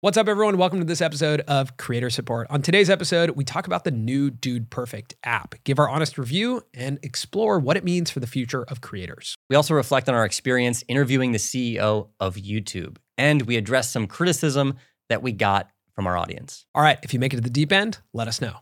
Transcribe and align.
What's 0.00 0.16
up, 0.16 0.28
everyone? 0.28 0.58
Welcome 0.58 0.78
to 0.78 0.84
this 0.84 1.00
episode 1.00 1.40
of 1.48 1.76
Creator 1.76 2.10
Support. 2.10 2.46
On 2.50 2.62
today's 2.62 2.88
episode, 2.88 3.30
we 3.30 3.42
talk 3.42 3.66
about 3.66 3.82
the 3.82 3.90
new 3.90 4.30
Dude 4.30 4.70
Perfect 4.70 5.16
app, 5.24 5.56
give 5.64 5.80
our 5.80 5.88
honest 5.88 6.18
review, 6.18 6.62
and 6.72 7.00
explore 7.02 7.58
what 7.58 7.76
it 7.76 7.82
means 7.82 8.08
for 8.08 8.20
the 8.20 8.28
future 8.28 8.62
of 8.62 8.80
creators. 8.80 9.34
We 9.50 9.56
also 9.56 9.74
reflect 9.74 10.08
on 10.08 10.14
our 10.14 10.24
experience 10.24 10.84
interviewing 10.86 11.32
the 11.32 11.38
CEO 11.38 12.10
of 12.20 12.36
YouTube, 12.36 12.98
and 13.16 13.42
we 13.42 13.56
address 13.56 13.90
some 13.90 14.06
criticism 14.06 14.76
that 15.08 15.20
we 15.20 15.32
got 15.32 15.68
from 15.96 16.06
our 16.06 16.16
audience. 16.16 16.64
All 16.76 16.82
right, 16.82 17.00
if 17.02 17.12
you 17.12 17.18
make 17.18 17.32
it 17.32 17.36
to 17.38 17.42
the 17.42 17.50
deep 17.50 17.72
end, 17.72 17.98
let 18.12 18.28
us 18.28 18.40
know. 18.40 18.54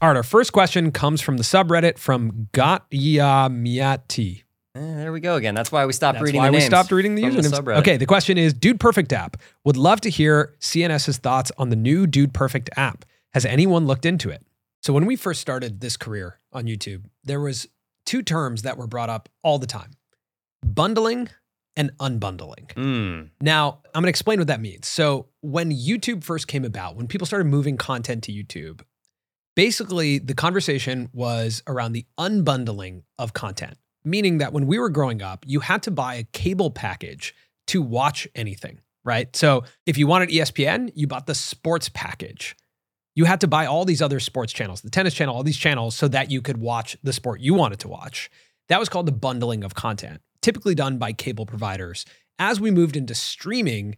All 0.00 0.08
right, 0.10 0.16
our 0.16 0.22
first 0.22 0.52
question 0.52 0.92
comes 0.92 1.20
from 1.20 1.38
the 1.38 1.42
subreddit 1.42 1.98
from 1.98 2.46
Gatyamiati. 2.52 4.44
Eh, 4.78 4.96
there 4.96 5.12
we 5.12 5.20
go 5.20 5.34
again. 5.36 5.54
That's 5.54 5.72
why 5.72 5.84
we 5.86 5.92
stopped 5.92 6.20
reading 6.20 6.40
the. 6.40 6.40
That's 6.40 6.40
reading 6.40 6.40
why 6.40 6.46
the 6.46 6.52
we 6.52 6.58
names 6.58 6.66
stopped 6.70 6.92
reading 6.92 7.14
the 7.16 7.22
from 7.22 7.32
usernames. 7.36 7.60
subreddit. 7.60 7.78
okay, 7.80 7.96
the 7.96 8.06
question 8.06 8.38
is 8.38 8.52
Dude 8.54 8.78
Perfect 8.80 9.12
app. 9.12 9.36
Would 9.64 9.76
love 9.76 10.00
to 10.02 10.10
hear 10.10 10.54
CNS's 10.60 11.18
thoughts 11.18 11.50
on 11.58 11.70
the 11.70 11.76
new 11.76 12.06
Dude 12.06 12.32
Perfect 12.32 12.70
app. 12.76 13.04
Has 13.32 13.44
anyone 13.44 13.86
looked 13.86 14.06
into 14.06 14.30
it? 14.30 14.44
So 14.82 14.92
when 14.92 15.06
we 15.06 15.16
first 15.16 15.40
started 15.40 15.80
this 15.80 15.96
career 15.96 16.38
on 16.52 16.64
YouTube, 16.64 17.04
there 17.24 17.40
was 17.40 17.66
two 18.06 18.22
terms 18.22 18.62
that 18.62 18.76
were 18.78 18.86
brought 18.86 19.10
up 19.10 19.28
all 19.42 19.58
the 19.58 19.66
time. 19.66 19.90
Bundling 20.64 21.28
and 21.76 21.90
unbundling. 21.98 22.66
Mm, 22.74 23.30
Now, 23.40 23.80
I'm 23.94 24.02
going 24.02 24.04
to 24.04 24.08
explain 24.10 24.38
what 24.38 24.48
that 24.48 24.60
means. 24.60 24.88
So, 24.88 25.26
when 25.42 25.70
YouTube 25.70 26.24
first 26.24 26.48
came 26.48 26.64
about, 26.64 26.96
when 26.96 27.06
people 27.06 27.26
started 27.26 27.44
moving 27.44 27.76
content 27.76 28.24
to 28.24 28.32
YouTube, 28.32 28.80
basically 29.54 30.18
the 30.18 30.34
conversation 30.34 31.08
was 31.12 31.62
around 31.66 31.92
the 31.92 32.04
unbundling 32.18 33.02
of 33.18 33.32
content, 33.32 33.76
meaning 34.04 34.38
that 34.38 34.52
when 34.52 34.66
we 34.66 34.78
were 34.78 34.88
growing 34.88 35.22
up, 35.22 35.44
you 35.46 35.60
had 35.60 35.82
to 35.84 35.90
buy 35.90 36.14
a 36.14 36.24
cable 36.24 36.70
package 36.70 37.34
to 37.68 37.82
watch 37.82 38.26
anything, 38.34 38.80
right? 39.04 39.34
So, 39.36 39.64
if 39.86 39.98
you 39.98 40.06
wanted 40.06 40.30
ESPN, 40.30 40.90
you 40.94 41.06
bought 41.06 41.26
the 41.26 41.34
sports 41.34 41.88
package. 41.88 42.56
You 43.14 43.24
had 43.24 43.40
to 43.40 43.48
buy 43.48 43.66
all 43.66 43.84
these 43.84 44.00
other 44.00 44.20
sports 44.20 44.52
channels, 44.52 44.80
the 44.80 44.90
tennis 44.90 45.12
channel, 45.12 45.34
all 45.34 45.42
these 45.42 45.56
channels, 45.56 45.96
so 45.96 46.06
that 46.08 46.30
you 46.30 46.40
could 46.40 46.58
watch 46.58 46.96
the 47.02 47.12
sport 47.12 47.40
you 47.40 47.52
wanted 47.52 47.80
to 47.80 47.88
watch. 47.88 48.30
That 48.68 48.78
was 48.78 48.88
called 48.88 49.06
the 49.06 49.12
bundling 49.12 49.64
of 49.64 49.74
content, 49.74 50.20
typically 50.40 50.74
done 50.74 50.98
by 50.98 51.12
cable 51.12 51.46
providers. 51.46 52.04
As 52.38 52.60
we 52.60 52.70
moved 52.70 52.96
into 52.96 53.14
streaming, 53.14 53.96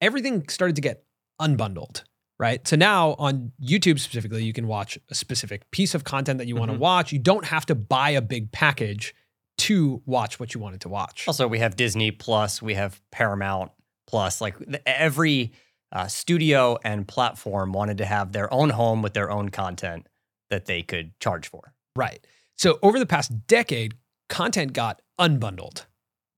everything 0.00 0.48
started 0.48 0.76
to 0.76 0.82
get 0.82 1.04
unbundled, 1.40 2.04
right? 2.38 2.66
So 2.66 2.76
now 2.76 3.16
on 3.18 3.52
YouTube 3.62 3.98
specifically, 3.98 4.44
you 4.44 4.52
can 4.52 4.66
watch 4.66 4.98
a 5.10 5.14
specific 5.14 5.70
piece 5.70 5.94
of 5.94 6.04
content 6.04 6.38
that 6.38 6.46
you 6.46 6.56
want 6.56 6.70
to 6.70 6.74
mm-hmm. 6.74 6.82
watch. 6.82 7.12
You 7.12 7.18
don't 7.18 7.44
have 7.44 7.66
to 7.66 7.74
buy 7.74 8.10
a 8.10 8.22
big 8.22 8.50
package 8.52 9.14
to 9.56 10.02
watch 10.04 10.40
what 10.40 10.54
you 10.54 10.60
wanted 10.60 10.80
to 10.82 10.88
watch. 10.88 11.26
Also, 11.28 11.46
we 11.46 11.58
have 11.60 11.76
Disney 11.76 12.10
Plus, 12.10 12.60
we 12.60 12.74
have 12.74 13.00
Paramount 13.10 13.70
Plus. 14.06 14.40
Like 14.40 14.56
every 14.84 15.52
uh, 15.92 16.06
studio 16.08 16.78
and 16.84 17.06
platform 17.06 17.72
wanted 17.72 17.98
to 17.98 18.04
have 18.04 18.32
their 18.32 18.52
own 18.52 18.70
home 18.70 19.00
with 19.00 19.14
their 19.14 19.30
own 19.30 19.48
content 19.48 20.08
that 20.50 20.66
they 20.66 20.82
could 20.82 21.18
charge 21.20 21.48
for. 21.48 21.72
Right. 21.96 22.26
So 22.56 22.78
over 22.82 22.98
the 22.98 23.06
past 23.06 23.46
decade, 23.46 23.94
content 24.28 24.72
got 24.72 25.00
unbundled 25.18 25.84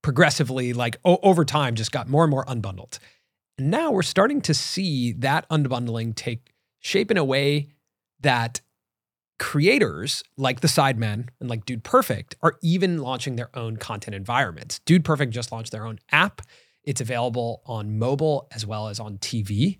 progressively, 0.03 0.72
like 0.72 0.98
o- 1.04 1.19
over 1.22 1.44
time, 1.44 1.75
just 1.75 1.91
got 1.91 2.09
more 2.09 2.25
and 2.25 2.31
more 2.31 2.44
unbundled. 2.44 2.98
And 3.59 3.71
now 3.71 3.91
we're 3.91 4.03
starting 4.03 4.41
to 4.43 4.54
see 4.54 5.12
that 5.15 5.48
unbundling 5.48 6.15
take 6.15 6.53
shape 6.78 7.10
in 7.10 7.16
a 7.16 7.25
way 7.25 7.69
that 8.21 8.60
creators 9.38 10.22
like 10.36 10.60
the 10.60 10.69
Sidemen 10.69 11.28
and 11.41 11.48
like 11.48 11.64
Dude 11.64 11.84
Perfect 11.84 12.36
are 12.42 12.58
even 12.62 12.98
launching 12.98 13.36
their 13.36 13.50
own 13.56 13.76
content 13.76 14.14
environments. 14.14 14.78
Dude 14.80 15.04
Perfect 15.04 15.32
just 15.32 15.52
launched 15.52 15.72
their 15.72 15.86
own 15.86 15.98
app. 16.10 16.42
It's 16.84 17.00
available 17.00 17.62
on 17.66 17.98
mobile 17.98 18.48
as 18.52 18.64
well 18.64 18.88
as 18.88 19.00
on 19.00 19.19
TV. 19.19 19.78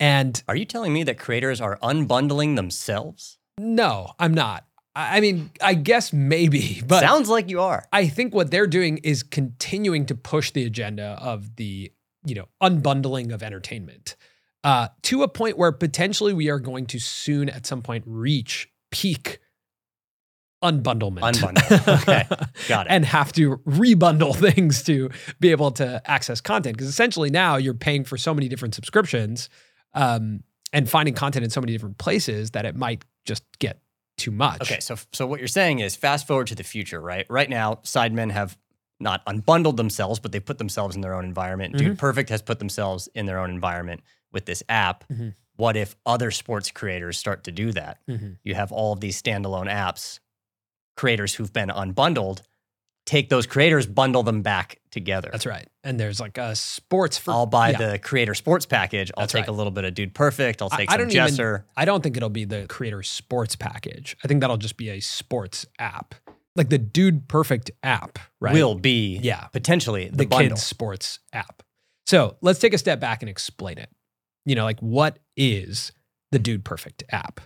And 0.00 0.42
Are 0.48 0.56
you 0.56 0.64
telling 0.64 0.92
me 0.92 1.02
that 1.04 1.18
creators 1.18 1.60
are 1.60 1.78
unbundling 1.82 2.56
themselves? 2.56 3.38
no, 3.58 4.12
I'm 4.18 4.34
not. 4.34 4.66
I 4.96 5.20
mean, 5.20 5.50
I 5.60 5.74
guess 5.74 6.12
maybe, 6.12 6.80
but 6.86 7.00
Sounds 7.00 7.28
like 7.28 7.50
you 7.50 7.60
are. 7.60 7.84
I 7.92 8.06
think 8.06 8.34
what 8.34 8.50
they're 8.50 8.66
doing 8.66 8.98
is 8.98 9.22
continuing 9.22 10.06
to 10.06 10.14
push 10.14 10.52
the 10.52 10.64
agenda 10.64 11.18
of 11.20 11.56
the, 11.56 11.92
you 12.24 12.34
know, 12.34 12.46
unbundling 12.62 13.32
of 13.32 13.42
entertainment 13.42 14.14
uh, 14.62 14.88
to 15.02 15.22
a 15.22 15.28
point 15.28 15.58
where 15.58 15.72
potentially 15.72 16.32
we 16.32 16.48
are 16.48 16.60
going 16.60 16.86
to 16.86 16.98
soon 16.98 17.48
at 17.48 17.66
some 17.66 17.82
point 17.82 18.04
reach 18.06 18.68
peak 18.94 19.40
unbundlement. 20.62 21.20
Unbundle. 21.20 22.02
Okay. 22.02 22.24
Got 22.68 22.86
it. 22.86 22.90
and 22.90 23.04
have 23.04 23.32
to 23.34 23.58
rebundle 23.66 24.34
things 24.54 24.82
to 24.84 25.10
be 25.40 25.50
able 25.50 25.70
to 25.72 26.00
access 26.10 26.40
content. 26.40 26.76
Because 26.76 26.88
essentially 26.88 27.30
now 27.30 27.56
you're 27.56 27.74
paying 27.74 28.04
for 28.04 28.16
so 28.16 28.32
many 28.32 28.48
different 28.48 28.74
subscriptions 28.74 29.50
um, 29.92 30.42
and 30.72 30.88
finding 30.88 31.14
content 31.14 31.44
in 31.44 31.50
so 31.50 31.60
many 31.60 31.72
different 31.72 31.98
places 31.98 32.52
that 32.52 32.64
it 32.64 32.76
might 32.76 33.04
just 33.26 33.44
get 33.58 33.80
too 34.16 34.30
much. 34.30 34.62
Okay, 34.62 34.80
so 34.80 34.96
so 35.12 35.26
what 35.26 35.40
you're 35.40 35.48
saying 35.48 35.80
is 35.80 35.96
fast 35.96 36.26
forward 36.26 36.46
to 36.46 36.54
the 36.54 36.62
future, 36.64 37.00
right? 37.00 37.26
Right 37.28 37.50
now, 37.50 37.76
Sidemen 37.82 38.30
have 38.30 38.56
not 39.00 39.24
unbundled 39.26 39.76
themselves, 39.76 40.20
but 40.20 40.32
they 40.32 40.40
put 40.40 40.58
themselves 40.58 40.94
in 40.94 41.02
their 41.02 41.14
own 41.14 41.24
environment. 41.24 41.74
Mm-hmm. 41.74 41.86
Dude 41.88 41.98
Perfect 41.98 42.30
has 42.30 42.40
put 42.40 42.58
themselves 42.58 43.08
in 43.14 43.26
their 43.26 43.38
own 43.40 43.50
environment 43.50 44.02
with 44.32 44.46
this 44.46 44.62
app. 44.68 45.04
Mhm. 45.12 45.34
What 45.56 45.76
if 45.76 45.94
other 46.04 46.30
sports 46.30 46.70
creators 46.70 47.18
start 47.18 47.44
to 47.44 47.52
do 47.52 47.72
that? 47.72 47.98
Mhm. 48.08 48.38
You 48.42 48.54
have 48.54 48.72
all 48.72 48.92
of 48.92 49.00
these 49.00 49.20
standalone 49.20 49.70
apps, 49.70 50.18
creators 50.96 51.34
who've 51.34 51.52
been 51.52 51.68
unbundled, 51.68 52.40
take 53.06 53.28
those 53.28 53.46
creators, 53.46 53.86
bundle 53.86 54.22
them 54.22 54.42
back 54.42 54.80
together. 54.90 55.28
That's 55.30 55.46
right. 55.46 55.68
And 55.82 56.00
there's 56.00 56.20
like 56.20 56.38
a 56.38 56.56
sports 56.56 57.18
for 57.18 57.32
I'll 57.32 57.46
buy 57.46 57.70
yeah. 57.70 57.90
the 57.92 57.98
creator 57.98 58.34
sports 58.34 58.64
package. 58.66 59.10
I'll 59.16 59.22
That's 59.22 59.32
take 59.32 59.42
right. 59.42 59.48
a 59.48 59.52
little 59.52 59.70
bit 59.72 59.84
of 59.84 59.94
Dude 59.94 60.14
Perfect. 60.14 60.62
I'll 60.62 60.70
take 60.70 60.90
I 60.90 60.94
some 60.96 61.08
don't 61.08 61.30
even- 61.30 61.62
I 61.76 61.84
don't 61.84 62.02
think 62.02 62.16
it'll 62.16 62.30
be 62.30 62.44
the 62.46 62.66
creator 62.68 63.02
sports 63.02 63.56
package. 63.56 64.16
I 64.24 64.28
think 64.28 64.40
that'll 64.40 64.56
just 64.56 64.76
be 64.76 64.88
a 64.90 65.00
sports 65.00 65.66
app. 65.78 66.14
Like 66.56 66.68
the 66.70 66.78
Dude 66.78 67.28
Perfect 67.28 67.70
app, 67.82 68.18
right? 68.40 68.54
Will 68.54 68.74
be 68.76 69.18
Yeah. 69.18 69.48
potentially 69.48 70.08
the, 70.08 70.18
the, 70.18 70.26
kids 70.26 70.62
sports 70.62 71.18
app. 71.32 71.62
So 72.06 72.36
let's 72.40 72.58
take 72.58 72.72
a 72.74 72.78
step 72.78 73.00
back 73.00 73.22
and 73.22 73.28
explain 73.28 73.76
it. 73.78 73.90
You 74.44 74.54
know, 74.54 74.64
like 74.64 74.80
what 74.80 75.18
is 75.36 75.92
the 76.32 76.38
Dude 76.38 76.64
Perfect 76.64 77.02
app? 77.10 77.40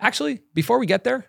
Actually, 0.00 0.40
before 0.54 0.78
we 0.78 0.86
get 0.86 1.04
there, 1.04 1.26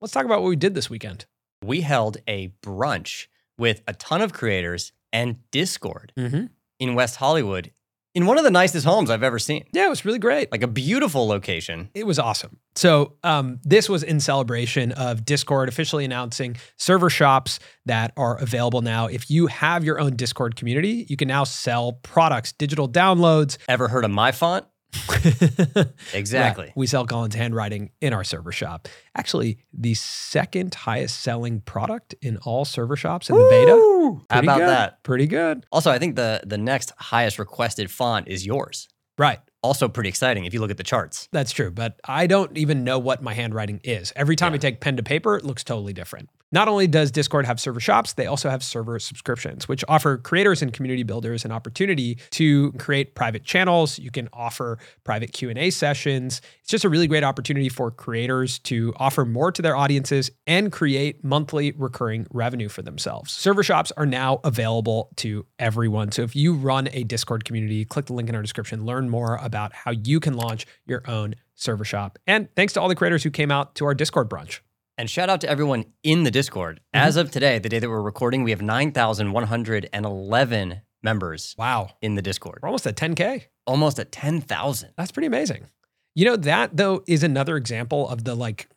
let's 0.00 0.12
talk 0.12 0.24
about 0.24 0.42
what 0.42 0.48
we 0.48 0.56
did 0.56 0.74
this 0.74 0.88
weekend. 0.90 1.26
we 1.64 1.80
held 1.80 2.18
a 2.28 2.48
brunch 2.62 3.26
with 3.58 3.82
a 3.88 3.94
ton 3.94 4.20
of 4.20 4.32
creators 4.32 4.92
and 5.12 5.38
Discord 5.50 6.12
Mm-hmm. 6.16 6.46
in 6.78 6.94
West 6.94 7.16
Hollywood 7.16 7.72
in 8.16 8.24
one 8.24 8.38
of 8.38 8.44
the 8.44 8.50
nicest 8.50 8.86
homes 8.86 9.10
I've 9.10 9.22
ever 9.22 9.38
seen. 9.38 9.66
Yeah, 9.72 9.84
it 9.86 9.90
was 9.90 10.06
really 10.06 10.18
great. 10.18 10.50
Like 10.50 10.62
a 10.62 10.66
beautiful 10.66 11.28
location. 11.28 11.90
It 11.94 12.06
was 12.06 12.18
awesome. 12.18 12.58
So, 12.74 13.16
um, 13.22 13.60
this 13.62 13.90
was 13.90 14.02
in 14.02 14.20
celebration 14.20 14.92
of 14.92 15.26
Discord 15.26 15.68
officially 15.68 16.06
announcing 16.06 16.56
server 16.78 17.10
shops 17.10 17.60
that 17.84 18.14
are 18.16 18.38
available 18.38 18.80
now. 18.80 19.06
If 19.06 19.30
you 19.30 19.48
have 19.48 19.84
your 19.84 20.00
own 20.00 20.16
Discord 20.16 20.56
community, 20.56 21.04
you 21.10 21.16
can 21.18 21.28
now 21.28 21.44
sell 21.44 21.92
products, 22.02 22.52
digital 22.52 22.88
downloads. 22.88 23.58
Ever 23.68 23.88
heard 23.88 24.06
of 24.06 24.10
my 24.10 24.32
font? 24.32 24.64
Exactly. 26.14 26.66
Right. 26.66 26.76
We 26.76 26.86
sell 26.86 27.06
Colin's 27.06 27.34
handwriting 27.34 27.90
in 28.00 28.12
our 28.12 28.24
server 28.24 28.52
shop. 28.52 28.88
Actually, 29.16 29.58
the 29.72 29.94
second 29.94 30.74
highest 30.74 31.20
selling 31.20 31.60
product 31.60 32.14
in 32.22 32.36
all 32.38 32.64
server 32.64 32.96
shops 32.96 33.28
in 33.28 33.36
the 33.36 33.46
beta. 33.50 33.72
Woo! 33.72 34.24
How 34.30 34.40
about 34.40 34.58
good. 34.58 34.68
that? 34.68 35.02
Pretty 35.02 35.26
good. 35.26 35.66
Also, 35.72 35.90
I 35.90 35.98
think 35.98 36.16
the 36.16 36.42
the 36.46 36.58
next 36.58 36.92
highest 36.98 37.38
requested 37.38 37.90
font 37.90 38.28
is 38.28 38.46
yours. 38.46 38.88
Right. 39.18 39.40
Also 39.62 39.88
pretty 39.88 40.08
exciting 40.08 40.44
if 40.44 40.54
you 40.54 40.60
look 40.60 40.70
at 40.70 40.76
the 40.76 40.84
charts. 40.84 41.28
That's 41.32 41.50
true. 41.50 41.70
But 41.70 41.98
I 42.04 42.26
don't 42.26 42.56
even 42.56 42.84
know 42.84 42.98
what 42.98 43.22
my 43.22 43.34
handwriting 43.34 43.80
is. 43.82 44.12
Every 44.14 44.36
time 44.36 44.52
I 44.52 44.58
take 44.58 44.80
pen 44.80 44.96
to 44.98 45.02
paper, 45.02 45.36
it 45.36 45.44
looks 45.44 45.64
totally 45.64 45.92
different. 45.92 46.28
Not 46.52 46.68
only 46.68 46.86
does 46.86 47.10
Discord 47.10 47.44
have 47.44 47.58
server 47.58 47.80
shops, 47.80 48.12
they 48.12 48.26
also 48.26 48.48
have 48.48 48.62
server 48.62 49.00
subscriptions, 49.00 49.66
which 49.66 49.84
offer 49.88 50.16
creators 50.16 50.62
and 50.62 50.72
community 50.72 51.02
builders 51.02 51.44
an 51.44 51.50
opportunity 51.50 52.18
to 52.30 52.70
create 52.72 53.16
private 53.16 53.42
channels. 53.44 53.98
You 53.98 54.12
can 54.12 54.28
offer 54.32 54.78
private 55.02 55.32
Q&A 55.32 55.70
sessions. 55.70 56.40
It's 56.60 56.70
just 56.70 56.84
a 56.84 56.88
really 56.88 57.08
great 57.08 57.24
opportunity 57.24 57.68
for 57.68 57.90
creators 57.90 58.60
to 58.60 58.94
offer 58.96 59.24
more 59.24 59.50
to 59.50 59.60
their 59.60 59.74
audiences 59.74 60.30
and 60.46 60.70
create 60.70 61.24
monthly 61.24 61.72
recurring 61.72 62.28
revenue 62.30 62.68
for 62.68 62.82
themselves. 62.82 63.32
Server 63.32 63.64
shops 63.64 63.90
are 63.96 64.06
now 64.06 64.40
available 64.44 65.10
to 65.16 65.44
everyone. 65.58 66.12
So 66.12 66.22
if 66.22 66.36
you 66.36 66.54
run 66.54 66.88
a 66.92 67.02
Discord 67.02 67.44
community, 67.44 67.84
click 67.84 68.06
the 68.06 68.12
link 68.12 68.28
in 68.28 68.36
our 68.36 68.42
description, 68.42 68.84
learn 68.84 69.10
more 69.10 69.36
about 69.42 69.72
how 69.72 69.90
you 69.90 70.20
can 70.20 70.34
launch 70.34 70.64
your 70.86 71.02
own 71.08 71.34
server 71.56 71.84
shop. 71.84 72.20
And 72.24 72.48
thanks 72.54 72.72
to 72.74 72.80
all 72.80 72.88
the 72.88 72.94
creators 72.94 73.24
who 73.24 73.30
came 73.30 73.50
out 73.50 73.74
to 73.76 73.84
our 73.84 73.94
Discord 73.94 74.30
brunch. 74.30 74.60
And 74.98 75.10
shout 75.10 75.28
out 75.28 75.40
to 75.42 75.48
everyone 75.48 75.84
in 76.02 76.24
the 76.24 76.30
Discord. 76.30 76.80
Mm-hmm. 76.94 77.06
As 77.06 77.16
of 77.16 77.30
today, 77.30 77.58
the 77.58 77.68
day 77.68 77.78
that 77.78 77.88
we're 77.88 78.00
recording, 78.00 78.44
we 78.44 78.50
have 78.50 78.62
9,111 78.62 80.80
members 81.02 81.54
Wow. 81.58 81.90
in 82.00 82.14
the 82.14 82.22
Discord. 82.22 82.60
We're 82.62 82.68
almost 82.68 82.86
at 82.86 82.96
10K. 82.96 83.44
Almost 83.66 83.98
at 83.98 84.12
10,000. 84.12 84.90
That's 84.96 85.12
pretty 85.12 85.26
amazing. 85.26 85.66
You 86.14 86.24
know, 86.24 86.36
that 86.36 86.76
though 86.76 87.02
is 87.06 87.22
another 87.22 87.56
example 87.56 88.08
of 88.08 88.24
the 88.24 88.34
like 88.34 88.68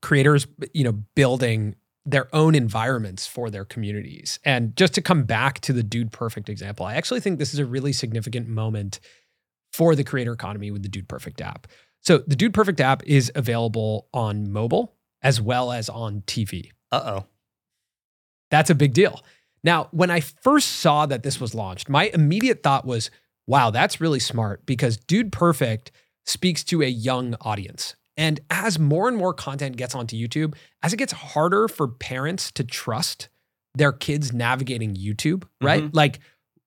creators, 0.00 0.46
you 0.72 0.84
know, 0.84 0.92
building 0.92 1.74
their 2.04 2.32
own 2.34 2.54
environments 2.54 3.26
for 3.26 3.50
their 3.50 3.64
communities. 3.64 4.38
And 4.44 4.76
just 4.76 4.94
to 4.94 5.02
come 5.02 5.24
back 5.24 5.58
to 5.62 5.72
the 5.72 5.82
Dude 5.82 6.12
Perfect 6.12 6.48
example, 6.48 6.86
I 6.86 6.94
actually 6.94 7.18
think 7.18 7.40
this 7.40 7.52
is 7.52 7.58
a 7.58 7.66
really 7.66 7.92
significant 7.92 8.46
moment 8.46 9.00
for 9.72 9.96
the 9.96 10.04
creator 10.04 10.32
economy 10.32 10.70
with 10.70 10.84
the 10.84 10.88
Dude 10.88 11.08
Perfect 11.08 11.40
app. 11.40 11.66
So 12.00 12.18
the 12.18 12.36
Dude 12.36 12.54
Perfect 12.54 12.80
app 12.80 13.02
is 13.04 13.32
available 13.34 14.06
on 14.14 14.52
mobile 14.52 14.95
as 15.26 15.40
well 15.40 15.72
as 15.72 15.88
on 15.88 16.20
TV. 16.22 16.70
Uh 16.92 17.02
oh. 17.04 17.26
That's 18.52 18.70
a 18.70 18.76
big 18.76 18.92
deal. 18.92 19.20
Now, 19.64 19.88
when 19.90 20.08
I 20.08 20.20
first 20.20 20.68
saw 20.76 21.04
that 21.06 21.24
this 21.24 21.40
was 21.40 21.52
launched, 21.52 21.88
my 21.88 22.12
immediate 22.14 22.62
thought 22.62 22.84
was, 22.84 23.10
wow, 23.44 23.70
that's 23.70 24.00
really 24.00 24.20
smart 24.20 24.64
because 24.66 24.96
Dude 24.96 25.32
Perfect 25.32 25.90
speaks 26.26 26.62
to 26.64 26.80
a 26.80 26.86
young 26.86 27.34
audience. 27.40 27.96
And 28.16 28.38
as 28.50 28.78
more 28.78 29.08
and 29.08 29.16
more 29.16 29.34
content 29.34 29.76
gets 29.76 29.96
onto 29.96 30.16
YouTube, 30.16 30.54
as 30.84 30.92
it 30.92 30.98
gets 30.98 31.12
harder 31.12 31.66
for 31.66 31.88
parents 31.88 32.52
to 32.52 32.62
trust 32.62 33.28
their 33.74 33.90
kids 33.90 34.32
navigating 34.32 34.94
YouTube, 34.94 35.42
right? 35.60 35.92
Like 35.92 36.20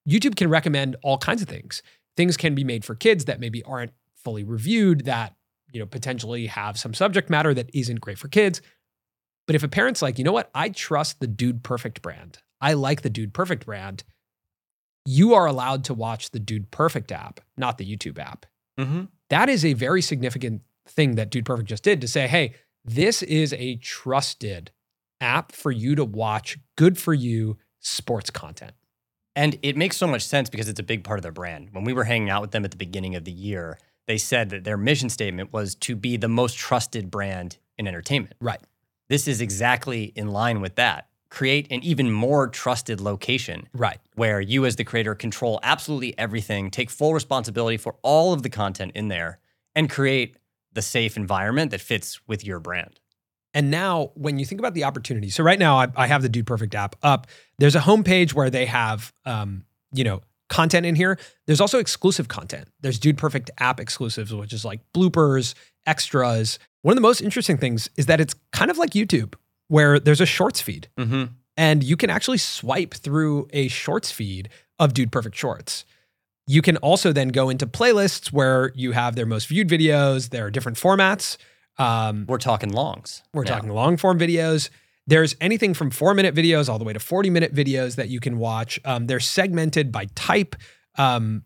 YouTube 0.06 0.36
can 0.36 0.50
recommend 0.50 0.96
all 1.02 1.16
kinds 1.16 1.40
of 1.40 1.48
things. 1.48 1.82
Things 2.14 2.36
can 2.36 2.54
be 2.54 2.64
made 2.64 2.84
for 2.84 2.94
kids 2.94 3.24
that 3.24 3.40
maybe 3.40 3.62
aren't 3.62 3.92
fully 4.14 4.44
reviewed, 4.44 5.06
that 5.06 5.34
you 5.72 5.80
know 5.80 5.86
potentially 5.86 6.46
have 6.46 6.78
some 6.78 6.94
subject 6.94 7.30
matter 7.30 7.54
that 7.54 7.70
isn't 7.74 8.00
great 8.00 8.18
for 8.18 8.28
kids. 8.28 8.60
But 9.46 9.56
if 9.56 9.62
a 9.62 9.68
parent's 9.68 10.02
like, 10.02 10.18
you 10.18 10.24
know 10.24 10.32
what, 10.32 10.50
I 10.54 10.68
trust 10.68 11.20
the 11.20 11.26
Dude 11.26 11.62
Perfect 11.62 12.02
brand. 12.02 12.38
I 12.60 12.74
like 12.74 13.02
the 13.02 13.10
Dude 13.10 13.34
Perfect 13.34 13.66
brand. 13.66 14.04
You 15.06 15.34
are 15.34 15.46
allowed 15.46 15.84
to 15.84 15.94
watch 15.94 16.30
the 16.30 16.38
Dude 16.38 16.70
Perfect 16.70 17.10
app, 17.10 17.40
not 17.56 17.78
the 17.78 17.84
YouTube 17.84 18.18
app. 18.18 18.46
Mm-hmm. 18.78 19.04
That 19.30 19.48
is 19.48 19.64
a 19.64 19.72
very 19.72 20.02
significant 20.02 20.62
thing 20.86 21.16
that 21.16 21.30
Dude 21.30 21.46
Perfect 21.46 21.68
just 21.68 21.82
did 21.82 22.00
to 22.00 22.08
say, 22.08 22.28
hey, 22.28 22.54
this 22.84 23.22
is 23.22 23.52
a 23.54 23.76
trusted 23.76 24.70
app 25.20 25.52
for 25.52 25.70
you 25.70 25.94
to 25.94 26.04
watch 26.04 26.58
good 26.76 26.98
for 26.98 27.14
you 27.14 27.56
sports 27.80 28.30
content. 28.30 28.72
And 29.36 29.58
it 29.62 29.76
makes 29.76 29.96
so 29.96 30.06
much 30.06 30.22
sense 30.22 30.50
because 30.50 30.68
it's 30.68 30.80
a 30.80 30.84
big 30.84 31.04
part 31.04 31.18
of 31.18 31.22
their 31.22 31.32
brand. 31.32 31.68
When 31.72 31.84
we 31.84 31.92
were 31.92 32.04
hanging 32.04 32.30
out 32.30 32.42
with 32.42 32.50
them 32.50 32.64
at 32.64 32.70
the 32.70 32.76
beginning 32.76 33.14
of 33.14 33.24
the 33.24 33.32
year, 33.32 33.78
they 34.10 34.18
said 34.18 34.50
that 34.50 34.64
their 34.64 34.76
mission 34.76 35.08
statement 35.08 35.52
was 35.52 35.76
to 35.76 35.94
be 35.94 36.16
the 36.16 36.26
most 36.26 36.58
trusted 36.58 37.12
brand 37.12 37.58
in 37.78 37.86
entertainment. 37.86 38.34
Right. 38.40 38.60
This 39.08 39.28
is 39.28 39.40
exactly 39.40 40.12
in 40.16 40.26
line 40.32 40.60
with 40.60 40.74
that. 40.74 41.06
Create 41.30 41.68
an 41.70 41.84
even 41.84 42.10
more 42.10 42.48
trusted 42.48 43.00
location 43.00 43.68
Right. 43.72 43.98
where 44.16 44.40
you, 44.40 44.66
as 44.66 44.74
the 44.74 44.82
creator, 44.82 45.14
control 45.14 45.60
absolutely 45.62 46.18
everything, 46.18 46.72
take 46.72 46.90
full 46.90 47.14
responsibility 47.14 47.76
for 47.76 47.98
all 48.02 48.32
of 48.32 48.42
the 48.42 48.50
content 48.50 48.90
in 48.96 49.06
there, 49.06 49.38
and 49.76 49.88
create 49.88 50.36
the 50.72 50.82
safe 50.82 51.16
environment 51.16 51.70
that 51.70 51.80
fits 51.80 52.20
with 52.26 52.44
your 52.44 52.58
brand. 52.58 52.98
And 53.54 53.70
now, 53.70 54.10
when 54.14 54.40
you 54.40 54.44
think 54.44 54.58
about 54.60 54.74
the 54.74 54.82
opportunity, 54.82 55.30
so 55.30 55.44
right 55.44 55.58
now 55.58 55.78
I, 55.78 55.86
I 55.94 56.06
have 56.08 56.22
the 56.22 56.28
Dude 56.28 56.48
Perfect 56.48 56.74
app 56.74 56.96
up. 57.04 57.28
There's 57.60 57.76
a 57.76 57.80
homepage 57.80 58.34
where 58.34 58.50
they 58.50 58.66
have, 58.66 59.12
um, 59.24 59.66
you 59.92 60.02
know, 60.02 60.20
content 60.50 60.84
in 60.84 60.94
here. 60.96 61.18
There's 61.46 61.60
also 61.62 61.78
exclusive 61.78 62.28
content. 62.28 62.68
There's 62.80 62.98
Dude 62.98 63.16
Perfect 63.16 63.50
app 63.56 63.80
exclusives, 63.80 64.34
which 64.34 64.52
is 64.52 64.64
like 64.64 64.80
bloopers, 64.94 65.54
extras. 65.86 66.58
One 66.82 66.92
of 66.92 66.96
the 66.96 67.00
most 67.02 67.22
interesting 67.22 67.56
things 67.56 67.88
is 67.96 68.04
that 68.06 68.20
it's 68.20 68.34
kind 68.52 68.70
of 68.70 68.76
like 68.76 68.90
YouTube, 68.90 69.34
where 69.68 69.98
there's 69.98 70.20
a 70.20 70.26
shorts 70.26 70.60
feed, 70.60 70.88
Mm-hmm. 70.98 71.24
and 71.56 71.82
you 71.82 71.96
can 71.96 72.10
actually 72.10 72.38
swipe 72.38 72.92
through 72.94 73.48
a 73.52 73.68
shorts 73.68 74.10
feed 74.10 74.48
of 74.78 74.92
Dude 74.94 75.10
Perfect 75.12 75.36
shorts. 75.36 75.84
You 76.46 76.62
can 76.62 76.76
also 76.78 77.12
then 77.12 77.28
go 77.28 77.48
into 77.48 77.66
playlists 77.66 78.32
where 78.32 78.72
you 78.74 78.92
have 78.92 79.14
their 79.14 79.26
most 79.26 79.46
viewed 79.46 79.68
videos. 79.68 80.30
There 80.30 80.46
are 80.46 80.50
different 80.50 80.78
formats. 80.78 81.36
Um, 81.78 82.24
We're 82.28 82.38
talking 82.38 82.70
longs. 82.72 83.22
we're 83.32 83.44
now. 83.44 83.54
talking 83.54 83.70
long 83.70 83.96
form 83.96 84.18
videos. 84.18 84.68
There's 85.10 85.34
anything 85.40 85.74
from 85.74 85.90
four 85.90 86.14
minute 86.14 86.36
videos 86.36 86.68
all 86.68 86.78
the 86.78 86.84
way 86.84 86.92
to 86.92 87.00
40 87.00 87.30
minute 87.30 87.52
videos 87.52 87.96
that 87.96 88.10
you 88.10 88.20
can 88.20 88.38
watch. 88.38 88.78
Um, 88.84 89.08
they're 89.08 89.18
segmented 89.18 89.90
by 89.90 90.06
type. 90.14 90.54
Um, 90.96 91.42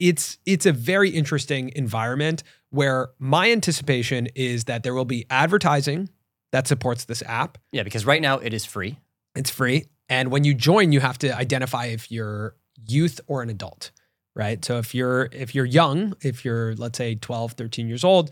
it's 0.00 0.38
it's 0.46 0.64
a 0.64 0.72
very 0.72 1.10
interesting 1.10 1.70
environment 1.76 2.42
where 2.70 3.10
my 3.18 3.52
anticipation 3.52 4.28
is 4.34 4.64
that 4.64 4.82
there 4.82 4.94
will 4.94 5.04
be 5.04 5.26
advertising 5.28 6.08
that 6.52 6.66
supports 6.66 7.04
this 7.04 7.22
app. 7.26 7.58
Yeah, 7.70 7.82
because 7.82 8.06
right 8.06 8.22
now 8.22 8.38
it 8.38 8.54
is 8.54 8.64
free. 8.64 8.98
It's 9.34 9.50
free. 9.50 9.84
And 10.08 10.30
when 10.30 10.44
you 10.44 10.54
join, 10.54 10.90
you 10.90 11.00
have 11.00 11.18
to 11.18 11.36
identify 11.36 11.86
if 11.86 12.10
you're 12.10 12.56
youth 12.88 13.20
or 13.26 13.42
an 13.42 13.50
adult, 13.50 13.90
right? 14.34 14.64
So 14.64 14.78
if 14.78 14.94
you're 14.94 15.28
if 15.32 15.54
you're 15.54 15.66
young, 15.66 16.14
if 16.22 16.46
you're 16.46 16.74
let's 16.76 16.96
say 16.96 17.16
12, 17.16 17.52
13 17.52 17.88
years 17.88 18.04
old, 18.04 18.30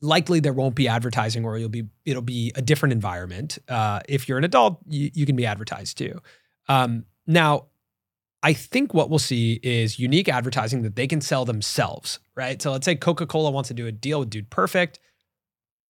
likely 0.00 0.40
there 0.40 0.52
won't 0.52 0.74
be 0.74 0.88
advertising 0.88 1.44
or 1.44 1.58
you'll 1.58 1.68
be 1.68 1.86
it'll 2.04 2.22
be 2.22 2.52
a 2.54 2.62
different 2.62 2.92
environment. 2.92 3.58
Uh, 3.68 4.00
if 4.08 4.28
you're 4.28 4.38
an 4.38 4.44
adult, 4.44 4.78
you, 4.86 5.10
you 5.14 5.26
can 5.26 5.36
be 5.36 5.46
advertised 5.46 5.98
too. 5.98 6.20
Um, 6.68 7.04
now, 7.26 7.66
I 8.42 8.52
think 8.52 8.94
what 8.94 9.10
we'll 9.10 9.18
see 9.18 9.58
is 9.62 9.98
unique 9.98 10.28
advertising 10.28 10.82
that 10.82 10.94
they 10.94 11.06
can 11.08 11.20
sell 11.20 11.44
themselves, 11.44 12.20
right? 12.36 12.60
So 12.62 12.70
let's 12.70 12.84
say 12.84 12.94
Coca-Cola 12.94 13.50
wants 13.50 13.68
to 13.68 13.74
do 13.74 13.86
a 13.86 13.92
deal 13.92 14.20
with 14.20 14.30
Dude 14.30 14.48
Perfect. 14.48 15.00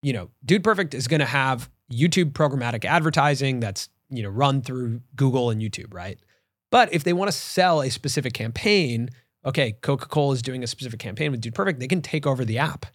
You 0.03 0.15
know, 0.15 0.31
Dude 0.45 0.65
Perfect 0.65 0.95
is 0.95 1.09
going 1.09 1.21
to 1.21 1.27
have 1.27 1.69
YouTube 1.93 2.33
programmatic 2.33 2.85
advertising 2.87 3.61
that's, 3.61 3.91
you 4.09 4.23
know, 4.23 4.31
run 4.31 4.63
through 4.63 5.03
Google 5.15 5.51
and 5.51 5.61
YouTube, 5.61 5.93
right? 5.93 6.19
But 6.71 6.93
if 6.95 7.05
they 7.05 7.13
want 7.13 7.31
to 7.31 7.37
sell 7.37 7.83
a 7.83 7.91
specific 7.91 8.33
campaign, 8.33 9.11
okay, 9.45 9.73
Coca-Cola 9.73 10.35
is 10.35 10.43
doing 10.43 10.65
a 10.65 10.67
specific 10.67 11.01
campaign 11.01 11.31
with 11.31 11.43
Dude 11.43 11.55
Perfect, 11.55 11.81
they 11.81 11.89
can 11.89 12.01
take 12.01 12.27
over 12.27 12.45
the 12.47 12.59
app. 12.59 12.87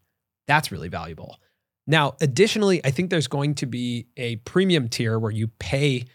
That's 0.48 0.72
really 0.72 0.90
valuable. 0.90 1.40
Now, 1.86 2.16
additionally, 2.22 2.82
I 2.86 2.92
think 2.92 3.10
there's 3.10 3.28
going 3.28 3.56
to 3.56 3.66
be 3.66 4.08
a 4.16 4.38
premium 4.38 4.88
tier 4.88 5.20
where 5.20 5.32
you 5.32 5.48
pay 5.48 6.06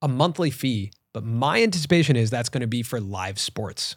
a 0.00 0.08
monthly 0.08 0.50
fee, 0.50 0.92
but 1.12 1.24
my 1.24 1.62
anticipation 1.62 2.16
is 2.16 2.30
that's 2.30 2.48
going 2.48 2.62
to 2.62 2.66
be 2.66 2.82
for 2.82 3.00
live 3.00 3.38
sports. 3.38 3.96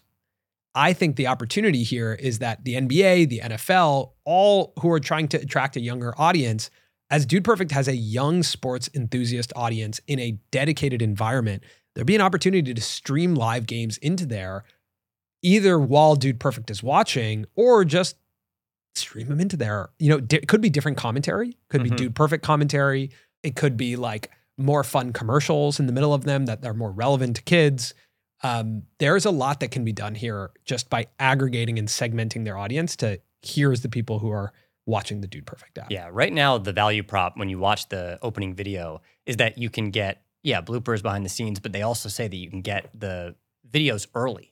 I 0.76 0.94
think 0.94 1.16
the 1.16 1.28
opportunity 1.28 1.84
here 1.84 2.14
is 2.14 2.40
that 2.40 2.66
the 2.66 2.74
NBA, 2.74 3.30
the 3.30 3.42
NFL, 3.42 4.14
all 4.26 4.74
who 4.80 4.92
are 4.92 5.00
trying 5.00 5.28
to 5.30 5.38
attract 5.38 5.76
a 5.76 5.82
younger 5.82 6.14
audience, 6.18 6.70
as 7.10 7.26
Dude 7.26 7.44
Perfect 7.44 7.72
has 7.72 7.88
a 7.88 7.96
young 7.96 8.42
sports 8.42 8.90
enthusiast 8.96 9.54
audience 9.56 10.02
in 10.08 10.20
a 10.20 10.40
dedicated 10.52 11.02
environment, 11.02 11.64
there'd 11.94 12.08
be 12.08 12.16
an 12.16 12.22
opportunity 12.22 12.74
to 12.74 12.82
stream 12.82 13.36
live 13.36 13.68
games 13.68 13.98
into 14.00 14.26
there, 14.26 14.64
either 15.44 15.80
while 15.80 16.16
Dude 16.16 16.40
Perfect 16.40 16.72
is 16.72 16.82
watching 16.82 17.46
or 17.56 17.86
just 17.86 18.16
stream 18.96 19.28
them 19.28 19.40
into 19.40 19.58
there. 19.58 19.90
You 20.00 20.10
know, 20.10 20.20
di- 20.20 20.38
it 20.38 20.48
could 20.48 20.62
be 20.62 20.70
different 20.70 20.98
commentary, 20.98 21.58
could 21.70 21.84
be 21.84 21.90
Mhm. 21.90 21.98
Dude 21.98 22.16
Perfect 22.16 22.44
commentary. 22.44 23.12
It 23.44 23.56
could 23.56 23.76
be 23.78 23.96
like 23.96 24.30
more 24.58 24.84
fun 24.84 25.12
commercials 25.14 25.80
in 25.80 25.88
the 25.88 25.94
middle 25.94 26.14
of 26.14 26.24
them 26.26 26.46
that 26.46 26.64
are 26.66 26.74
more 26.74 26.92
relevant 26.92 27.36
to 27.38 27.42
kids. 27.42 27.94
Um, 28.42 28.84
there's 29.00 29.26
a 29.26 29.32
lot 29.32 29.60
that 29.62 29.72
can 29.72 29.84
be 29.86 29.94
done 29.94 30.16
here 30.16 30.52
just 30.66 30.90
by 30.90 31.08
aggregating 31.20 31.80
and 31.80 31.88
segmenting 31.88 32.44
their 32.46 32.58
audience 32.58 32.96
to 32.98 33.20
here's 33.42 33.82
the 33.82 33.90
people 33.90 34.20
who 34.20 34.30
are 34.30 34.54
watching 34.86 35.22
the 35.22 35.28
Dude 35.28 35.46
Perfect 35.46 35.78
app. 35.78 35.92
Yeah, 35.92 36.10
right 36.12 36.32
now 36.32 36.58
the 36.58 36.74
value 36.74 37.04
prop 37.04 37.38
when 37.38 37.50
you 37.50 37.58
watch 37.58 37.90
the 37.90 38.20
opening 38.22 38.54
video 38.54 39.02
is 39.26 39.38
that 39.38 39.58
you 39.58 39.70
can 39.70 39.92
get 39.92 40.22
yeah 40.44 40.62
bloopers 40.62 41.02
behind 41.02 41.26
the 41.26 41.30
scenes, 41.30 41.60
but 41.60 41.72
they 41.72 41.82
also 41.82 42.10
say 42.10 42.28
that 42.28 42.36
you 42.36 42.50
can 42.50 42.62
get 42.62 42.90
the 42.94 43.36
videos 43.72 44.08
early 44.14 44.52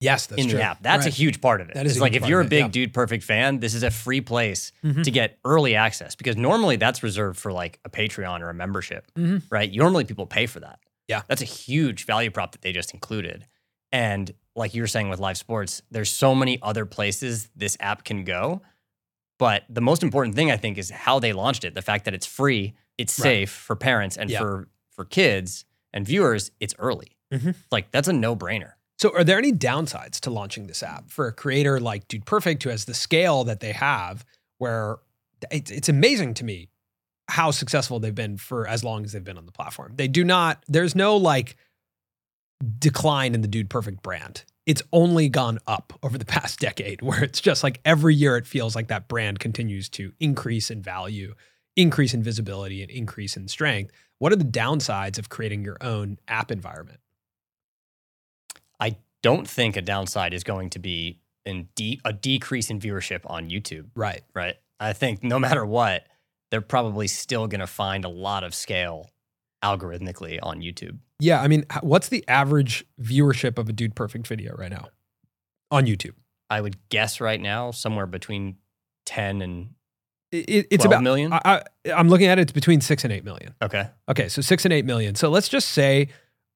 Yes, 0.00 0.26
that's 0.26 0.40
in 0.40 0.48
true. 0.48 0.58
the 0.58 0.62
app. 0.64 0.80
That's 0.82 1.06
a 1.06 1.10
huge 1.10 1.40
part 1.40 1.60
of 1.60 1.68
it. 1.70 1.74
That 1.74 1.86
is 1.86 2.00
like 2.00 2.12
if 2.14 2.26
you're 2.28 2.40
a 2.40 2.44
big 2.44 2.64
yeah. 2.64 2.68
Dude 2.68 2.94
Perfect 2.94 3.24
fan, 3.24 3.58
this 3.58 3.74
is 3.74 3.82
a 3.82 3.90
free 3.90 4.20
place 4.20 4.70
Mhm. 4.84 5.02
to 5.02 5.10
get 5.10 5.38
early 5.44 5.74
access 5.74 6.14
because 6.14 6.36
normally 6.36 6.76
that's 6.76 7.02
reserved 7.02 7.38
for 7.38 7.52
like 7.52 7.80
a 7.84 7.90
Patreon 7.90 8.40
or 8.40 8.48
a 8.50 8.54
membership, 8.54 9.06
Mhm. 9.16 9.42
right? 9.50 9.72
Normally 9.74 10.04
people 10.04 10.26
pay 10.26 10.46
for 10.46 10.60
that. 10.60 10.78
Yeah. 11.08 11.22
That's 11.26 11.42
a 11.42 11.46
huge 11.46 12.04
value 12.04 12.30
prop 12.30 12.52
that 12.52 12.62
they 12.62 12.72
just 12.72 12.94
included. 12.94 13.46
And 13.90 14.30
like 14.54 14.74
you 14.74 14.82
were 14.82 14.86
saying 14.88 15.08
with 15.08 15.18
live 15.18 15.36
sports, 15.38 15.82
there's 15.90 16.10
so 16.10 16.34
many 16.34 16.60
other 16.62 16.84
places 16.86 17.48
this 17.56 17.76
app 17.80 18.04
can 18.04 18.22
go. 18.24 18.62
But 19.38 19.64
the 19.68 19.80
most 19.80 20.02
important 20.02 20.34
thing 20.36 20.50
I 20.50 20.56
think 20.56 20.78
is 20.78 20.90
how 20.90 21.18
they 21.18 21.32
launched 21.32 21.64
it. 21.64 21.74
The 21.74 21.82
fact 21.82 22.04
that 22.04 22.14
it's 22.14 22.26
free 22.26 22.74
it's 22.98 23.16
Right. 23.20 23.22
safe 23.24 23.50
for 23.50 23.76
parents 23.76 24.16
and 24.16 24.28
Yeah. 24.30 24.40
for 24.40 24.68
for 24.90 25.04
kids 25.04 25.64
and 25.92 26.04
viewers, 26.04 26.50
it's 26.58 26.74
early. 26.80 27.16
Mhm. 27.32 27.54
Like 27.70 27.92
that's 27.92 28.08
a 28.08 28.12
no-brainer. 28.12 28.72
So, 28.98 29.14
are 29.14 29.22
there 29.22 29.38
any 29.38 29.52
downsides 29.52 30.18
to 30.20 30.30
launching 30.30 30.66
this 30.66 30.82
app 30.82 31.10
for 31.10 31.28
a 31.28 31.32
creator 31.32 31.78
like 31.78 32.08
Dude 32.08 32.26
Perfect, 32.26 32.64
who 32.64 32.70
has 32.70 32.84
the 32.84 32.94
scale 32.94 33.44
that 33.44 33.60
they 33.60 33.72
have, 33.72 34.24
where 34.58 34.98
it's, 35.52 35.70
it's 35.70 35.88
amazing 35.88 36.34
to 36.34 36.44
me 36.44 36.68
how 37.28 37.52
successful 37.52 38.00
they've 38.00 38.14
been 38.14 38.38
for 38.38 38.66
as 38.66 38.82
long 38.82 39.04
as 39.04 39.12
they've 39.12 39.22
been 39.22 39.38
on 39.38 39.46
the 39.46 39.52
platform? 39.52 39.92
They 39.94 40.08
do 40.08 40.24
not, 40.24 40.64
there's 40.66 40.96
no 40.96 41.16
like 41.16 41.56
decline 42.80 43.34
in 43.34 43.40
the 43.40 43.48
Dude 43.48 43.70
Perfect 43.70 44.02
brand. 44.02 44.44
It's 44.66 44.82
only 44.92 45.28
gone 45.28 45.60
up 45.68 45.92
over 46.02 46.18
the 46.18 46.24
past 46.26 46.58
decade, 46.58 47.00
where 47.00 47.22
it's 47.22 47.40
just 47.40 47.62
like 47.62 47.80
every 47.84 48.16
year 48.16 48.36
it 48.36 48.48
feels 48.48 48.74
like 48.74 48.88
that 48.88 49.06
brand 49.06 49.38
continues 49.38 49.88
to 49.90 50.12
increase 50.18 50.72
in 50.72 50.82
value, 50.82 51.34
increase 51.76 52.14
in 52.14 52.22
visibility, 52.24 52.82
and 52.82 52.90
increase 52.90 53.36
in 53.36 53.46
strength. 53.46 53.92
What 54.18 54.32
are 54.32 54.36
the 54.36 54.44
downsides 54.44 55.18
of 55.20 55.28
creating 55.28 55.64
your 55.64 55.76
own 55.80 56.18
app 56.26 56.50
environment? 56.50 56.98
Don't 59.22 59.48
think 59.48 59.76
a 59.76 59.82
downside 59.82 60.32
is 60.34 60.44
going 60.44 60.70
to 60.70 60.78
be 60.78 61.20
in 61.44 61.68
de- 61.74 62.00
a 62.04 62.12
decrease 62.12 62.70
in 62.70 62.78
viewership 62.80 63.20
on 63.26 63.48
YouTube, 63.50 63.86
Right. 63.94 64.22
right? 64.34 64.56
I 64.80 64.92
think 64.92 65.22
no 65.24 65.38
matter 65.38 65.64
what, 65.66 66.06
they're 66.50 66.60
probably 66.60 67.08
still 67.08 67.46
going 67.48 67.60
to 67.60 67.66
find 67.66 68.04
a 68.04 68.08
lot 68.08 68.44
of 68.44 68.54
scale 68.54 69.10
algorithmically 69.64 70.38
on 70.42 70.60
YouTube. 70.60 70.98
Yeah, 71.20 71.40
I 71.42 71.48
mean, 71.48 71.64
what's 71.82 72.08
the 72.08 72.24
average 72.28 72.84
viewership 73.00 73.58
of 73.58 73.68
a 73.68 73.72
Dude 73.72 73.94
Perfect 73.96 74.26
video 74.26 74.54
right 74.56 74.70
now 74.70 74.88
on 75.70 75.84
YouTube? 75.86 76.14
I 76.48 76.60
would 76.60 76.76
guess 76.88 77.20
right 77.20 77.40
now 77.40 77.72
somewhere 77.72 78.06
between 78.06 78.56
10 79.06 79.42
and 79.42 79.70
It, 80.30 80.48
it- 80.48 80.66
it's 80.70 80.84
12 80.84 80.92
about. 80.92 81.02
million. 81.02 81.32
I, 81.32 81.40
I, 81.44 81.62
I'm 81.92 82.08
looking 82.08 82.28
at 82.28 82.38
it. 82.38 82.42
It's 82.42 82.52
between 82.52 82.80
six 82.80 83.02
and 83.04 83.12
eight 83.12 83.24
million. 83.24 83.54
okay. 83.60 83.88
Okay, 84.08 84.28
so 84.28 84.42
six 84.42 84.64
and 84.64 84.72
eight 84.72 84.84
million. 84.84 85.14
So 85.16 85.28
let's 85.28 85.48
just 85.48 85.70
say 85.70 86.08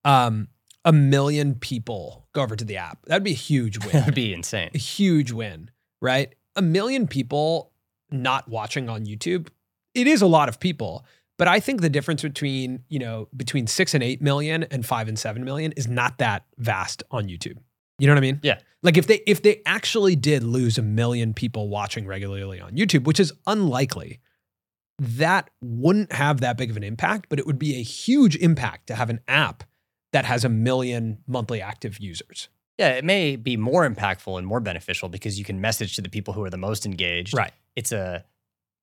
um, 0.05 0.47
a 0.85 0.91
million 0.91 1.55
people 1.55 2.27
go 2.33 2.41
over 2.41 2.55
to 2.55 2.65
the 2.65 2.77
app. 2.77 3.05
That'd 3.05 3.23
be 3.23 3.31
a 3.31 3.35
huge 3.35 3.79
win. 3.83 3.91
That'd 3.91 4.15
be 4.15 4.33
insane. 4.33 4.71
a 4.73 4.77
huge 4.77 5.31
win, 5.31 5.71
right? 6.01 6.33
A 6.55 6.61
million 6.61 7.07
people 7.07 7.71
not 8.11 8.47
watching 8.47 8.89
on 8.89 9.05
YouTube. 9.05 9.47
It 9.95 10.07
is 10.07 10.21
a 10.21 10.27
lot 10.27 10.49
of 10.49 10.59
people, 10.59 11.05
but 11.37 11.47
I 11.47 11.59
think 11.59 11.81
the 11.81 11.89
difference 11.89 12.21
between 12.21 12.83
you 12.89 12.99
know 12.99 13.27
between 13.35 13.67
six 13.67 13.93
and 13.93 14.03
eight 14.03 14.21
million 14.21 14.63
and 14.63 14.85
five 14.85 15.07
and 15.07 15.17
seven 15.17 15.43
million 15.43 15.71
is 15.73 15.87
not 15.87 16.17
that 16.19 16.45
vast 16.57 17.03
on 17.11 17.25
YouTube. 17.25 17.57
You 17.99 18.07
know 18.07 18.13
what 18.13 18.17
I 18.19 18.21
mean? 18.21 18.39
Yeah. 18.43 18.59
Like 18.81 18.97
if 18.97 19.07
they 19.07 19.21
if 19.25 19.41
they 19.41 19.61
actually 19.65 20.15
did 20.15 20.43
lose 20.43 20.77
a 20.77 20.81
million 20.81 21.33
people 21.33 21.69
watching 21.69 22.05
regularly 22.05 22.59
on 22.59 22.71
YouTube, 22.73 23.05
which 23.05 23.19
is 23.19 23.31
unlikely, 23.47 24.19
that 24.99 25.49
wouldn't 25.61 26.11
have 26.11 26.41
that 26.41 26.57
big 26.57 26.69
of 26.69 26.77
an 26.77 26.83
impact, 26.83 27.27
but 27.29 27.39
it 27.39 27.47
would 27.47 27.59
be 27.59 27.75
a 27.75 27.83
huge 27.83 28.35
impact 28.37 28.87
to 28.87 28.95
have 28.95 29.09
an 29.09 29.21
app 29.27 29.63
that 30.13 30.25
has 30.25 30.45
a 30.45 30.49
million 30.49 31.17
monthly 31.27 31.61
active 31.61 31.99
users. 31.99 32.47
Yeah, 32.79 32.89
it 32.89 33.03
may 33.03 33.35
be 33.35 33.57
more 33.57 33.87
impactful 33.87 34.37
and 34.37 34.47
more 34.47 34.59
beneficial 34.59 35.09
because 35.09 35.37
you 35.37 35.45
can 35.45 35.59
message 35.61 35.95
to 35.97 36.01
the 36.01 36.09
people 36.09 36.33
who 36.33 36.43
are 36.43 36.49
the 36.49 36.57
most 36.57 36.85
engaged. 36.85 37.35
Right. 37.35 37.51
It's 37.75 37.91
a 37.91 38.23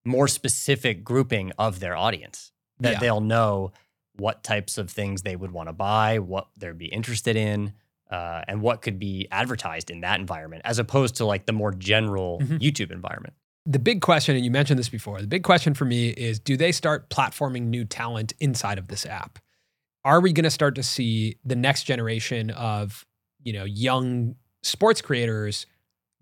more 0.05 0.29
specific 0.29 1.03
grouping 1.05 1.53
of 1.59 1.81
their 1.81 1.97
audience 1.97 2.53
that 2.79 2.95
Yeah. 2.95 2.99
they'll 3.01 3.21
know 3.21 3.73
what 4.17 4.43
types 4.45 4.77
of 4.79 4.91
things 4.91 5.23
they 5.23 5.35
would 5.37 5.51
want 5.51 5.69
to 5.69 5.73
buy, 5.73 6.19
what 6.19 6.49
they'd 6.57 6.77
be 6.79 6.87
interested 6.87 7.37
in, 7.37 7.73
uh, 8.11 8.43
and 8.49 8.61
what 8.61 8.83
could 8.83 8.99
be 8.99 9.27
advertised 9.31 9.91
in 9.91 10.01
that 10.01 10.19
environment, 10.21 10.63
as 10.65 10.79
opposed 10.79 11.15
to 11.17 11.25
like 11.25 11.47
the 11.47 11.53
more 11.53 11.73
general 11.73 12.41
Mhm. 12.41 12.61
YouTube 12.61 12.91
environment. 12.91 13.35
the 13.67 13.79
big 13.79 14.01
question, 14.01 14.35
and 14.35 14.43
you 14.45 14.51
mentioned 14.51 14.79
this 14.79 14.89
before, 14.89 15.21
the 15.21 15.27
big 15.29 15.43
question 15.45 15.75
for 15.75 15.85
me 15.85 16.09
is 16.09 16.41
do 16.41 16.57
they 16.57 16.73
start 16.73 17.11
platforming 17.11 17.65
new 17.67 17.85
talent 17.85 18.33
inside 18.41 18.79
of 18.79 18.89
this 18.89 19.05
app? 19.05 19.39
Are 20.05 20.21
we 20.21 20.33
going 20.33 20.45
to 20.45 20.51
start 20.51 20.75
to 20.77 20.83
see 20.83 21.37
the 21.45 21.57
next 21.57 21.85
generation 21.85 22.51
of, 22.51 23.05
you 23.43 23.53
know, 23.53 23.65
young 23.65 24.37
sports 24.63 25.01
creators 25.03 25.67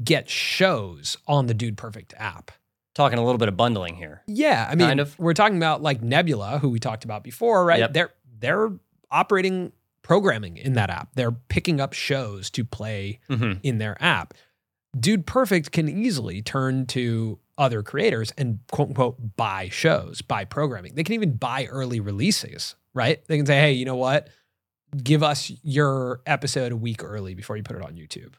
get 0.02 0.28
shows 0.28 1.16
on 1.26 1.46
the 1.46 1.54
Dude 1.54 1.76
Perfect 1.76 2.14
app? 2.16 2.50
Talking 2.94 3.18
a 3.18 3.24
little 3.24 3.38
bit 3.38 3.48
of 3.48 3.56
bundling 3.56 3.94
here. 3.94 4.22
Yeah, 4.26 4.66
I 4.68 4.74
mean, 4.74 4.88
Kind 4.88 5.00
of. 5.00 5.16
we're 5.18 5.34
talking 5.34 5.56
about 5.56 5.82
like 5.82 6.02
Nebula, 6.02 6.58
who 6.58 6.68
we 6.70 6.80
talked 6.80 7.04
about 7.04 7.22
before, 7.22 7.64
right? 7.64 7.78
Yep. 7.80 7.92
They're 7.92 8.10
they're 8.40 8.70
operating 9.10 9.72
programming 10.02 10.56
in 10.56 10.72
that 10.74 10.90
app. 10.90 11.14
They're 11.14 11.30
picking 11.32 11.80
up 11.80 11.92
shows 11.92 12.50
to 12.50 12.64
play 12.64 13.20
Mm-hmm. 13.30 13.60
in 13.62 13.78
their 13.78 13.96
app. 14.02 14.34
Dude 14.98 15.26
Perfect 15.26 15.70
can 15.70 15.88
easily 15.88 16.42
turn 16.42 16.86
to 16.86 17.38
other 17.56 17.82
creators 17.84 18.32
and 18.36 18.58
quote 18.72 18.88
unquote 18.88 19.36
buy 19.36 19.68
shows, 19.68 20.20
buy 20.22 20.44
programming. 20.44 20.94
They 20.96 21.04
can 21.04 21.14
even 21.14 21.34
buy 21.36 21.66
early 21.66 22.00
releases, 22.00 22.74
right? 22.98 23.24
They 23.28 23.36
can 23.36 23.46
say, 23.46 23.58
hey, 23.60 23.72
you 23.72 23.84
know 23.84 23.96
what? 23.96 24.28
Give 25.02 25.22
us 25.22 25.52
your 25.62 26.20
episode 26.26 26.72
a 26.72 26.76
week 26.76 27.04
early 27.04 27.34
before 27.34 27.56
you 27.56 27.62
put 27.62 27.76
it 27.76 27.82
on 27.82 27.92
YouTube. 27.94 28.34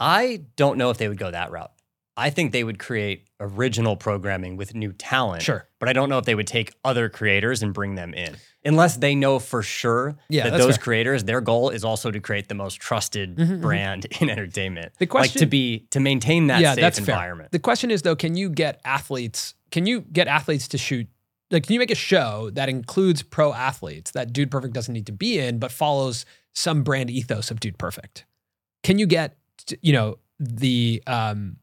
I 0.00 0.44
don't 0.56 0.78
know 0.78 0.90
if 0.90 0.98
they 0.98 1.08
would 1.08 1.18
go 1.18 1.30
that 1.30 1.50
route. 1.50 1.70
I 2.16 2.30
think 2.30 2.52
they 2.52 2.64
would 2.64 2.78
create 2.78 3.28
original 3.38 3.96
programming 3.96 4.56
with 4.56 4.74
new 4.74 4.92
talent. 4.92 5.42
Sure. 5.42 5.66
But 5.78 5.88
I 5.88 5.92
don't 5.92 6.08
know 6.08 6.18
if 6.18 6.24
they 6.24 6.34
would 6.34 6.46
take 6.46 6.72
other 6.84 7.08
creators 7.08 7.62
and 7.62 7.72
bring 7.72 7.94
them 7.94 8.12
in. 8.14 8.36
Unless 8.64 8.98
they 8.98 9.14
know 9.14 9.38
for 9.38 9.62
sure 9.62 10.16
Yeah, 10.28 10.50
that 10.50 10.58
those 10.58 10.76
fair. 10.76 10.82
creators, 10.82 11.24
their 11.24 11.40
goal 11.40 11.70
is 11.70 11.82
also 11.84 12.10
to 12.10 12.20
create 12.20 12.48
the 12.48 12.54
most 12.54 12.74
trusted 12.74 13.36
Mhm, 13.36 13.46
mhm. 13.48 13.60
brand 13.62 14.06
in 14.20 14.28
entertainment. 14.28 14.92
The 14.98 15.04
like 15.04 15.10
question- 15.10 15.40
to 15.40 15.46
be 15.46 15.86
to 15.90 16.00
maintain 16.00 16.48
that 16.48 16.60
yeah, 16.60 16.74
safe 16.74 16.82
that's 16.82 16.98
fair. 16.98 17.14
environment. 17.14 17.52
The 17.52 17.58
question 17.58 17.90
is 17.90 18.02
though, 18.02 18.16
can 18.16 18.36
you 18.36 18.50
get 18.50 18.80
athletes? 18.84 19.54
Can 19.70 19.86
you 19.86 20.02
get 20.02 20.28
athletes 20.28 20.68
to 20.68 20.78
shoot? 20.78 21.06
Like, 21.50 21.64
can 21.66 21.74
you 21.74 21.78
make 21.80 21.90
a 21.90 21.96
show 21.96 22.50
that 22.52 22.68
includes 22.68 23.22
pro 23.22 23.52
athletes 23.52 24.12
that 24.12 24.32
Dude 24.32 24.50
Perfect 24.50 24.72
doesn't 24.74 24.94
need 24.94 25.06
to 25.06 25.12
be 25.12 25.38
in, 25.38 25.58
but 25.58 25.72
follows 25.72 26.24
some 26.54 26.82
brand 26.82 27.10
ethos 27.10 27.50
of 27.50 27.58
Dude 27.60 27.76
Perfect? 27.78 28.24
Can 28.82 28.98
you 28.98 29.06
get, 29.06 29.36
you 29.82 29.92
know, 29.92 30.18
the 30.38 31.02
um, 31.06 31.56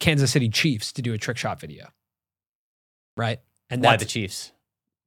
Kansas 0.00 0.30
City 0.32 0.48
Chiefs 0.48 0.92
to 0.94 1.02
do 1.02 1.12
a 1.12 1.18
trick 1.18 1.36
shot 1.36 1.60
video? 1.60 1.88
Right, 3.16 3.40
and 3.70 3.82
Why 3.82 3.96
the 3.96 4.04
Chiefs? 4.04 4.50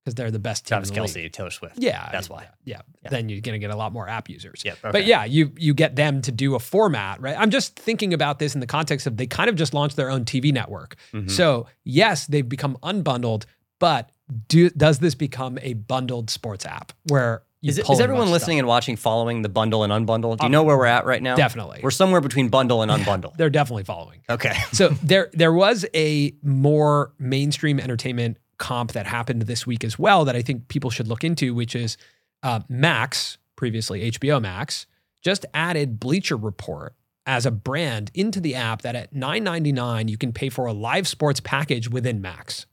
because 0.06 0.16
they're 0.16 0.32
the 0.32 0.40
best 0.40 0.64
team. 0.66 0.70
Travis 0.70 0.90
in 0.90 0.96
the 0.96 1.02
league. 1.02 1.10
Kelce, 1.12 1.32
Taylor 1.34 1.50
Swift. 1.52 1.76
Yeah, 1.80 2.08
That's 2.14 2.30
why. 2.30 2.48
Yeah, 2.64 2.80
Yeah. 3.04 3.10
then 3.10 3.28
you're 3.28 3.42
gonna 3.42 3.60
get 3.60 3.72
a 3.72 3.76
lot 3.76 3.92
more 3.92 4.08
app 4.08 4.30
users. 4.30 4.62
Yep. 4.64 4.78
But 4.94 5.06
yeah, 5.06 5.26
you 5.26 5.52
you 5.58 5.74
get 5.74 5.98
them 5.98 6.22
to 6.22 6.32
do 6.32 6.56
a 6.56 6.60
format, 6.60 7.20
right? 7.20 7.36
I'm 7.38 7.50
just 7.50 7.76
thinking 7.78 8.14
about 8.14 8.40
this 8.40 8.54
in 8.56 8.62
the 8.62 8.68
context 8.68 9.06
of 9.06 9.18
they 9.18 9.28
kind 9.28 9.50
of 9.50 9.58
just 9.58 9.74
launched 9.74 9.98
their 9.98 10.10
own 10.10 10.24
TV 10.24 10.54
network. 10.54 10.96
Mhm. 11.12 11.30
So 11.30 11.68
yes, 11.84 12.26
they've 12.28 12.48
become 12.48 12.78
unbundled, 12.82 13.44
but 13.82 14.10
do, 14.48 14.70
does 14.72 15.00
this 15.00 15.16
become 15.16 15.58
a 15.62 15.74
bundled 15.74 16.30
sports 16.30 16.66
app 16.66 16.92
where 17.10 17.44
you 17.62 17.70
is, 17.72 17.80
pull 17.80 17.94
is 17.96 18.02
everyone 18.02 18.30
listening 18.30 18.60
and 18.60 18.68
watching 18.68 18.96
following 18.96 19.42
the 19.42 19.50
bundle 19.50 19.84
and 19.84 19.92
unbundle? 19.92 20.38
Do 20.38 20.44
you 20.44 20.46
Um, 20.48 20.52
know 20.52 20.64
where 20.64 20.78
we're 20.78 20.86
at 20.86 21.06
right 21.06 21.22
now? 21.22 21.36
Definitely, 21.36 21.80
We're 21.82 21.92
somewhere 21.92 22.22
between 22.22 22.50
bundle 22.50 22.82
and 22.82 22.92
unbundle. 22.92 23.36
they're 23.38 23.50
definitely 23.50 23.84
following. 23.86 24.20
okay. 24.30 24.56
So 24.74 24.90
there 25.04 25.30
there 25.34 25.54
was 25.54 25.86
a 25.94 26.34
more 26.44 27.14
mainstream 27.20 27.80
entertainment 27.80 28.38
comp 28.58 28.92
that 28.94 29.06
happened 29.08 29.44
this 29.44 29.66
week 29.68 29.84
as 29.84 29.98
well 30.00 30.26
that 30.26 30.36
I 30.36 30.42
think 30.42 30.68
people 30.68 30.90
should 30.90 31.08
look 31.08 31.24
into, 31.24 31.54
which 31.54 31.76
is 31.76 31.96
uh, 32.44 32.60
Max, 32.70 33.38
previously 33.56 34.12
HBO 34.12 34.42
Max, 34.42 34.86
just 35.24 35.46
added 35.54 36.00
Bleacher 36.00 36.36
Report 36.38 36.96
as 37.26 37.46
a 37.46 37.52
brand 37.52 38.10
into 38.14 38.40
the 38.40 38.56
app 38.56 38.82
that 38.84 38.96
at 38.96 39.14
$9.99 39.14 40.10
you 40.10 40.18
can 40.18 40.32
pay 40.32 40.50
for 40.50 40.66
a 40.66 40.74
live 40.74 41.08
sports 41.08 41.40
package 41.40 41.90
within 41.90 42.22
Max. 42.22 42.66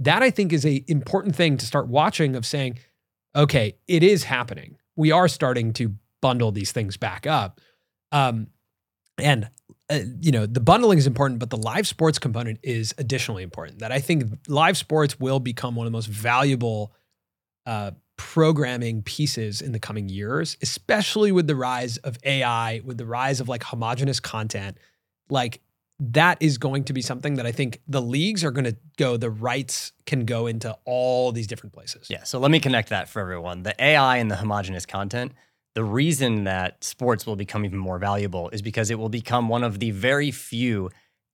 That 0.00 0.22
I 0.22 0.30
think 0.30 0.52
is 0.52 0.66
a 0.66 0.84
important 0.88 1.36
thing 1.36 1.56
to 1.56 1.66
start 1.66 1.88
watching 1.88 2.36
of 2.36 2.44
saying, 2.44 2.78
okay, 3.34 3.76
it 3.86 4.02
is 4.02 4.24
happening. 4.24 4.76
We 4.96 5.12
are 5.12 5.28
starting 5.28 5.72
to 5.74 5.94
bundle 6.20 6.52
these 6.52 6.72
things 6.72 6.96
back 6.96 7.26
up. 7.26 7.60
Um, 8.12 8.48
and 9.18 9.48
uh, 9.90 10.00
you 10.20 10.32
know 10.32 10.46
the 10.46 10.60
bundling 10.60 10.98
is 10.98 11.06
important 11.06 11.38
but 11.38 11.50
the 11.50 11.56
live 11.56 11.86
sports 11.86 12.18
component 12.18 12.58
is 12.62 12.94
additionally 12.98 13.42
important 13.42 13.78
that 13.80 13.92
i 13.92 14.00
think 14.00 14.24
live 14.48 14.76
sports 14.76 15.20
will 15.20 15.40
become 15.40 15.74
one 15.74 15.86
of 15.86 15.92
the 15.92 15.96
most 15.96 16.06
valuable 16.06 16.92
uh, 17.66 17.90
programming 18.16 19.02
pieces 19.02 19.60
in 19.60 19.72
the 19.72 19.78
coming 19.78 20.08
years 20.08 20.56
especially 20.62 21.32
with 21.32 21.46
the 21.46 21.54
rise 21.54 21.96
of 21.98 22.16
ai 22.24 22.80
with 22.84 22.96
the 22.96 23.06
rise 23.06 23.40
of 23.40 23.48
like 23.48 23.62
homogenous 23.62 24.20
content 24.20 24.78
like 25.28 25.60
that 26.00 26.36
is 26.40 26.58
going 26.58 26.84
to 26.84 26.92
be 26.92 27.00
something 27.00 27.34
that 27.34 27.46
i 27.46 27.52
think 27.52 27.80
the 27.86 28.02
leagues 28.02 28.44
are 28.44 28.50
going 28.50 28.64
to 28.64 28.76
go 28.96 29.16
the 29.16 29.30
rights 29.30 29.92
can 30.06 30.24
go 30.24 30.46
into 30.46 30.76
all 30.84 31.32
these 31.32 31.46
different 31.46 31.72
places 31.72 32.08
Yeah. 32.08 32.24
So 32.24 32.38
let 32.38 32.50
me 32.50 32.60
connect 32.60 32.90
that 32.90 33.08
for 33.08 33.20
everyone. 33.20 33.62
The 33.62 33.74
AI 33.82 34.18
and 34.18 34.30
the 34.30 34.36
homogenous 34.36 34.86
content, 34.86 35.32
the 35.74 35.84
reason 35.84 36.44
that 36.44 36.82
sports 36.84 37.26
will 37.26 37.36
become 37.36 37.64
even 37.64 37.78
more 37.78 37.98
valuable 37.98 38.50
is 38.50 38.62
because 38.62 38.90
it 38.90 38.98
will 38.98 39.08
become 39.08 39.48
one 39.48 39.64
of 39.64 39.78
the 39.78 39.90
very 39.90 40.30
few 40.30 40.90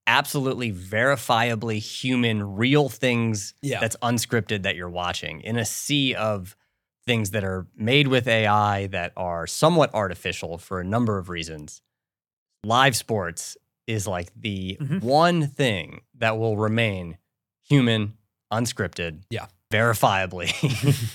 absolutely 0.07 0.73
verifiably 0.73 1.79
human, 1.79 2.57
real 2.57 2.89
things 2.89 3.55
yeah 3.63 3.81
that's 3.81 3.97
unscripted 3.97 4.63
that 4.63 4.77
you're 4.77 4.91
watching 4.91 5.41
in 5.43 5.57
a 5.57 5.65
sea 5.65 6.15
of 6.15 6.57
things 7.07 7.31
that 7.31 7.45
are 7.45 7.67
made 7.77 8.09
with 8.09 8.29
AI 8.29 8.87
that 8.89 9.13
are 9.17 9.47
somewhat 9.47 9.93
artificial 9.95 10.59
for 10.59 10.81
a 10.81 10.85
number 10.85 11.19
of 11.19 11.29
reasons. 11.29 11.83
Live 12.65 12.95
sports 12.95 13.57
is 13.91 14.07
like 14.07 14.31
the 14.37 14.77
Mhm. 14.81 15.03
one 15.03 15.47
thing 15.49 16.01
that 16.19 16.39
will 16.39 16.57
remain 16.57 17.19
human, 17.69 18.15
unscripted, 18.53 19.23
Yeah. 19.31 19.47
verifiably 19.73 20.51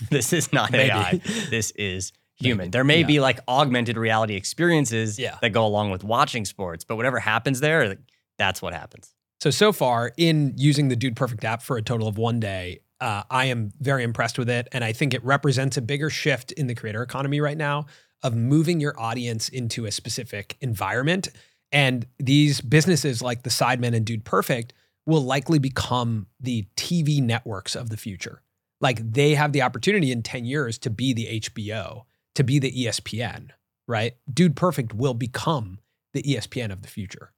this 0.09 0.33
is 0.33 0.51
not 0.53 0.71
Maybe. 0.71 0.91
AI. 0.91 1.21
This 1.49 1.71
is 1.71 2.11
human. 2.35 2.57
Maybe. 2.65 2.69
There 2.71 2.83
may 2.83 2.99
Yeah. 3.01 3.05
be 3.07 3.19
like 3.19 3.39
augmented 3.47 3.97
reality 3.97 4.35
experiences 4.35 5.17
Yeah. 5.19 5.37
that 5.41 5.49
go 5.51 5.65
along 5.65 5.91
with 5.91 6.03
watching 6.03 6.45
sports, 6.45 6.83
but 6.83 6.95
whatever 6.97 7.19
happens 7.19 7.59
there, 7.59 7.97
that's 8.37 8.61
what 8.61 8.73
happens. 8.73 9.13
So 9.41 9.49
so 9.51 9.71
far 9.71 10.11
in 10.17 10.53
using 10.57 10.87
the 10.89 10.95
Dude 10.95 11.15
Perfect 11.15 11.43
app 11.43 11.61
for 11.61 11.77
a 11.77 11.81
total 11.81 12.07
of 12.07 12.17
one 12.17 12.39
day, 12.39 12.79
uh, 13.01 13.23
I 13.29 13.45
am 13.45 13.71
very 13.79 14.03
impressed 14.03 14.37
with 14.39 14.49
it, 14.49 14.67
and 14.71 14.83
I 14.83 14.93
think 14.93 15.13
it 15.13 15.23
represents 15.23 15.75
a 15.77 15.81
bigger 15.81 16.09
shift 16.09 16.51
in 16.53 16.67
the 16.67 16.75
creator 16.75 17.03
economy 17.03 17.41
right 17.41 17.57
now 17.57 17.85
of 18.23 18.33
moving 18.35 18.79
your 18.79 18.97
audience 18.99 19.49
into 19.49 19.85
a 19.85 19.91
specific 19.91 20.55
environment. 20.61 21.27
And 21.75 22.07
these 22.17 22.61
businesses 22.61 23.21
like 23.21 23.43
the 23.43 23.49
Sidemen 23.49 23.93
and 23.93 24.05
Dude 24.05 24.23
Perfect 24.23 24.71
will 25.05 25.21
likely 25.21 25.59
become 25.59 26.27
the 26.39 26.65
TV 26.77 27.21
networks 27.21 27.75
of 27.75 27.89
the 27.89 27.97
future. 27.97 28.41
Like 28.79 29.11
they 29.11 29.35
have 29.35 29.51
the 29.51 29.61
opportunity 29.61 30.13
in 30.13 30.23
10 30.23 30.45
years 30.45 30.77
to 30.79 30.89
be 30.89 31.11
the 31.11 31.41
HBO, 31.41 32.03
to 32.35 32.45
be 32.45 32.59
the 32.59 32.71
ESPN, 32.71 33.49
right? 33.89 34.13
Dude 34.33 34.55
Perfect 34.55 34.93
will 34.93 35.13
become 35.13 35.79
the 36.13 36.23
ESPN 36.23 36.71
of 36.71 36.81
the 36.81 36.87
future. 36.87 37.33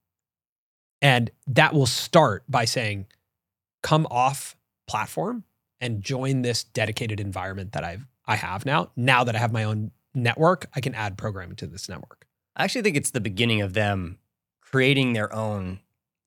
And 1.01 1.32
that 1.48 1.74
will 1.74 1.88
start 1.88 2.44
by 2.48 2.65
saying, 2.65 3.08
come 3.82 4.06
off 4.12 4.56
platform 4.88 5.46
and 5.82 6.03
join 6.03 6.44
this 6.44 6.63
dedicated 6.63 7.20
environment 7.20 7.72
that 7.72 7.84
I've 7.84 8.06
I 8.27 8.36
have 8.36 8.67
now. 8.67 8.91
Now 8.96 9.24
that 9.24 9.36
I 9.36 9.39
have 9.39 9.51
my 9.51 9.63
own 9.63 9.91
network, 10.13 10.67
I 10.75 10.82
can 10.82 10.94
add 10.94 11.17
programming 11.17 11.56
to 11.56 11.65
this 11.65 11.89
network. 11.89 12.27
I 12.56 12.65
actually 12.65 12.82
think 12.84 12.98
it's 12.98 13.12
the 13.12 13.22
beginning 13.22 13.62
of 13.62 13.74
them 13.74 14.20
creating 14.72 15.14
their 15.14 15.34
own 15.34 15.80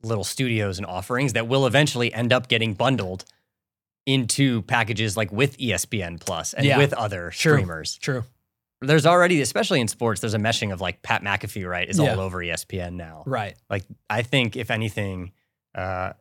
little 0.03 0.25
studios 0.25 0.79
and 0.79 0.87
offerings 0.87 1.35
that 1.35 1.47
will 1.47 1.67
eventually 1.67 2.13
end 2.15 2.33
up 2.33 2.49
getting 2.49 2.75
bundled 2.75 3.25
into 4.07 4.63
packages 4.63 5.17
like 5.17 5.31
with 5.31 5.59
ESPN 5.59 6.19
Plus 6.19 6.55
and 6.55 6.65
Yeah. 6.67 6.79
with 6.79 6.93
other 6.95 7.31
True. 7.31 7.57
streamers. 7.57 7.97
True. 7.99 8.25
There's 8.81 9.05
already, 9.05 9.43
especially 9.43 9.79
in 9.81 9.89
sports, 9.89 10.23
there's 10.23 10.33
a 10.33 10.39
meshing 10.39 10.73
of 10.73 10.81
like 10.81 11.03
Pat 11.03 11.23
McAfee, 11.23 11.69
right? 11.69 11.87
Is 11.89 11.99
Yeah. 11.99 12.13
all 12.15 12.21
over 12.21 12.39
ESPN 12.43 12.97
now. 12.97 13.25
Right. 13.27 13.57
Like 13.69 13.85
I 14.09 14.23
think 14.23 14.57
if 14.57 14.71
anything, 14.71 15.33
uh, 15.75 16.15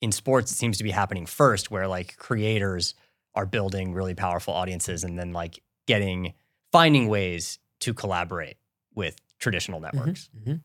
in 0.00 0.10
sports 0.10 0.50
it 0.50 0.56
seems 0.56 0.78
to 0.78 0.84
be 0.84 0.90
happening 0.90 1.26
first, 1.26 1.70
where 1.70 1.86
like 1.86 2.16
creators 2.16 2.94
are 3.36 3.46
building 3.46 3.94
really 3.94 4.14
powerful 4.16 4.52
audiences 4.52 5.04
and 5.04 5.16
then 5.16 5.32
like 5.32 5.60
getting 5.86 6.34
finding 6.72 7.06
ways 7.06 7.60
to 7.80 7.94
collaborate 7.94 8.56
with 8.94 9.16
traditional 9.38 9.78
networks. 9.78 10.28
Mhm. 10.44 10.62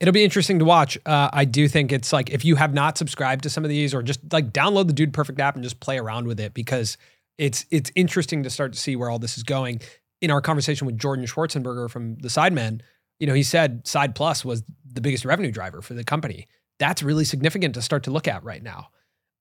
It'll 0.00 0.12
be 0.12 0.24
interesting 0.24 0.60
to 0.60 0.64
watch. 0.64 0.96
Uh, 1.04 1.28
I 1.32 1.44
do 1.44 1.66
think 1.66 1.90
it's 1.90 2.12
like 2.12 2.30
if 2.30 2.44
you 2.44 2.56
have 2.56 2.72
not 2.72 2.96
subscribed 2.96 3.42
to 3.42 3.50
some 3.50 3.64
of 3.64 3.70
these, 3.70 3.94
or 3.94 4.02
just 4.02 4.20
like 4.32 4.52
download 4.52 4.86
the 4.86 4.92
Dude 4.92 5.12
Perfect 5.12 5.40
app 5.40 5.56
and 5.56 5.64
just 5.64 5.80
play 5.80 5.98
around 5.98 6.26
with 6.26 6.38
it 6.38 6.54
because 6.54 6.96
it's 7.36 7.66
it's 7.70 7.90
interesting 7.94 8.42
to 8.44 8.50
start 8.50 8.72
to 8.72 8.78
see 8.78 8.94
where 8.94 9.10
all 9.10 9.18
this 9.18 9.36
is 9.36 9.42
going. 9.42 9.80
In 10.20 10.30
our 10.30 10.40
conversation 10.40 10.86
with 10.86 10.98
Jordan 10.98 11.26
Schwarzenberger 11.26 11.88
from 11.88 12.16
the 12.16 12.28
Sidemen, 12.28 12.80
you 13.20 13.26
know, 13.26 13.34
he 13.34 13.42
said 13.42 13.86
Side 13.86 14.14
Plus 14.14 14.44
was 14.44 14.62
the 14.92 15.00
biggest 15.00 15.24
revenue 15.24 15.50
driver 15.50 15.80
for 15.80 15.94
the 15.94 16.04
company. 16.04 16.46
That's 16.78 17.02
really 17.02 17.24
significant 17.24 17.74
to 17.74 17.82
start 17.82 18.04
to 18.04 18.10
look 18.10 18.28
at 18.28 18.42
right 18.44 18.62
now. 18.62 18.88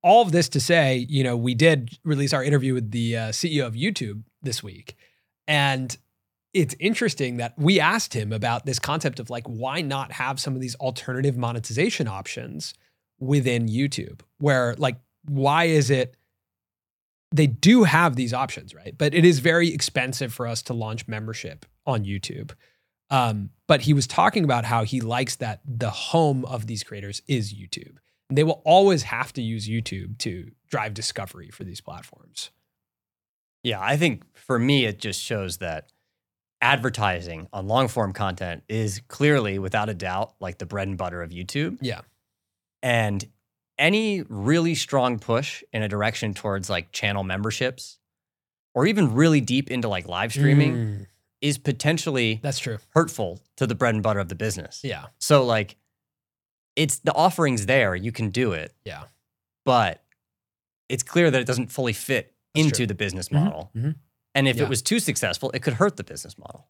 All 0.04 0.22
of 0.22 0.32
this 0.32 0.50
to 0.50 0.60
say, 0.60 1.06
you 1.10 1.24
know, 1.24 1.36
we 1.36 1.56
did 1.56 1.98
release 2.04 2.34
our 2.34 2.44
interview 2.44 2.74
with 2.74 2.92
the 2.92 3.18
uh, 3.18 3.30
CEO 3.30 3.66
of 3.66 3.74
YouTube 3.74 4.24
this 4.42 4.64
week, 4.64 4.96
and 5.48 5.96
it's 6.54 6.76
interesting 6.80 7.38
that 7.38 7.54
we 7.58 7.80
asked 7.80 8.14
him 8.14 8.32
about 8.32 8.66
this 8.66 8.80
concept 8.80 9.20
of 9.20 9.30
like 9.30 9.46
why 9.46 9.82
not 9.82 10.12
have 10.12 10.40
some 10.40 10.56
of 10.56 10.62
these 10.62 10.76
alternative 10.76 11.38
monetization 11.38 12.08
options 12.08 12.74
within 13.20 13.68
YouTube 13.68 14.22
where 14.40 14.76
like 14.78 14.98
why 15.26 15.66
is 15.66 15.90
it 15.90 16.16
they 17.32 17.48
do 17.48 17.84
have 17.84 18.16
these 18.16 18.34
options 18.34 18.74
right? 18.74 18.96
But 18.98 19.14
it 19.14 19.26
is 19.26 19.40
very 19.40 19.74
expensive 19.74 20.34
for 20.34 20.48
us 20.48 20.62
to 20.64 20.74
launch 20.74 21.08
membership 21.08 21.66
on 21.86 22.06
YouTube. 22.06 22.52
Um, 23.10 23.52
but 23.68 23.82
he 23.82 23.94
was 23.94 24.08
talking 24.08 24.44
about 24.44 24.66
how 24.66 24.84
he 24.84 25.02
likes 25.02 25.36
that 25.38 25.62
the 25.66 25.90
home 25.90 26.46
of 26.46 26.68
these 26.68 26.84
creators 26.84 27.22
is 27.28 27.54
YouTube. 27.54 27.98
And 28.30 28.38
they 28.38 28.44
will 28.44 28.62
always 28.66 29.04
have 29.04 29.32
to 29.34 29.42
use 29.42 29.70
YouTube 29.70 30.18
to 30.20 30.52
drive 30.70 30.94
discovery 30.94 31.50
for 31.50 31.64
these 31.64 31.80
platforms. 31.80 32.52
Yeah, 33.64 33.80
I 33.82 33.98
think 33.98 34.24
for 34.36 34.60
me, 34.60 34.86
it 34.86 35.00
just 35.00 35.22
shows 35.22 35.58
that 35.58 35.92
advertising 36.62 37.48
on 37.54 37.68
long 37.68 37.88
form 37.88 38.14
content 38.14 38.64
is 38.68 39.02
clearly, 39.08 39.60
without 39.60 39.90
a 39.90 39.94
doubt, 39.94 40.34
like 40.40 40.58
the 40.58 40.66
bread 40.66 40.88
and 40.88 40.98
butter 40.98 41.22
of 41.22 41.30
YouTube. 41.32 41.78
Yeah. 41.82 42.02
And 42.82 43.26
any 43.78 44.24
really 44.28 44.74
strong 44.76 45.20
push 45.20 45.64
in 45.72 45.84
a 45.84 45.88
direction 45.88 46.34
towards 46.34 46.70
like 46.70 46.92
channel 46.92 47.24
memberships 47.24 48.00
or 48.74 48.86
even 48.88 49.14
really 49.14 49.42
deep 49.42 49.70
into 49.70 49.88
like 49.88 50.08
live 50.08 50.32
streaming 50.32 50.76
Mm, 50.78 51.08
is 51.42 51.58
potentially 51.60 52.40
that's 52.42 52.58
true 52.60 52.80
hurtful 52.96 53.40
to 53.58 53.68
the 53.68 53.76
bread 53.76 53.94
and 53.94 54.02
butter 54.04 54.20
of 54.20 54.30
the 54.30 54.36
business. 54.36 54.82
yeah 54.84 55.06
So, 55.20 55.46
like, 55.46 55.76
it's 56.76 56.98
the 57.00 57.14
offerings 57.14 57.66
there, 57.68 57.96
you 57.96 58.12
can 58.12 58.30
do 58.32 58.54
it, 58.54 58.74
yeah 58.86 59.04
but 59.66 60.02
it's 60.90 61.04
clear 61.04 61.30
that 61.30 61.42
it 61.42 61.46
doesn't 61.46 61.72
fully 61.72 61.92
fit 61.94 62.34
That's 62.56 62.66
into 62.66 62.78
true. 62.78 62.88
the 62.88 62.96
business 62.96 63.30
Mhm, 63.30 63.44
model. 63.44 63.72
mhm. 63.76 63.96
And 64.38 64.48
if 64.48 64.58
Yeah. 64.58 64.64
it 64.64 64.70
was 64.70 64.82
too 64.82 65.00
successful, 65.00 65.50
it 65.54 65.62
could 65.64 65.74
hurt 65.74 65.98
the 65.98 66.04
business 66.04 66.38
model. 66.38 66.68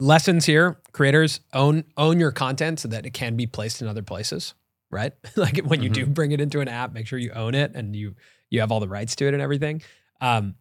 lessons 0.00 0.44
here 0.46 0.78
creators 0.92 1.40
own 1.52 1.82
own 1.96 2.20
your 2.20 2.30
content 2.30 2.78
so 2.78 2.86
that 2.88 3.04
it 3.04 3.10
can 3.12 3.34
be 3.36 3.46
placed 3.46 3.82
in 3.82 3.88
other 3.88 4.02
places 4.02 4.54
right 4.92 5.12
like 5.36 5.58
when 5.58 5.82
you 5.82 5.88
do 5.88 6.06
bring 6.06 6.30
it 6.30 6.40
into 6.40 6.60
an 6.60 6.68
app 6.68 6.92
make 6.92 7.04
sure 7.06 7.18
you 7.18 7.32
own 7.32 7.52
it 7.54 7.72
and 7.74 7.96
you 7.96 8.14
you 8.48 8.60
have 8.60 8.70
all 8.70 8.78
the 8.78 8.86
rights 8.88 9.16
to 9.16 9.26
it 9.26 9.34
and 9.34 9.42
everything 9.42 9.82
um 10.20 10.54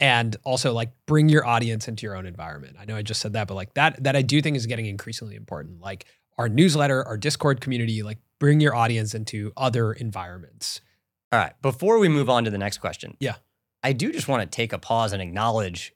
and 0.00 0.36
also 0.42 0.72
like 0.72 0.90
bring 1.06 1.28
your 1.28 1.46
audience 1.46 1.86
into 1.86 2.04
your 2.04 2.16
own 2.16 2.26
environment 2.26 2.74
i 2.80 2.84
know 2.84 2.96
i 2.96 3.02
just 3.02 3.20
said 3.20 3.34
that 3.34 3.46
but 3.46 3.54
like 3.54 3.72
that 3.74 4.02
that 4.02 4.16
i 4.16 4.22
do 4.22 4.42
think 4.42 4.56
is 4.56 4.66
getting 4.66 4.86
increasingly 4.86 5.36
important 5.36 5.80
like 5.80 6.04
our 6.36 6.48
newsletter 6.48 7.06
our 7.06 7.16
discord 7.16 7.60
community 7.60 8.02
like 8.02 8.18
bring 8.40 8.58
your 8.60 8.74
audience 8.74 9.14
into 9.14 9.52
other 9.56 9.92
environments 9.92 10.80
All 11.32 11.38
right. 11.38 11.52
Before 11.62 11.98
we 12.00 12.08
move 12.08 12.28
on 12.28 12.44
to 12.44 12.50
the 12.50 12.58
next 12.58 12.78
question, 12.78 13.16
Yeah. 13.20 13.36
I 13.86 13.92
do 13.92 14.12
just 14.12 14.26
want 14.28 14.42
to 14.42 14.46
take 14.54 14.72
a 14.72 14.78
pause 14.78 15.12
and 15.12 15.22
acknowledge 15.22 15.94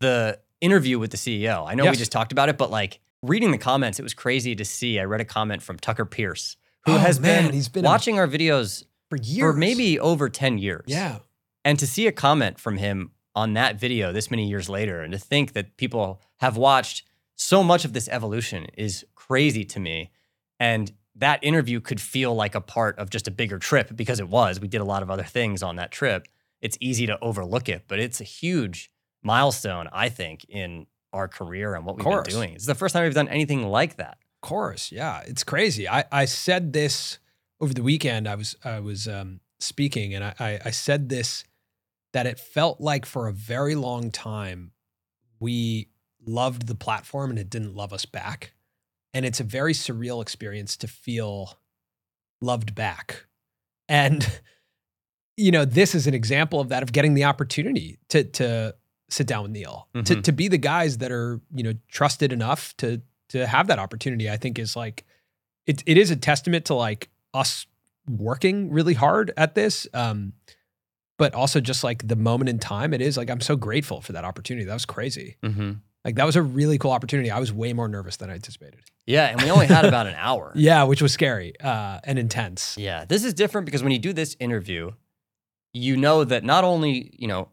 the 0.00 0.38
interview 0.60 0.98
with 0.98 1.10
the 1.10 1.16
CEO. 1.16 1.66
I 1.68 1.74
know 1.74 1.84
Yes. 1.84 1.92
we 1.92 1.96
just 1.98 2.12
talked 2.12 2.32
about 2.32 2.48
it, 2.48 2.56
but 2.56 2.70
like 2.70 3.00
reading 3.22 3.50
the 3.50 3.58
comments, 3.58 3.98
it 3.98 4.02
was 4.02 4.14
crazy 4.14 4.54
to 4.56 4.64
see. 4.64 4.98
I 4.98 5.04
read 5.04 5.20
a 5.20 5.24
comment 5.24 5.62
from 5.62 5.78
Tucker 5.78 6.04
Pierce, 6.06 6.56
who 6.86 6.92
Oh, 6.92 6.98
has 6.98 7.20
man, 7.20 7.44
been, 7.46 7.52
he's 7.52 7.68
been 7.68 7.84
a- 7.84 7.88
watching 7.88 8.18
our 8.18 8.26
videos 8.26 8.84
for 9.10 9.16
years 9.16 9.40
for 9.40 9.52
maybe 9.52 9.98
over 10.00 10.28
10 10.30 10.58
years. 10.58 10.84
yeah 10.86 11.18
And 11.64 11.78
to 11.78 11.86
see 11.86 12.06
a 12.06 12.12
comment 12.12 12.58
from 12.58 12.78
him 12.78 13.10
on 13.34 13.52
that 13.54 13.78
video 13.78 14.12
this 14.12 14.30
many 14.30 14.48
years 14.48 14.68
later 14.68 15.02
and 15.02 15.12
to 15.12 15.18
think 15.18 15.52
that 15.52 15.76
people 15.76 16.22
have 16.38 16.56
watched 16.56 17.04
so 17.36 17.62
much 17.62 17.84
of 17.84 17.92
this 17.92 18.08
evolution 18.08 18.66
is 18.78 19.04
crazy 19.14 19.64
to 19.64 19.80
me. 19.80 20.10
And 20.60 20.92
that 21.16 21.40
interview 21.42 21.80
could 21.80 22.00
feel 22.00 22.34
like 22.34 22.54
a 22.54 22.60
part 22.60 22.98
of 22.98 23.10
just 23.10 23.26
a 23.28 23.30
bigger 23.30 23.58
trip 23.58 23.94
because 23.94 24.20
it 24.20 24.28
was. 24.28 24.60
We 24.60 24.68
did 24.68 24.80
a 24.80 24.84
lot 24.84 25.02
of 25.02 25.10
other 25.10 25.22
things 25.24 25.62
on 25.62 25.76
that 25.76 25.90
trip. 25.90 26.26
It's 26.64 26.78
easy 26.80 27.06
to 27.08 27.18
overlook 27.20 27.68
it, 27.68 27.84
but 27.88 27.98
it's 27.98 28.22
a 28.22 28.24
huge 28.24 28.90
milestone, 29.22 29.86
I 29.92 30.08
think, 30.08 30.46
in 30.48 30.86
our 31.12 31.28
career 31.28 31.74
and 31.74 31.84
what 31.84 31.96
we've 31.96 32.04
been 32.04 32.22
doing. 32.22 32.54
It's 32.54 32.64
the 32.64 32.74
first 32.74 32.94
time 32.94 33.04
we've 33.04 33.12
done 33.12 33.28
anything 33.28 33.68
like 33.68 33.96
that. 33.96 34.16
Of 34.42 34.48
course, 34.48 34.90
yeah, 34.90 35.20
it's 35.26 35.44
crazy. 35.44 35.86
I 35.86 36.04
I 36.10 36.24
said 36.24 36.72
this 36.72 37.18
over 37.60 37.74
the 37.74 37.82
weekend. 37.82 38.26
I 38.26 38.34
was 38.34 38.56
I 38.64 38.80
was 38.80 39.06
um, 39.06 39.40
speaking, 39.60 40.14
and 40.14 40.24
I, 40.24 40.34
I 40.40 40.60
I 40.64 40.70
said 40.70 41.10
this 41.10 41.44
that 42.14 42.26
it 42.26 42.40
felt 42.40 42.80
like 42.80 43.04
for 43.04 43.28
a 43.28 43.32
very 43.32 43.74
long 43.74 44.10
time 44.10 44.72
we 45.38 45.88
loved 46.24 46.66
the 46.66 46.74
platform 46.74 47.28
and 47.28 47.38
it 47.38 47.50
didn't 47.50 47.74
love 47.74 47.92
us 47.92 48.06
back, 48.06 48.54
and 49.12 49.26
it's 49.26 49.40
a 49.40 49.44
very 49.44 49.74
surreal 49.74 50.22
experience 50.22 50.78
to 50.78 50.88
feel 50.88 51.58
loved 52.40 52.74
back, 52.74 53.26
and 53.86 54.40
you 55.36 55.50
know 55.50 55.64
this 55.64 55.94
is 55.94 56.06
an 56.06 56.14
example 56.14 56.60
of 56.60 56.68
that 56.68 56.82
of 56.82 56.92
getting 56.92 57.14
the 57.14 57.24
opportunity 57.24 57.98
to 58.08 58.24
to 58.24 58.74
sit 59.08 59.26
down 59.26 59.42
with 59.44 59.52
Neal 59.52 59.88
to 59.94 60.00
Mhm. 60.16 60.22
to 60.22 60.32
be 60.32 60.48
the 60.48 60.58
guys 60.58 60.98
that 60.98 61.10
are 61.12 61.40
you 61.54 61.62
know 61.62 61.74
trusted 61.88 62.32
enough 62.32 62.76
to 62.78 63.00
to 63.30 63.46
have 63.46 63.66
that 63.68 63.78
opportunity 63.78 64.30
i 64.30 64.36
think 64.36 64.58
is 64.58 64.76
like 64.76 65.04
it, 65.66 65.82
it 65.86 65.96
is 65.98 66.10
a 66.10 66.16
testament 66.16 66.64
to 66.66 66.74
like 66.74 67.08
us 67.32 67.66
working 68.08 68.70
really 68.70 68.94
hard 68.94 69.32
at 69.36 69.54
this 69.54 69.86
um 69.94 70.32
but 71.16 71.32
also 71.34 71.60
just 71.60 71.82
like 71.84 72.06
the 72.06 72.16
moment 72.16 72.48
in 72.48 72.58
time 72.58 72.92
it 72.94 73.00
is 73.00 73.16
like 73.16 73.30
i'm 73.30 73.40
so 73.40 73.56
grateful 73.56 74.00
for 74.00 74.12
that 74.12 74.24
opportunity 74.24 74.64
that 74.66 74.74
was 74.74 74.84
crazy 74.84 75.36
Mm-hmm. 75.42 75.72
like 76.04 76.16
that 76.16 76.24
was 76.26 76.36
a 76.36 76.42
really 76.42 76.76
cool 76.78 76.90
opportunity 76.92 77.30
i 77.30 77.38
was 77.38 77.52
way 77.52 77.72
more 77.72 77.88
nervous 77.88 78.16
than 78.18 78.30
i 78.30 78.34
anticipated 78.34 78.80
Yeah. 79.06 79.26
And 79.30 79.40
we 79.42 79.50
only 79.50 79.66
had 79.66 79.84
about 79.84 80.06
an 80.06 80.14
hour. 80.18 80.52
yeah 80.54 80.82
which 80.84 81.00
was 81.02 81.12
scary 81.12 81.54
uh 81.60 82.00
and 82.04 82.18
intense 82.18 82.76
Yeah, 82.78 83.04
this 83.04 83.24
is 83.24 83.32
different 83.34 83.64
because 83.66 83.82
when 83.82 83.92
you 83.92 83.98
do 83.98 84.12
this 84.12 84.36
interview, 84.40 84.90
you 85.74 85.96
know 85.96 86.24
that 86.24 86.42
not 86.44 86.64
only, 86.64 87.10
you 87.18 87.28
know, 87.28 87.48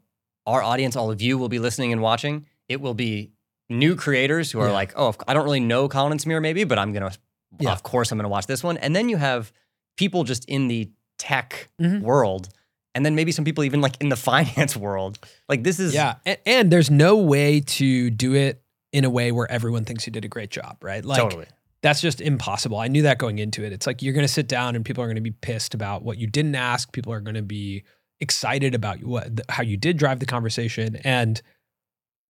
our 0.47 0.63
audience, 0.63 0.95
all 0.95 1.11
of 1.11 1.21
you 1.21 1.37
will 1.37 1.49
be 1.49 1.59
listening 1.59 1.91
and 1.91 2.01
watching, 2.01 2.45
it 2.69 2.79
will 2.79 2.93
be 2.93 3.31
new 3.69 3.95
creators 3.95 4.51
who 4.51 4.59
are 4.59 4.67
Yeah. 4.67 4.73
like, 4.73 4.93
oh, 4.95 5.13
I 5.27 5.33
don't 5.33 5.43
really 5.43 5.59
know 5.59 5.89
Colin 5.89 6.11
and 6.13 6.21
Samir 6.21 6.41
maybe, 6.41 6.63
but 6.63 6.77
I'm 6.79 6.93
going 6.93 7.09
to, 7.11 7.17
Yeah. 7.59 7.71
of 7.71 7.83
course, 7.83 8.11
I'm 8.11 8.17
going 8.17 8.23
to 8.25 8.29
watch 8.29 8.47
this 8.47 8.63
one. 8.63 8.77
And 8.77 8.95
then 8.95 9.09
you 9.09 9.17
have 9.17 9.51
people 9.97 10.23
just 10.23 10.45
in 10.45 10.67
the 10.67 10.89
tech 11.17 11.69
Mhm. 11.81 12.01
world 12.01 12.49
and 12.93 13.05
then 13.05 13.15
maybe 13.15 13.31
some 13.31 13.45
people 13.45 13.63
even 13.63 13.79
like 13.81 13.95
in 14.01 14.09
the 14.09 14.15
finance 14.31 14.75
world. 14.75 15.19
Like 15.49 15.63
this 15.63 15.79
is 15.79 15.93
Yeah. 15.93 16.15
And, 16.25 16.37
and 16.45 16.71
there's 16.71 16.89
no 16.91 17.17
way 17.17 17.59
to 17.61 18.09
do 18.09 18.33
it 18.35 18.61
in 18.91 19.05
a 19.05 19.09
way 19.09 19.31
where 19.31 19.49
everyone 19.49 19.85
thinks 19.85 20.05
you 20.05 20.11
did 20.11 20.25
a 20.25 20.27
great 20.27 20.49
job, 20.49 20.77
right? 20.83 21.03
Like 21.05 21.19
totally. 21.21 21.45
that's 21.81 22.01
just 22.01 22.19
impossible. 22.19 22.77
I 22.77 22.87
knew 22.89 23.03
that 23.03 23.17
going 23.19 23.39
into 23.39 23.63
it. 23.63 23.71
It's 23.71 23.87
like 23.87 24.01
you're 24.01 24.13
going 24.13 24.25
to 24.27 24.33
sit 24.33 24.47
down 24.47 24.75
and 24.75 24.83
people 24.83 25.01
are 25.03 25.07
going 25.07 25.15
to 25.15 25.21
be 25.21 25.31
pissed 25.31 25.73
about 25.73 26.03
what 26.03 26.17
you 26.17 26.27
didn't 26.27 26.55
ask. 26.55 26.91
People 26.91 27.13
are 27.13 27.21
going 27.21 27.35
to 27.35 27.41
be 27.41 27.83
excited 28.21 28.73
about 28.75 29.03
what 29.03 29.41
how 29.49 29.63
you 29.63 29.75
did 29.75 29.97
drive 29.97 30.19
the 30.19 30.25
conversation 30.25 30.95
and 31.03 31.41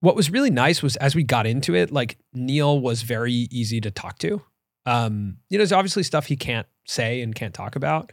what 0.00 0.16
was 0.16 0.30
really 0.30 0.50
nice 0.50 0.82
was 0.82 0.96
as 0.96 1.14
we 1.14 1.22
got 1.22 1.46
into 1.46 1.74
it 1.76 1.92
like 1.92 2.18
Neal 2.34 2.80
was 2.80 3.02
very 3.02 3.32
easy 3.32 3.80
to 3.82 3.90
talk 3.90 4.18
to. 4.18 4.42
Um 4.86 5.36
you 5.48 5.58
know 5.58 5.60
there's 5.62 5.72
obviously 5.72 6.02
stuff 6.02 6.26
he 6.26 6.36
can't 6.36 6.66
say 6.86 7.20
and 7.20 7.34
can't 7.34 7.54
talk 7.54 7.76
about 7.76 8.10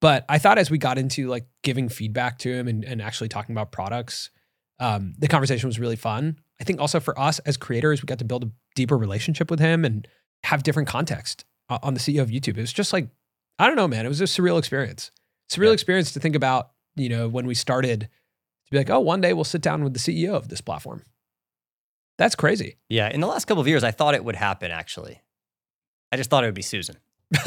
but 0.00 0.24
I 0.28 0.38
thought 0.38 0.58
as 0.58 0.70
we 0.70 0.78
got 0.78 0.98
into 0.98 1.28
like 1.28 1.46
giving 1.62 1.88
feedback 1.88 2.38
to 2.40 2.52
him 2.52 2.68
and, 2.68 2.84
and 2.84 3.00
actually 3.02 3.28
talking 3.28 3.54
about 3.54 3.72
products 3.72 4.30
um 4.78 5.14
the 5.18 5.28
conversation 5.28 5.66
was 5.68 5.80
really 5.80 5.96
fun. 5.96 6.38
I 6.60 6.64
think 6.64 6.80
also 6.80 7.00
for 7.00 7.18
us 7.18 7.38
as 7.40 7.56
creators 7.56 8.02
we 8.02 8.06
got 8.06 8.18
to 8.18 8.24
build 8.24 8.44
a 8.44 8.50
deeper 8.76 8.96
relationship 8.98 9.50
with 9.50 9.60
him 9.60 9.84
and 9.84 10.06
have 10.44 10.62
different 10.62 10.88
context 10.88 11.44
uh, 11.70 11.78
on 11.82 11.94
the 11.94 12.00
CEO 12.00 12.20
of 12.20 12.28
YouTube. 12.28 12.58
It 12.58 12.60
was 12.60 12.72
just 12.72 12.92
like 12.92 13.08
I 13.58 13.66
don't 13.66 13.76
know 13.76 13.88
man, 13.88 14.04
it 14.04 14.08
was 14.10 14.20
a 14.20 14.24
surreal 14.24 14.58
experience. 14.58 15.10
Surreal 15.50 15.66
Yeah. 15.66 15.72
experience 15.72 16.12
to 16.12 16.20
think 16.20 16.36
about 16.36 16.70
you 16.96 17.08
know, 17.08 17.28
when 17.28 17.46
we 17.46 17.54
started 17.54 18.00
to 18.64 18.70
be 18.70 18.78
like, 18.78 18.90
oh, 18.90 19.00
one 19.00 19.20
day 19.20 19.32
we'll 19.32 19.44
sit 19.44 19.60
down 19.62 19.82
with 19.84 19.92
the 19.94 19.98
CEO 19.98 20.34
of 20.34 20.48
this 20.48 20.60
platform. 20.60 21.02
That's 22.18 22.34
crazy. 22.34 22.76
Yeah. 22.88 23.08
In 23.10 23.20
the 23.20 23.26
last 23.26 23.46
couple 23.46 23.60
of 23.60 23.66
years, 23.68 23.82
I 23.84 23.90
thought 23.90 24.14
it 24.14 24.24
would 24.24 24.36
happen 24.36 24.70
actually. 24.70 25.20
I 26.12 26.16
just 26.16 26.30
thought 26.30 26.44
it 26.44 26.46
would 26.46 26.54
be 26.54 26.62
Susan. 26.62 26.96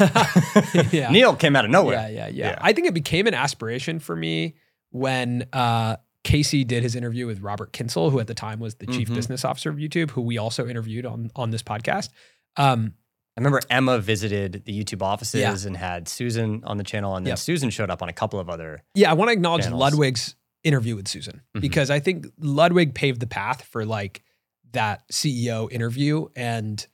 yeah. 0.92 1.10
Neal 1.10 1.34
came 1.34 1.56
out 1.56 1.64
of 1.64 1.70
nowhere. 1.70 1.94
yeah, 1.94 2.08
yeah, 2.08 2.26
yeah, 2.28 2.48
Yeah. 2.50 2.58
I 2.60 2.72
think 2.72 2.86
it 2.86 2.94
became 2.94 3.26
an 3.26 3.34
aspiration 3.34 3.98
for 3.98 4.14
me 4.14 4.56
when 4.90 5.46
uh, 5.52 5.96
Casey 6.24 6.64
did 6.64 6.82
his 6.82 6.94
interview 6.94 7.26
with 7.26 7.40
Robert 7.40 7.72
Kyncl, 7.72 8.10
who 8.10 8.20
at 8.20 8.26
the 8.26 8.34
time 8.34 8.60
was 8.60 8.74
the 8.76 8.86
chief 8.86 9.08
Mhm. 9.08 9.14
business 9.14 9.44
officer 9.44 9.70
of 9.70 9.76
YouTube, 9.76 10.10
who 10.10 10.20
we 10.20 10.36
also 10.36 10.66
interviewed 10.68 11.06
on 11.06 11.30
on 11.34 11.50
this 11.50 11.62
podcast. 11.62 12.10
Um, 12.56 12.94
I 13.38 13.40
remember 13.40 13.60
Emma 13.70 14.00
visited 14.00 14.64
the 14.64 14.76
YouTube 14.76 15.00
offices 15.00 15.64
and 15.64 15.76
had 15.76 16.08
Susan 16.08 16.60
on 16.64 16.76
the 16.76 16.82
channel, 16.82 17.14
and 17.14 17.24
then 17.24 17.30
Yep. 17.30 17.38
Susan 17.38 17.70
showed 17.70 17.88
up 17.88 18.02
on 18.02 18.08
a 18.08 18.12
couple 18.12 18.40
of 18.40 18.50
other. 18.50 18.82
Yeah, 18.96 19.10
I 19.10 19.14
want 19.14 19.28
to 19.28 19.32
acknowledge 19.32 19.62
channels. 19.62 19.78
Ludwig's 19.80 20.34
interview 20.64 20.96
with 20.96 21.06
Susan 21.06 21.42
Mhm. 21.56 21.60
because 21.60 21.88
I 21.88 22.00
think 22.00 22.26
Ludwig 22.40 22.94
paved 22.96 23.20
the 23.20 23.28
path 23.28 23.62
for 23.62 23.84
like 23.86 24.24
that 24.72 25.04
CEO 25.12 25.68
interview 25.70 26.26
and 26.34 26.84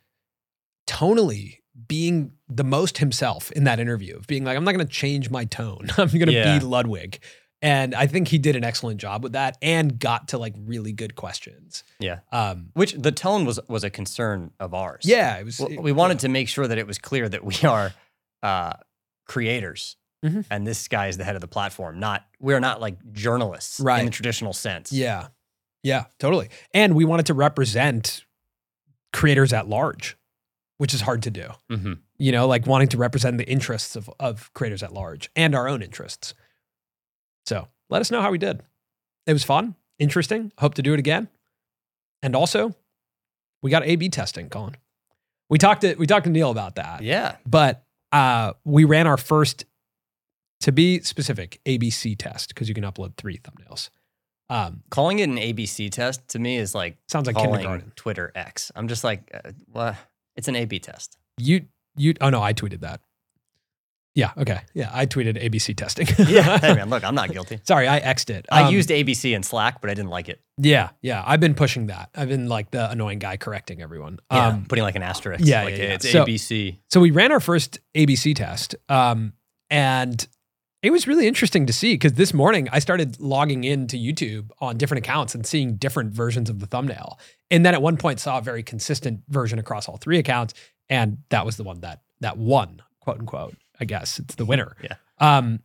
tonally 0.87 1.61
being 1.89 2.33
the 2.49 2.63
most 2.65 2.99
himself 2.99 3.51
in 3.53 3.65
that 3.65 3.81
interview 3.81 4.15
of 4.17 4.27
being 4.27 4.45
like, 4.45 4.57
I'm 4.57 4.65
not 4.65 4.73
going 4.75 4.87
to 4.87 4.93
change 4.93 5.31
my 5.31 5.47
tone. 5.47 5.89
I'm 5.97 6.09
going 6.09 6.27
to 6.27 6.33
Yeah. 6.33 6.59
be 6.59 6.65
Ludwig. 6.65 7.21
And 7.65 7.95
I 7.95 8.07
think 8.07 8.29
he 8.29 8.37
did 8.39 8.57
an 8.57 8.63
excellent 8.63 9.01
job 9.01 9.23
with 9.23 9.33
that 9.33 9.57
and 9.63 9.99
got 9.99 10.29
to 10.29 10.39
like 10.39 10.55
really 10.59 10.93
good 10.93 11.15
questions. 11.17 11.83
Yeah. 11.99 12.19
Um, 12.31 12.69
Which 12.75 12.93
the 12.93 13.11
tone 13.11 13.47
was 13.47 13.59
was 13.69 13.83
a 13.85 13.91
concern 13.91 14.51
of 14.61 14.75
ours. 14.75 15.03
yeah, 15.05 15.39
it 15.39 15.45
was. 15.45 15.59
Well, 15.59 15.71
it- 15.73 15.83
we 15.83 15.91
wanted 15.93 16.19
to 16.21 16.29
make 16.29 16.49
sure 16.49 16.69
that 16.69 16.77
it 16.79 16.87
was 16.87 16.99
clear 16.99 17.27
that 17.29 17.43
we 17.43 17.57
are 17.67 17.93
uh, 18.43 18.75
creators, 19.27 19.97
Mhm. 20.25 20.45
and 20.51 20.67
this 20.67 20.87
guy 20.89 21.07
is 21.09 21.17
the 21.17 21.25
head 21.25 21.35
of 21.37 21.41
the 21.41 21.49
platform. 21.49 21.99
Not 21.99 22.27
we're 22.39 22.61
not 22.61 22.81
like 22.83 22.97
journalists 23.13 23.81
right. 23.81 24.01
in 24.01 24.05
the 24.07 24.13
traditional 24.13 24.53
sense. 24.53 24.93
Yeah. 24.93 25.29
Yeah, 25.83 26.05
totally. 26.19 26.49
And 26.73 26.95
we 26.95 27.05
wanted 27.05 27.27
to 27.27 27.35
represent 27.35 28.25
creators 29.13 29.53
at 29.53 29.69
large, 29.69 30.17
which 30.79 30.93
is 30.95 31.01
hard 31.03 31.23
to 31.23 31.31
do. 31.31 31.49
hmm 31.71 31.95
you 32.17 32.31
know, 32.31 32.47
like 32.47 32.65
wanting 32.65 32.87
to 32.87 32.97
represent 32.97 33.39
the 33.39 33.49
interests 33.51 33.97
of, 33.97 34.09
of 34.21 34.49
creators 34.55 34.85
at 34.85 34.93
large 34.93 35.29
and 35.35 35.53
our 35.53 35.67
own 35.67 35.83
interests. 35.83 36.33
So 37.47 37.69
let 37.91 38.01
us 38.01 38.11
know 38.11 38.21
how 38.23 38.31
we 38.31 38.39
did. 38.39 38.63
It 39.27 39.33
was 39.33 39.45
fun, 39.45 39.75
interesting. 39.99 40.53
Hope 40.59 40.75
to 40.75 40.83
do 40.83 40.93
it 40.95 40.99
again. 40.99 41.29
And 42.23 42.35
also, 42.37 42.75
we 43.63 43.71
got 43.71 43.85
A/B 43.85 44.09
testing, 44.11 44.49
Colin. 44.49 44.77
We 45.51 45.59
talked 45.59 45.83
to 45.83 45.95
we 45.97 46.07
talked 46.07 46.25
to 46.25 46.31
Neal 46.31 46.51
about 46.51 46.77
that, 46.77 47.03
Yeah. 47.03 47.37
but 47.47 47.85
uh, 48.13 48.53
we 48.65 48.85
ran 48.85 49.07
our 49.07 49.17
first, 49.17 49.65
to 50.61 50.73
be 50.73 51.01
specific, 51.01 51.61
ABC 51.67 52.17
test 52.17 52.49
because 52.55 52.69
you 52.69 52.75
can 52.75 52.85
upload 52.85 53.17
three 53.17 53.39
thumbnails. 53.39 53.91
Um, 54.49 54.83
Calling 54.91 55.19
it 55.19 55.29
an 55.29 55.37
ABC 55.37 55.91
test 55.91 56.27
to 56.29 56.39
me 56.39 56.57
is 56.57 56.75
like 56.75 56.97
sounds 57.09 57.27
like 57.27 57.37
kindergarten. 57.37 57.93
Twitter 57.97 58.31
X. 58.35 58.71
I'm 58.77 58.89
just 58.89 59.03
like, 59.05 59.31
uh, 59.35 59.53
well, 59.73 59.97
it's 60.37 60.49
an 60.49 60.57
A/B 60.57 60.79
test. 60.79 61.17
You 61.39 61.67
you 61.97 62.15
oh 62.21 62.31
no, 62.31 62.43
I 62.43 62.53
tweeted 62.53 62.81
that. 62.81 63.01
Yeah, 64.15 64.31
okay, 64.39 64.61
yeah, 64.75 64.91
I 64.95 65.07
tweeted 65.07 65.43
ABC 65.43 65.77
testing. 65.77 66.07
Yeah. 66.29 66.59
hey 66.59 66.75
man, 66.75 66.89
look, 66.89 67.03
I'm 67.03 67.15
not 67.17 67.33
guilty. 67.37 67.59
Sorry, 67.65 67.89
I 67.89 68.01
xed 68.01 68.31
it. 68.31 68.47
I 68.51 68.63
Um, 68.65 68.73
used 68.75 68.91
ABC 68.91 69.35
in 69.35 69.43
Slack, 69.43 69.81
but 69.81 69.91
I 69.91 69.95
didn't 69.95 70.11
like 70.11 70.29
it. 70.29 70.41
Yeah, 70.57 70.91
yeah. 71.03 71.23
I've 71.27 71.41
been 71.41 71.55
pushing 71.55 71.89
that. 71.89 72.11
I've 72.15 72.29
been 72.29 72.49
like 72.49 72.71
the 72.71 72.89
annoying 72.91 73.19
guy 73.19 73.37
correcting 73.37 73.83
everyone. 73.83 74.21
Yeah, 74.31 74.49
Um, 74.49 74.67
putting 74.67 74.85
like 74.85 74.95
an 74.95 75.03
asterisk. 75.03 75.45
yeah, 75.45 75.65
like 75.65 75.77
yeah, 75.77 75.83
yeah. 75.85 75.95
it's 75.95 76.09
So- 76.11 76.25
ABC. 76.25 76.79
so 76.91 77.01
we 77.01 77.11
ran 77.11 77.33
our 77.33 77.41
first 77.41 77.81
ABC 77.97 78.35
test, 78.37 78.77
um, 78.89 79.33
and 79.69 80.27
it 80.83 80.91
was 80.93 81.09
really 81.09 81.27
interesting 81.27 81.67
to 81.67 81.73
see 81.73 81.95
because 81.95 82.13
this 82.13 82.33
morning 82.33 82.69
I 82.71 82.79
started 82.79 83.19
logging 83.19 83.65
into 83.65 83.97
YouTube 83.97 84.51
on 84.61 84.77
different 84.77 85.05
accounts 85.05 85.35
and 85.35 85.45
seeing 85.45 85.75
different 85.77 86.13
versions 86.13 86.49
of 86.51 86.61
the 86.61 86.67
thumbnail, 86.67 87.19
and 87.51 87.67
then 87.67 87.75
at 87.75 87.83
one 87.83 87.97
point 87.97 88.21
saw 88.21 88.39
a 88.39 88.43
very 88.43 88.63
consistent 88.63 89.23
version 89.29 89.59
across 89.59 89.89
all 89.89 89.97
three 89.97 90.19
accounts, 90.19 90.55
and 90.89 91.19
that 91.31 91.45
was 91.45 91.57
the 91.57 91.65
one 91.65 91.81
that 91.81 92.03
that 92.21 92.39
won, 92.39 92.81
quote 93.01 93.19
unquote. 93.19 93.57
I 93.81 93.85
guess 93.85 94.19
it's 94.19 94.35
the 94.35 94.45
winner. 94.45 94.77
Yeah. 94.83 94.97
Um, 95.19 95.61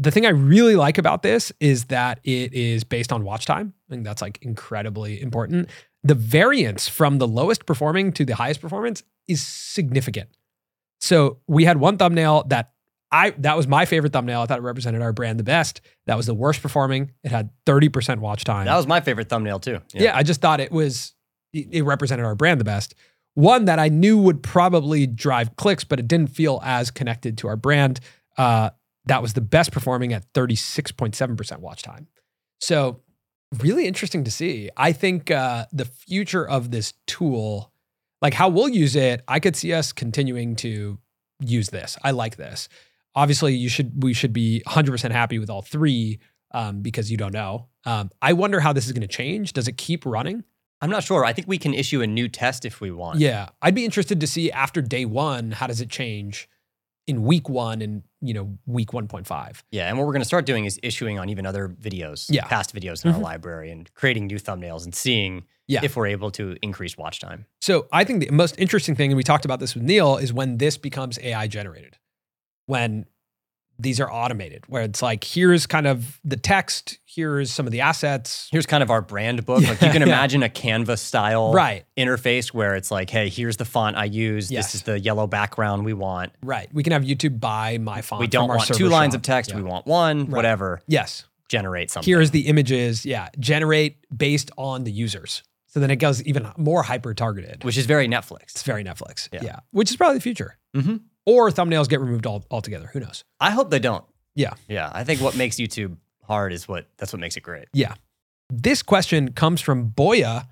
the 0.00 0.10
thing 0.10 0.24
I 0.24 0.30
really 0.30 0.76
like 0.76 0.96
about 0.96 1.22
this 1.22 1.52
is 1.60 1.86
that 1.86 2.20
it 2.24 2.54
is 2.54 2.84
based 2.84 3.12
on 3.12 3.22
watch 3.22 3.44
time. 3.44 3.74
I 3.88 3.92
think 3.92 4.04
that's 4.04 4.22
like 4.22 4.38
incredibly 4.40 5.20
important. 5.20 5.68
The 6.02 6.14
variance 6.14 6.88
from 6.88 7.18
the 7.18 7.28
lowest 7.28 7.66
performing 7.66 8.12
to 8.12 8.24
the 8.24 8.34
highest 8.34 8.62
performance 8.62 9.02
is 9.28 9.46
significant. 9.46 10.30
So 11.00 11.38
we 11.46 11.64
had 11.64 11.76
one 11.78 11.98
thumbnail 11.98 12.44
that 12.48 12.72
I 13.12 13.30
that 13.38 13.56
was 13.56 13.66
my 13.66 13.84
favorite 13.84 14.12
thumbnail. 14.12 14.40
I 14.40 14.46
thought 14.46 14.58
it 14.58 14.62
represented 14.62 15.02
our 15.02 15.12
brand 15.12 15.38
the 15.38 15.44
best. 15.44 15.80
That 16.06 16.16
was 16.16 16.26
the 16.26 16.34
worst 16.34 16.62
performing. 16.62 17.12
It 17.24 17.30
had 17.30 17.50
30% 17.66 18.20
watch 18.20 18.44
time. 18.44 18.66
That 18.66 18.76
was 18.76 18.86
my 18.86 19.00
favorite 19.00 19.28
thumbnail 19.28 19.58
too. 19.58 19.80
Yeah. 19.92 20.16
I 20.16 20.22
just 20.22 20.40
thought 20.40 20.60
it 20.60 20.72
was 20.72 21.14
it 21.52 21.68
it 21.70 21.82
represented 21.82 22.24
our 22.24 22.34
brand 22.34 22.60
the 22.60 22.64
best. 22.64 22.94
One 23.34 23.66
that 23.66 23.78
I 23.78 23.88
knew 23.88 24.18
would 24.18 24.42
probably 24.42 25.06
drive 25.06 25.56
clicks, 25.56 25.84
but 25.84 25.98
it 26.00 26.08
didn't 26.08 26.28
feel 26.28 26.60
as 26.64 26.90
connected 26.90 27.38
to 27.38 27.48
our 27.48 27.56
brand. 27.56 28.00
Uh, 28.36 28.70
that 29.06 29.22
was 29.22 29.32
the 29.32 29.40
best 29.40 29.72
performing 29.72 30.12
at 30.12 30.30
36.7% 30.32 31.58
watch 31.58 31.82
time. 31.82 32.08
So 32.60 33.00
really 33.58 33.86
interesting 33.86 34.24
to 34.24 34.30
see. 34.30 34.70
I 34.76 34.92
think 34.92 35.30
uh, 35.30 35.66
the 35.72 35.84
future 35.84 36.46
of 36.46 36.70
this 36.70 36.94
tool, 37.06 37.72
like 38.20 38.34
how 38.34 38.48
we'll 38.48 38.68
use 38.68 38.96
it, 38.96 39.22
I 39.26 39.40
could 39.40 39.56
see 39.56 39.72
us 39.72 39.92
continuing 39.92 40.56
to 40.56 40.98
use 41.40 41.70
this. 41.70 41.96
I 42.02 42.10
like 42.10 42.36
this. 42.36 42.68
Obviously, 43.14 43.54
you 43.54 43.68
should 43.68 44.02
we 44.02 44.12
should 44.12 44.32
be 44.32 44.62
100% 44.68 45.10
happy 45.10 45.38
with 45.38 45.50
all 45.50 45.62
three 45.62 46.20
um, 46.52 46.80
because 46.82 47.10
you 47.10 47.16
don't 47.16 47.32
know. 47.32 47.68
Um, 47.84 48.10
I 48.22 48.34
wonder 48.34 48.60
how 48.60 48.72
this 48.72 48.86
is 48.86 48.92
going 48.92 49.00
to 49.02 49.08
change. 49.08 49.52
Does 49.52 49.66
it 49.66 49.76
keep 49.76 50.06
running? 50.06 50.44
I'm 50.80 50.90
not 50.90 51.04
sure. 51.04 51.24
I 51.24 51.32
think 51.32 51.46
we 51.48 51.58
can 51.58 51.74
issue 51.74 52.00
a 52.02 52.06
new 52.06 52.28
test 52.28 52.64
if 52.64 52.80
we 52.80 52.90
want. 52.90 53.18
Yeah, 53.20 53.48
I'd 53.60 53.74
be 53.74 53.84
interested 53.84 54.20
to 54.20 54.26
see 54.26 54.50
after 54.50 54.80
day 54.80 55.04
one 55.04 55.52
how 55.52 55.66
does 55.66 55.80
it 55.80 55.90
change 55.90 56.48
in 57.06 57.22
week 57.24 57.48
one 57.48 57.82
and 57.82 58.02
you 58.20 58.32
know 58.34 58.56
week 58.66 58.90
1.5. 58.90 59.62
Yeah, 59.70 59.88
and 59.88 59.98
what 59.98 60.06
we're 60.06 60.12
going 60.12 60.22
to 60.22 60.26
start 60.26 60.46
doing 60.46 60.64
is 60.64 60.78
issuing 60.82 61.18
on 61.18 61.28
even 61.28 61.44
other 61.46 61.68
videos, 61.68 62.26
Yeah. 62.30 62.44
past 62.46 62.74
videos 62.74 63.04
in 63.04 63.10
Mhm. 63.10 63.14
our 63.16 63.20
library, 63.20 63.70
and 63.70 63.92
creating 63.94 64.26
new 64.26 64.36
thumbnails 64.38 64.84
and 64.84 64.94
seeing 64.94 65.44
Yeah. 65.66 65.80
if 65.82 65.96
we're 65.96 66.06
able 66.08 66.30
to 66.32 66.56
increase 66.62 66.96
watch 66.96 67.18
time. 67.20 67.46
So 67.60 67.86
I 67.92 68.04
think 68.04 68.20
the 68.20 68.30
most 68.30 68.54
interesting 68.58 68.94
thing, 68.94 69.10
and 69.10 69.16
we 69.16 69.22
talked 69.22 69.44
about 69.44 69.60
this 69.60 69.74
with 69.74 69.82
Neal, 69.84 70.16
is 70.18 70.32
when 70.32 70.58
this 70.58 70.76
becomes 70.76 71.18
AI 71.20 71.46
generated. 71.46 71.98
When 72.66 73.06
these 73.82 74.00
are 74.00 74.10
automated, 74.10 74.64
where 74.68 74.82
it's 74.82 75.02
like, 75.02 75.24
here's 75.24 75.66
kind 75.66 75.86
of 75.86 76.20
the 76.24 76.36
text, 76.36 76.98
here's 77.06 77.50
some 77.50 77.66
of 77.66 77.72
the 77.72 77.80
assets. 77.80 78.48
Here's 78.52 78.66
kind 78.66 78.82
of 78.82 78.90
our 78.90 79.02
brand 79.02 79.44
book. 79.46 79.62
like 79.62 79.80
you 79.80 79.86
Yeah, 79.88 79.92
can 79.92 80.02
yeah. 80.06 80.08
imagine 80.08 80.42
a 80.42 80.48
Canva 80.48 80.98
style 80.98 81.52
Right, 81.52 81.84
interface 81.96 82.48
where 82.54 82.76
it's 82.76 82.90
like, 82.90 83.10
hey, 83.10 83.28
here's 83.28 83.56
the 83.56 83.64
font 83.64 83.96
I 83.96 84.04
use. 84.04 84.50
Yes. 84.50 84.66
This 84.66 84.74
is 84.76 84.82
the 84.82 84.98
yellow 85.00 85.26
background 85.26 85.84
we 85.84 85.92
want. 85.92 86.32
right. 86.42 86.68
We 86.72 86.82
can 86.82 86.92
have 86.92 87.02
YouTube 87.02 87.40
buy 87.40 87.78
my 87.78 88.02
font. 88.02 88.20
we 88.20 88.26
don't 88.26 88.48
want 88.48 88.62
two 88.66 88.74
server 88.74 88.88
lines 88.90 89.12
shop. 89.12 89.18
of 89.18 89.22
text. 89.22 89.50
Yeah. 89.50 89.56
We 89.56 89.62
want 89.62 89.86
one, 89.86 90.20
Right. 90.20 90.30
whatever. 90.36 90.80
Yes. 90.86 91.24
Generate 91.48 91.90
something. 91.90 92.08
Here's 92.08 92.30
the 92.30 92.46
images. 92.46 93.04
Yeah. 93.04 93.28
Generate 93.38 93.96
based 94.16 94.50
on 94.56 94.84
the 94.84 94.92
users. 94.92 95.42
So 95.66 95.78
then 95.80 95.90
it 95.90 95.96
goes 95.96 96.22
even 96.24 96.48
more 96.56 96.82
hyper 96.82 97.14
targeted. 97.14 97.62
which 97.64 97.76
is 97.76 97.86
very 97.86 98.08
Netflix. 98.08 98.42
It's 98.50 98.62
very 98.64 98.82
Netflix. 98.84 99.28
Yeah. 99.32 99.40
Yeah. 99.42 99.56
Which 99.70 99.90
is 99.90 99.96
probably 99.96 100.16
the 100.18 100.22
future. 100.22 100.58
hmm 100.74 100.96
Or 101.30 101.50
thumbnails 101.50 101.88
get 101.88 102.00
removed 102.00 102.26
all, 102.26 102.44
altogether. 102.50 102.88
Who 102.92 102.98
knows? 103.00 103.22
I 103.38 103.50
hope 103.50 103.70
they 103.70 103.78
don't. 103.78 104.04
Yeah. 104.34 104.54
Yeah. 104.68 104.90
I 104.92 105.04
think 105.04 105.20
what 105.20 105.36
makes 105.36 105.56
YouTube 105.56 105.96
hard 106.24 106.52
is 106.52 106.66
what 106.66 106.86
that's 106.96 107.12
what 107.12 107.20
makes 107.20 107.36
it 107.36 107.42
great. 107.42 107.68
Yeah. 107.72 107.94
This 108.48 108.82
question 108.82 109.32
comes 109.32 109.60
from 109.60 109.90
Boya, 109.90 110.46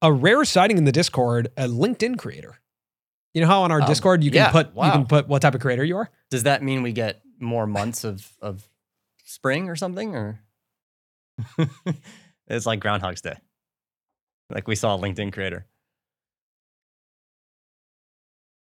a 0.00 0.10
rare 0.12 0.44
sighting 0.46 0.78
in 0.78 0.84
the 0.84 0.92
Discord, 0.92 1.48
a 1.58 1.66
LinkedIn 1.66 2.16
creator. 2.18 2.58
You 3.34 3.42
know 3.42 3.48
how 3.48 3.62
on 3.62 3.72
our 3.72 3.82
Oh, 3.82 3.86
Discord 3.86 4.22
you 4.24 4.30
can 4.30 4.36
yeah, 4.38 4.50
put 4.52 4.68
you 4.74 4.90
can 4.92 5.06
put 5.06 5.28
what 5.28 5.42
type 5.42 5.54
of 5.54 5.60
creator 5.60 5.84
you 5.84 5.96
are? 5.98 6.08
Does 6.30 6.44
that 6.44 6.62
mean 6.62 6.82
we 6.82 6.92
get 6.92 7.20
more 7.38 7.66
months 7.66 8.04
of 8.04 8.32
of 8.40 8.66
spring 9.24 9.68
or 9.68 9.76
something, 9.76 10.14
or 10.14 10.40
it's 12.46 12.64
like 12.64 12.80
Groundhog's 12.80 13.20
Day, 13.20 13.36
like 14.50 14.68
we 14.68 14.76
saw 14.76 14.96
a 14.96 14.98
LinkedIn 14.98 15.32
creator. 15.32 15.66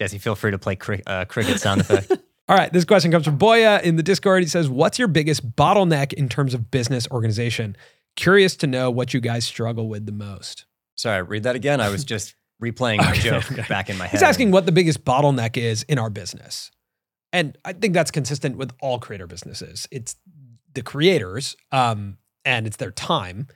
Jesse, 0.02 0.18
feel 0.18 0.34
free 0.34 0.50
to 0.50 0.58
play 0.58 0.76
cri- 0.76 1.04
uh, 1.06 1.26
cricket 1.26 1.60
sound 1.62 1.82
effect. 1.82 2.12
All 2.50 2.58
right, 2.58 2.74
this 2.74 2.86
question 2.86 3.12
comes 3.12 3.24
from 3.26 3.38
Boya 3.38 3.84
in 3.84 3.98
the 3.98 4.04
Discord. 4.04 4.42
He 4.42 4.50
says, 4.50 4.68
"What's 4.68 4.98
your 4.98 5.08
biggest 5.08 5.56
bottleneck 5.56 6.12
in 6.14 6.28
terms 6.28 6.56
of 6.56 6.72
business 6.72 7.08
organization? 7.12 7.78
Curious 8.16 8.56
to 8.58 8.68
know 8.68 8.90
what 8.90 9.14
you 9.14 9.20
guys 9.22 9.46
struggle 9.46 9.88
with 9.88 10.08
the 10.08 10.12
most." 10.12 10.66
Sorry, 10.96 11.22
read 11.22 11.44
that 11.44 11.56
again. 11.56 11.80
I 11.80 11.90
was 11.90 12.04
just 12.04 12.34
replaying 12.64 12.98
my 12.98 13.12
Okay, 13.12 13.22
joke 13.22 13.52
okay. 13.52 13.64
back 13.70 13.92
in 13.92 13.98
my 14.00 14.06
head. 14.08 14.14
He's 14.14 14.24
asking 14.24 14.50
what 14.50 14.66
the 14.66 14.72
biggest 14.72 15.06
bottleneck 15.06 15.56
is 15.56 15.84
in 15.84 16.00
our 16.00 16.10
business. 16.10 16.72
And 17.32 17.56
I 17.64 17.74
think 17.74 17.94
that's 17.94 18.10
consistent 18.10 18.58
with 18.58 18.72
all 18.82 18.98
creator 18.98 19.28
businesses. 19.28 19.88
It's 19.92 20.16
the 20.74 20.82
creators 20.82 21.56
um, 21.72 22.18
and 22.44 22.66
it's 22.66 22.78
their 22.78 22.92
time. 22.92 23.48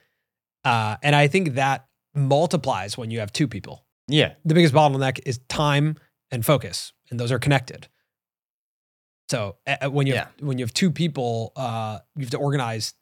Uh, 0.63 0.97
and 1.01 1.15
I 1.15 1.27
think 1.27 1.55
that 1.55 1.87
multiplies 2.13 2.97
when 2.97 3.09
you 3.11 3.19
have 3.19 3.33
two 3.33 3.47
people. 3.47 3.83
Yeah, 4.07 4.33
The 4.45 4.53
biggest 4.53 4.73
bottleneck 4.75 5.19
is 5.25 5.39
time 5.49 5.97
and 6.35 6.45
focus, 6.45 6.93
and 7.09 7.19
those 7.19 7.31
are 7.31 7.39
connected. 7.39 7.87
So 9.29 9.55
uh, 9.65 9.89
when 9.89 10.05
you 10.05 10.13
have, 10.15 10.31
when 10.39 10.59
you 10.59 10.65
have 10.65 10.73
two 10.73 10.91
people, 10.91 11.51
uh, 11.55 11.99
you 12.15 12.21
have 12.21 12.29
to 12.31 12.37
organize 12.37 12.93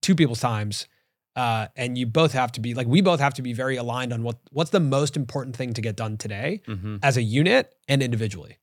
two 0.00 0.14
people's 0.14 0.40
times, 0.40 0.86
uh, 1.34 1.66
and 1.74 1.98
you 1.98 2.06
both 2.06 2.32
have 2.32 2.52
to 2.52 2.60
be 2.60 2.74
like 2.74 2.86
we 2.86 3.00
both 3.00 3.18
have 3.18 3.34
to 3.34 3.42
be 3.42 3.52
very 3.52 3.76
aligned 3.76 4.12
on 4.12 4.22
what 4.22 4.36
what's 4.52 4.70
the 4.70 4.80
most 4.80 5.16
important 5.16 5.56
thing 5.56 5.72
to 5.72 5.80
get 5.80 5.96
done 5.96 6.16
today 6.16 6.62
hmm 6.66 6.96
as 7.02 7.16
a 7.16 7.22
unit 7.22 7.74
and 7.88 8.02
individually. 8.02 8.58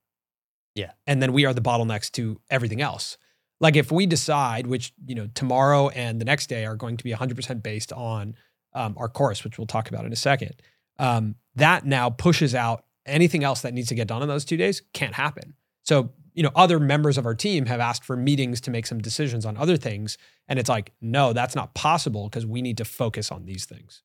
Yeah. 0.74 0.92
And 1.06 1.22
then 1.22 1.32
we 1.32 1.44
are 1.44 1.54
the 1.54 1.60
bottlenecks 1.60 2.10
to 2.12 2.40
everything 2.50 2.80
else. 2.80 3.16
Like 3.60 3.76
if 3.76 3.92
we 3.92 4.06
decide, 4.06 4.66
which, 4.66 4.92
you 5.06 5.14
know, 5.14 5.28
tomorrow 5.34 5.88
and 5.90 6.20
the 6.20 6.24
next 6.24 6.48
day 6.48 6.66
are 6.66 6.74
going 6.74 6.96
to 6.96 7.04
be 7.04 7.12
100% 7.12 7.62
based 7.62 7.92
on 7.92 8.34
um, 8.74 8.94
our 8.98 9.08
course, 9.08 9.44
which 9.44 9.56
we'll 9.56 9.68
talk 9.68 9.88
about 9.88 10.04
in 10.04 10.12
a 10.12 10.16
second, 10.16 10.60
um, 10.98 11.36
that 11.54 11.86
now 11.86 12.10
pushes 12.10 12.56
out 12.56 12.84
anything 13.06 13.44
else 13.44 13.60
that 13.62 13.74
needs 13.74 13.88
to 13.88 13.94
get 13.94 14.08
done 14.08 14.22
in 14.22 14.28
those 14.28 14.44
two 14.44 14.56
days 14.56 14.82
can't 14.92 15.14
happen. 15.14 15.54
So, 15.82 16.10
you 16.32 16.42
know, 16.42 16.50
other 16.56 16.80
members 16.80 17.18
of 17.18 17.26
our 17.26 17.34
team 17.34 17.66
have 17.66 17.78
asked 17.80 18.04
for 18.04 18.16
meetings 18.16 18.60
to 18.62 18.70
make 18.70 18.86
some 18.86 18.98
decisions 19.00 19.44
on 19.46 19.56
other 19.56 19.76
things. 19.76 20.16
And 20.48 20.58
it's 20.58 20.68
like, 20.68 20.92
no, 21.00 21.32
that's 21.32 21.54
not 21.54 21.74
possible 21.74 22.28
because 22.28 22.46
we 22.46 22.62
need 22.62 22.76
to 22.78 22.84
focus 22.84 23.30
on 23.30 23.44
these 23.44 23.66
things. 23.66 24.02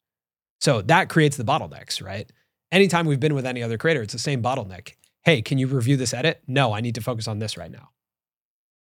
So 0.62 0.82
that 0.84 1.10
creates 1.10 1.38
the 1.38 1.44
bottlenecks, 1.46 2.04
right? 2.04 2.32
anytime 2.72 3.08
we've 3.08 3.20
been 3.20 3.34
with 3.34 3.48
any 3.48 3.64
other 3.64 3.80
creator, 3.80 4.04
it's 4.04 4.14
the 4.14 4.20
same 4.20 4.44
bottleneck. 4.44 4.94
Hey, 5.24 5.42
can 5.42 5.58
you 5.58 5.66
review 5.66 5.98
this 5.98 6.14
edit? 6.14 6.44
No, 6.48 6.72
I 6.72 6.82
need 6.82 6.94
to 6.96 7.02
focus 7.02 7.28
on 7.28 7.40
this 7.40 7.58
right 7.58 7.72
now. 7.72 7.90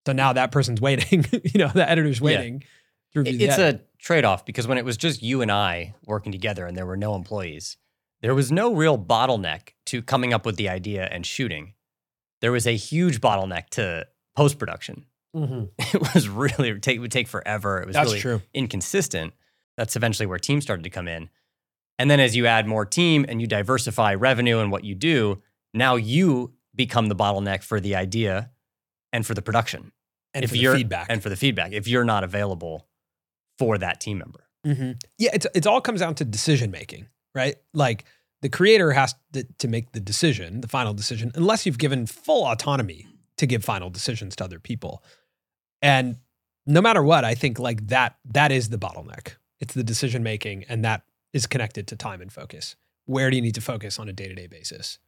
So 0.07 0.13
now 0.13 0.33
that 0.35 0.53
person's 0.53 0.81
waiting, 0.89 1.25
you 1.45 1.59
know, 1.59 1.69
the 1.69 1.89
editor's 1.89 2.21
waiting 2.21 2.61
to 3.13 3.21
review 3.21 3.35
It- 3.35 3.39
the 3.39 3.45
it's 3.47 3.59
edit. 3.59 3.81
a 3.81 4.03
trade 4.03 4.25
off 4.27 4.45
because 4.45 4.67
when 4.67 4.77
it 4.79 4.85
was 4.85 4.97
just 4.99 5.23
you 5.23 5.41
and 5.41 5.51
I 5.51 5.95
working 6.05 6.33
together 6.33 6.67
and 6.67 6.77
there 6.77 6.85
were 6.85 6.97
no 6.99 7.15
employees, 7.15 7.77
there 8.21 8.35
was 8.35 8.53
no 8.53 8.75
real 8.75 8.99
bottleneck 8.99 9.71
to 9.93 10.03
coming 10.03 10.33
up 10.33 10.45
with 10.47 10.57
the 10.57 10.69
idea 10.69 11.07
and 11.11 11.25
shooting. 11.27 11.75
There 12.41 12.53
was 12.53 12.67
a 12.67 12.77
huge 12.77 13.21
bottleneck 13.21 13.69
to 13.71 14.07
post 14.37 14.59
production. 14.59 15.05
Mhm. 15.37 15.71
It 15.95 16.15
was 16.15 16.29
really 16.29 16.71
it 16.71 16.83
take, 16.83 17.01
would 17.01 17.13
take 17.13 17.29
forever. 17.29 17.81
It 17.81 17.87
was 17.87 17.95
That's 17.95 18.09
really 18.09 18.21
true. 18.21 18.43
inconsistent. 18.55 19.35
That's 19.77 19.97
eventually 19.97 20.27
where 20.27 20.39
teams 20.39 20.65
started 20.65 20.83
to 20.85 20.91
come 20.91 21.09
in. 21.09 21.29
And 21.99 22.11
then 22.11 22.21
as 22.21 22.35
you 22.35 22.47
add 22.47 22.67
more 22.67 22.85
team 22.87 23.25
and 23.29 23.41
you 23.41 23.47
diversify 23.47 24.15
revenue 24.15 24.59
and 24.61 24.73
what 24.73 24.85
you 24.85 24.95
do, 24.95 25.43
now 25.75 25.97
you 25.97 26.53
become 26.75 27.09
the 27.09 27.15
bottleneck 27.17 27.63
for 27.63 27.81
the 27.81 27.95
idea 27.95 28.51
and 29.13 29.27
for 29.27 29.35
the 29.35 29.43
production 29.43 29.93
And 30.35 30.43
if 30.45 30.51
for 30.51 30.55
the 30.57 30.61
you're 30.63 30.75
feedback. 30.77 31.07
and 31.11 31.23
for 31.23 31.29
the 31.29 31.37
feedback 31.37 31.73
if 31.73 31.87
you're 31.87 32.05
not 32.05 32.25
available 32.25 32.89
for 33.59 33.79
that 33.79 34.01
team 34.01 34.19
member. 34.19 34.49
Mhm. 34.67 35.01
Yeah, 35.19 35.31
it's 35.35 35.47
it 35.55 35.67
all 35.67 35.81
comes 35.83 36.01
down 36.01 36.15
to 36.17 36.25
decision 36.25 36.71
making, 36.71 37.09
right? 37.35 37.57
Like 37.75 38.05
the 38.43 38.49
creator 38.49 38.93
has 38.93 39.15
to, 39.33 39.45
to 39.59 39.69
make 39.69 39.93
the 39.93 40.01
decision, 40.01 40.61
the 40.61 40.69
final 40.69 40.93
decision, 40.93 41.33
unless 41.35 41.65
you've 41.65 41.79
given 41.79 42.07
full 42.07 42.45
autonomy 42.45 43.07
to 43.39 43.47
give 43.47 43.65
final 43.65 43.89
decisions 43.89 44.37
to 44.37 44.45
other 44.45 44.59
people. 44.59 45.03
And 45.81 46.19
no 46.67 46.81
matter 46.81 47.03
what, 47.03 47.25
I 47.25 47.35
think 47.35 47.59
like 47.59 47.87
that 47.89 48.17
that 48.27 48.53
is 48.53 48.69
the 48.69 48.79
bottleneck. 48.79 49.37
It's 49.61 49.75
the 49.75 49.85
decision 49.85 50.23
making, 50.23 50.65
and 50.69 50.85
that 50.85 51.03
is 51.33 51.47
connected 51.47 51.87
to 51.89 51.97
time 51.97 52.21
and 52.21 52.33
focus. 52.33 52.77
Where 53.07 53.31
do 53.31 53.37
you 53.37 53.43
need 53.43 53.55
to 53.55 53.61
focus 53.61 53.99
on 53.99 54.09
a 54.09 54.13
day 54.13 54.29
to 54.29 54.35
day 54.35 54.47
basis? 54.47 54.99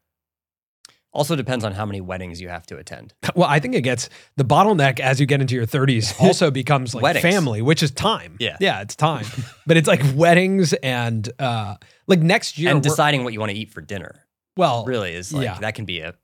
Also 1.15 1.37
depends 1.37 1.65
on 1.65 1.73
how 1.73 1.87
many 1.87 2.01
weddings 2.01 2.41
you 2.41 2.49
have 2.49 2.67
to 2.67 2.77
attend. 2.77 3.15
Well, 3.37 3.49
I 3.49 3.59
think 3.61 3.75
it 3.75 3.81
gets 3.83 4.09
the 4.37 4.45
bottleneck 4.45 5.01
as 5.01 5.19
you 5.21 5.27
get 5.27 5.41
into 5.41 5.55
your 5.55 5.67
30s 5.67 6.15
also 6.21 6.51
becomes 6.51 6.95
like 6.95 7.03
Weddings. 7.03 7.23
family, 7.23 7.63
which 7.63 7.83
is 7.83 7.91
time. 7.91 8.37
Yeah. 8.41 8.57
Yeah, 8.61 8.81
it's 8.83 8.95
time. 8.97 9.25
but 9.67 9.77
it's 9.77 9.89
like 9.89 10.03
weddings 10.15 10.73
and 10.75 11.29
uh 11.39 11.77
like 12.07 12.21
next 12.21 12.59
year 12.59 12.71
and 12.73 12.83
deciding 12.83 13.25
what 13.25 13.33
you 13.33 13.41
want 13.41 13.51
to 13.53 13.57
eat 13.59 13.71
for 13.71 13.81
dinner 13.81 14.25
well 14.57 14.85
really 14.85 15.15
is 15.15 15.33
like 15.33 15.45
yeah. 15.45 15.59
that 15.61 15.75
can 15.75 15.85
be 15.85 16.01
a, 16.01 16.15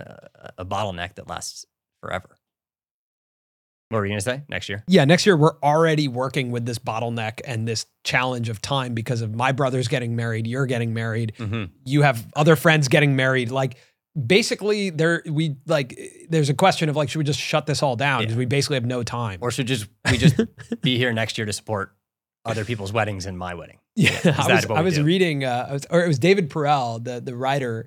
a 0.00 0.28
a 0.58 0.64
bottleneck 0.64 1.14
that 1.14 1.28
lasts 1.28 1.64
forever. 2.02 2.36
What 3.90 3.98
were 3.98 4.06
you 4.06 4.12
gonna 4.12 4.20
say? 4.22 4.42
Next 4.48 4.68
year? 4.68 4.82
yeah, 4.88 5.04
next 5.04 5.26
year 5.26 5.36
we're 5.36 5.58
already 5.62 6.08
working 6.08 6.50
with 6.50 6.64
this 6.66 6.78
bottleneck 6.78 7.40
and 7.44 7.68
this 7.68 7.86
challenge 8.02 8.48
of 8.48 8.60
time 8.60 8.94
because 8.94 9.20
of 9.22 9.34
my 9.34 9.52
brother's 9.52 9.88
getting 9.88 10.16
married, 10.16 10.46
you're 10.46 10.66
getting 10.66 10.92
married, 10.94 11.34
Mm-hmm. 11.38 11.64
you 11.84 12.02
have 12.02 12.26
other 12.34 12.56
friends 12.56 12.88
getting 12.88 13.14
married. 13.14 13.50
Like 13.50 13.76
basically 14.16 14.90
there 14.90 15.22
we 15.28 15.56
like 15.66 15.98
there's 16.28 16.48
a 16.48 16.54
question 16.54 16.88
of 16.88 16.96
like 16.96 17.08
should 17.08 17.18
we 17.18 17.24
just 17.24 17.40
shut 17.40 17.66
this 17.66 17.82
all 17.82 17.96
down 17.96 18.20
Yeah. 18.20 18.26
because 18.26 18.36
we 18.36 18.46
basically 18.46 18.76
have 18.76 18.84
no 18.86 19.02
time. 19.02 19.38
Or 19.42 19.50
should 19.50 19.66
just 19.66 19.86
we 20.10 20.18
just 20.18 20.40
be 20.82 20.96
here 20.98 21.12
next 21.12 21.36
year 21.38 21.46
to 21.46 21.52
support 21.52 21.94
other 22.44 22.64
people's 22.64 22.92
weddings 22.92 23.26
and 23.26 23.38
my 23.38 23.54
wedding? 23.54 23.78
Yeah, 23.96 24.10
I 24.24 24.54
was, 24.54 24.66
I 24.66 24.80
was 24.80 25.00
reading, 25.00 25.44
uh, 25.44 25.66
I 25.70 25.72
was, 25.72 25.86
or 25.88 26.04
it 26.04 26.08
was 26.08 26.18
David 26.18 26.50
Perell, 26.50 27.02
the 27.04 27.20
the 27.20 27.36
writer. 27.36 27.86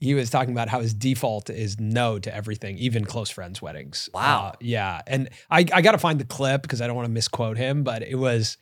He 0.00 0.14
was 0.14 0.30
talking 0.30 0.52
about 0.52 0.68
how 0.70 0.80
his 0.80 0.94
default 0.94 1.50
is 1.50 1.78
no 1.78 2.18
to 2.18 2.34
everything, 2.34 2.78
even 2.78 3.04
close 3.04 3.28
friends' 3.30 3.60
weddings. 3.60 4.08
Wow. 4.14 4.46
Uh, 4.48 4.56
yeah, 4.60 5.02
and 5.06 5.28
I 5.50 5.66
I 5.70 5.82
got 5.82 5.92
to 5.92 5.98
find 5.98 6.18
the 6.18 6.24
clip 6.24 6.62
because 6.62 6.80
I 6.80 6.86
don't 6.86 6.96
want 6.96 7.04
to 7.06 7.12
misquote 7.12 7.58
him, 7.58 7.82
but 7.84 8.02
it 8.02 8.14
was 8.14 8.56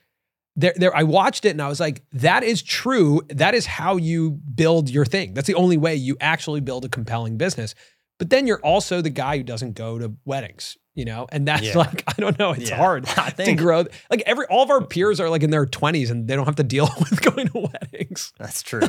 there. 0.60 0.72
There, 0.76 0.96
I 0.96 1.02
watched 1.02 1.44
it 1.44 1.50
and 1.50 1.62
I 1.62 1.68
was 1.68 1.80
like, 1.80 2.02
that 2.12 2.42
is 2.42 2.62
true. 2.62 3.22
That 3.28 3.54
is 3.54 3.66
how 3.66 3.96
you 3.96 4.32
build 4.54 4.88
your 4.90 5.04
thing. 5.04 5.34
That's 5.34 5.46
the 5.46 5.54
only 5.54 5.76
way 5.76 5.94
you 5.96 6.16
actually 6.20 6.60
build 6.60 6.84
a 6.84 6.88
compelling 6.88 7.36
business. 7.36 7.74
But 8.18 8.30
then 8.30 8.46
you're 8.46 8.60
also 8.60 9.00
the 9.00 9.10
guy 9.10 9.38
who 9.38 9.42
doesn't 9.42 9.72
go 9.74 9.98
to 9.98 10.12
weddings, 10.26 10.76
you 10.94 11.06
know, 11.06 11.26
and 11.32 11.48
that's 11.48 11.62
Yeah. 11.62 11.78
like 11.78 12.04
I 12.08 12.12
don't 12.20 12.38
know. 12.38 12.50
It's 12.52 12.68
Yeah. 12.70 12.76
hard 12.76 13.06
to 13.36 13.54
grow. 13.54 13.84
Like 14.10 14.22
every 14.26 14.46
all 14.46 14.62
of 14.62 14.70
our 14.70 14.84
peers 14.84 15.20
are 15.20 15.30
like 15.30 15.42
in 15.42 15.50
their 15.50 15.66
20s 15.66 16.10
and 16.10 16.28
they 16.28 16.36
don't 16.36 16.44
have 16.46 16.56
to 16.56 16.62
deal 16.62 16.88
with 16.98 17.20
going 17.22 17.48
to 17.48 17.68
weddings. 17.72 18.32
that's 18.38 18.62
true. 18.62 18.82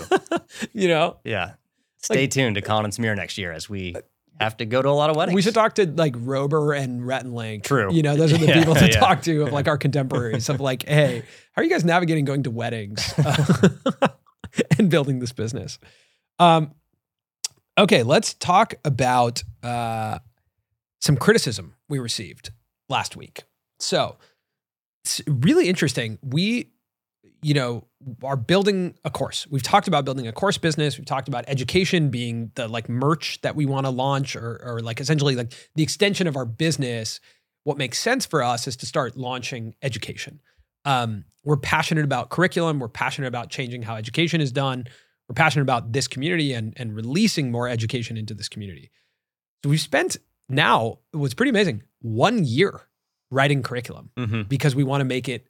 You 0.73 0.87
know, 0.89 1.17
yeah. 1.23 1.53
Stay 2.03 2.25
tuned 2.27 2.55
to 2.55 2.61
Colin 2.61 2.85
and 2.85 2.93
Samir 2.93 3.15
next 3.15 3.37
year 3.37 3.51
as 3.51 3.69
we 3.69 3.93
uh, 3.95 4.01
have 4.39 4.57
to 4.57 4.65
go 4.65 4.81
to 4.81 4.89
a 4.89 4.91
lot 4.91 5.09
of 5.09 5.15
weddings. 5.15 5.35
we 5.35 5.41
should 5.41 5.53
talk 5.53 5.75
to 5.75 5.85
like 5.85 6.13
Rober 6.13 6.77
and 6.77 7.05
Rhett 7.05 7.23
and 7.23 7.35
Link. 7.35 7.63
True. 7.63 7.93
You 7.93 8.01
know, 8.01 8.15
those 8.15 8.33
are 8.33 8.37
the 8.37 8.45
Yeah, 8.47 8.59
people 8.59 8.75
to 8.75 8.85
yeah. 8.87 8.99
talk 8.99 9.21
to 9.23 9.43
of 9.43 9.51
like 9.53 9.67
our 9.67 9.77
contemporaries 9.79 10.49
of 10.49 10.59
like, 10.59 10.87
hey, 10.87 11.19
how 11.53 11.61
are 11.61 11.63
you 11.63 11.69
guys 11.69 11.85
navigating 11.85 12.25
going 12.25 12.43
to 12.43 12.51
weddings 12.51 13.13
and 14.79 14.89
building 14.89 15.19
this 15.19 15.31
business? 15.31 15.77
Um, 16.39 16.73
okay, 17.77 18.03
let's 18.03 18.33
talk 18.33 18.73
about 18.83 19.43
uh, 19.61 20.19
some 20.99 21.17
criticism 21.17 21.75
we 21.87 21.99
received 21.99 22.51
last 22.89 23.15
week. 23.15 23.43
So, 23.79 24.17
it's 25.03 25.21
really 25.27 25.67
interesting. 25.67 26.19
We, 26.21 26.71
you 27.41 27.53
know, 27.53 27.87
are 28.23 28.35
building 28.37 28.95
a 29.03 29.09
course. 29.09 29.47
We've 29.49 29.63
talked 29.63 29.87
about 29.87 30.05
building 30.05 30.27
a 30.27 30.31
course 30.31 30.57
business. 30.57 30.97
We've 30.97 31.05
talked 31.05 31.27
about 31.27 31.45
education 31.47 32.09
being 32.09 32.51
the 32.55 32.67
like 32.67 32.87
merch 32.89 33.41
that 33.41 33.55
we 33.55 33.65
want 33.65 33.85
to 33.85 33.89
launch 33.89 34.35
or, 34.35 34.61
or 34.63 34.79
like 34.81 34.99
essentially 34.99 35.35
like 35.35 35.53
the 35.75 35.83
extension 35.83 36.27
of 36.27 36.35
our 36.35 36.45
business. 36.45 37.19
What 37.63 37.77
makes 37.77 37.99
sense 37.99 38.25
for 38.25 38.43
us 38.43 38.67
is 38.67 38.75
to 38.77 38.85
start 38.85 39.17
launching 39.17 39.75
education. 39.81 40.41
Um, 40.85 41.25
we're 41.43 41.57
passionate 41.57 42.05
about 42.05 42.29
curriculum. 42.29 42.79
We're 42.79 42.87
passionate 42.89 43.27
about 43.27 43.49
changing 43.49 43.83
how 43.83 43.95
education 43.95 44.41
is 44.41 44.51
done. 44.51 44.85
We're 45.29 45.35
passionate 45.35 45.63
about 45.63 45.93
this 45.93 46.07
community 46.07 46.53
and, 46.53 46.73
and 46.77 46.95
releasing 46.95 47.51
more 47.51 47.67
education 47.67 48.17
into 48.17 48.33
this 48.33 48.49
community. 48.49 48.91
So 49.63 49.69
we've 49.69 49.79
spent 49.79 50.17
now, 50.49 50.99
what's 51.11 51.33
pretty 51.35 51.51
amazing, 51.51 51.83
one 52.01 52.43
year 52.45 52.81
writing 53.29 53.63
curriculum 53.63 54.09
Mhm. 54.17 54.49
because 54.49 54.75
we 54.75 54.83
want 54.83 55.01
to 55.01 55.05
make 55.05 55.29
it 55.29 55.47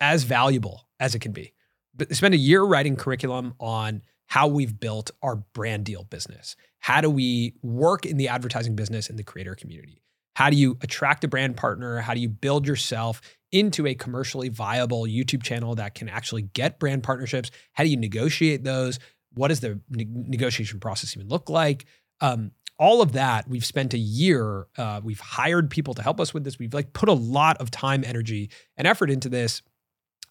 as 0.00 0.24
valuable 0.24 0.86
as 1.02 1.14
it 1.14 1.18
can 1.18 1.32
be. 1.32 1.52
But 1.94 2.14
spend 2.14 2.32
a 2.32 2.38
year 2.38 2.62
writing 2.62 2.96
curriculum 2.96 3.54
on 3.58 4.02
how 4.26 4.46
we've 4.46 4.78
built 4.78 5.10
our 5.20 5.36
brand 5.36 5.84
deal 5.84 6.04
business. 6.04 6.56
How 6.78 7.00
do 7.02 7.10
we 7.10 7.54
work 7.60 8.06
in 8.06 8.16
the 8.16 8.28
advertising 8.28 8.76
business 8.76 9.10
in 9.10 9.16
the 9.16 9.24
creator 9.24 9.54
community? 9.54 10.00
How 10.36 10.48
do 10.48 10.56
you 10.56 10.78
attract 10.80 11.24
a 11.24 11.28
brand 11.28 11.56
partner? 11.56 12.00
How 12.00 12.14
do 12.14 12.20
you 12.20 12.28
build 12.30 12.66
yourself 12.66 13.20
into 13.50 13.86
a 13.86 13.94
commercially 13.94 14.48
viable 14.48 15.02
YouTube 15.02 15.42
channel 15.42 15.74
that 15.74 15.94
can 15.94 16.08
actually 16.08 16.42
get 16.42 16.78
brand 16.78 17.02
partnerships? 17.02 17.50
How 17.72 17.84
do 17.84 17.90
you 17.90 17.98
negotiate 17.98 18.64
those? 18.64 18.98
What 19.34 19.48
does 19.48 19.60
the 19.60 19.80
ne- 19.90 20.06
negotiation 20.08 20.80
process 20.80 21.14
even 21.14 21.28
look 21.28 21.50
like? 21.50 21.84
Um, 22.20 22.52
all 22.78 23.02
of 23.02 23.12
that, 23.12 23.48
we've 23.48 23.64
spent 23.64 23.92
a 23.92 23.98
year. 23.98 24.66
Uh, 24.78 25.00
we've 25.04 25.20
hired 25.20 25.68
people 25.68 25.94
to 25.94 26.02
help 26.02 26.20
us 26.20 26.32
with 26.32 26.44
this. 26.44 26.58
We've 26.58 26.72
like 26.72 26.94
put 26.94 27.08
a 27.08 27.12
lot 27.12 27.58
of 27.58 27.70
time, 27.70 28.02
energy, 28.04 28.50
and 28.76 28.86
effort 28.86 29.10
into 29.10 29.28
this. 29.28 29.62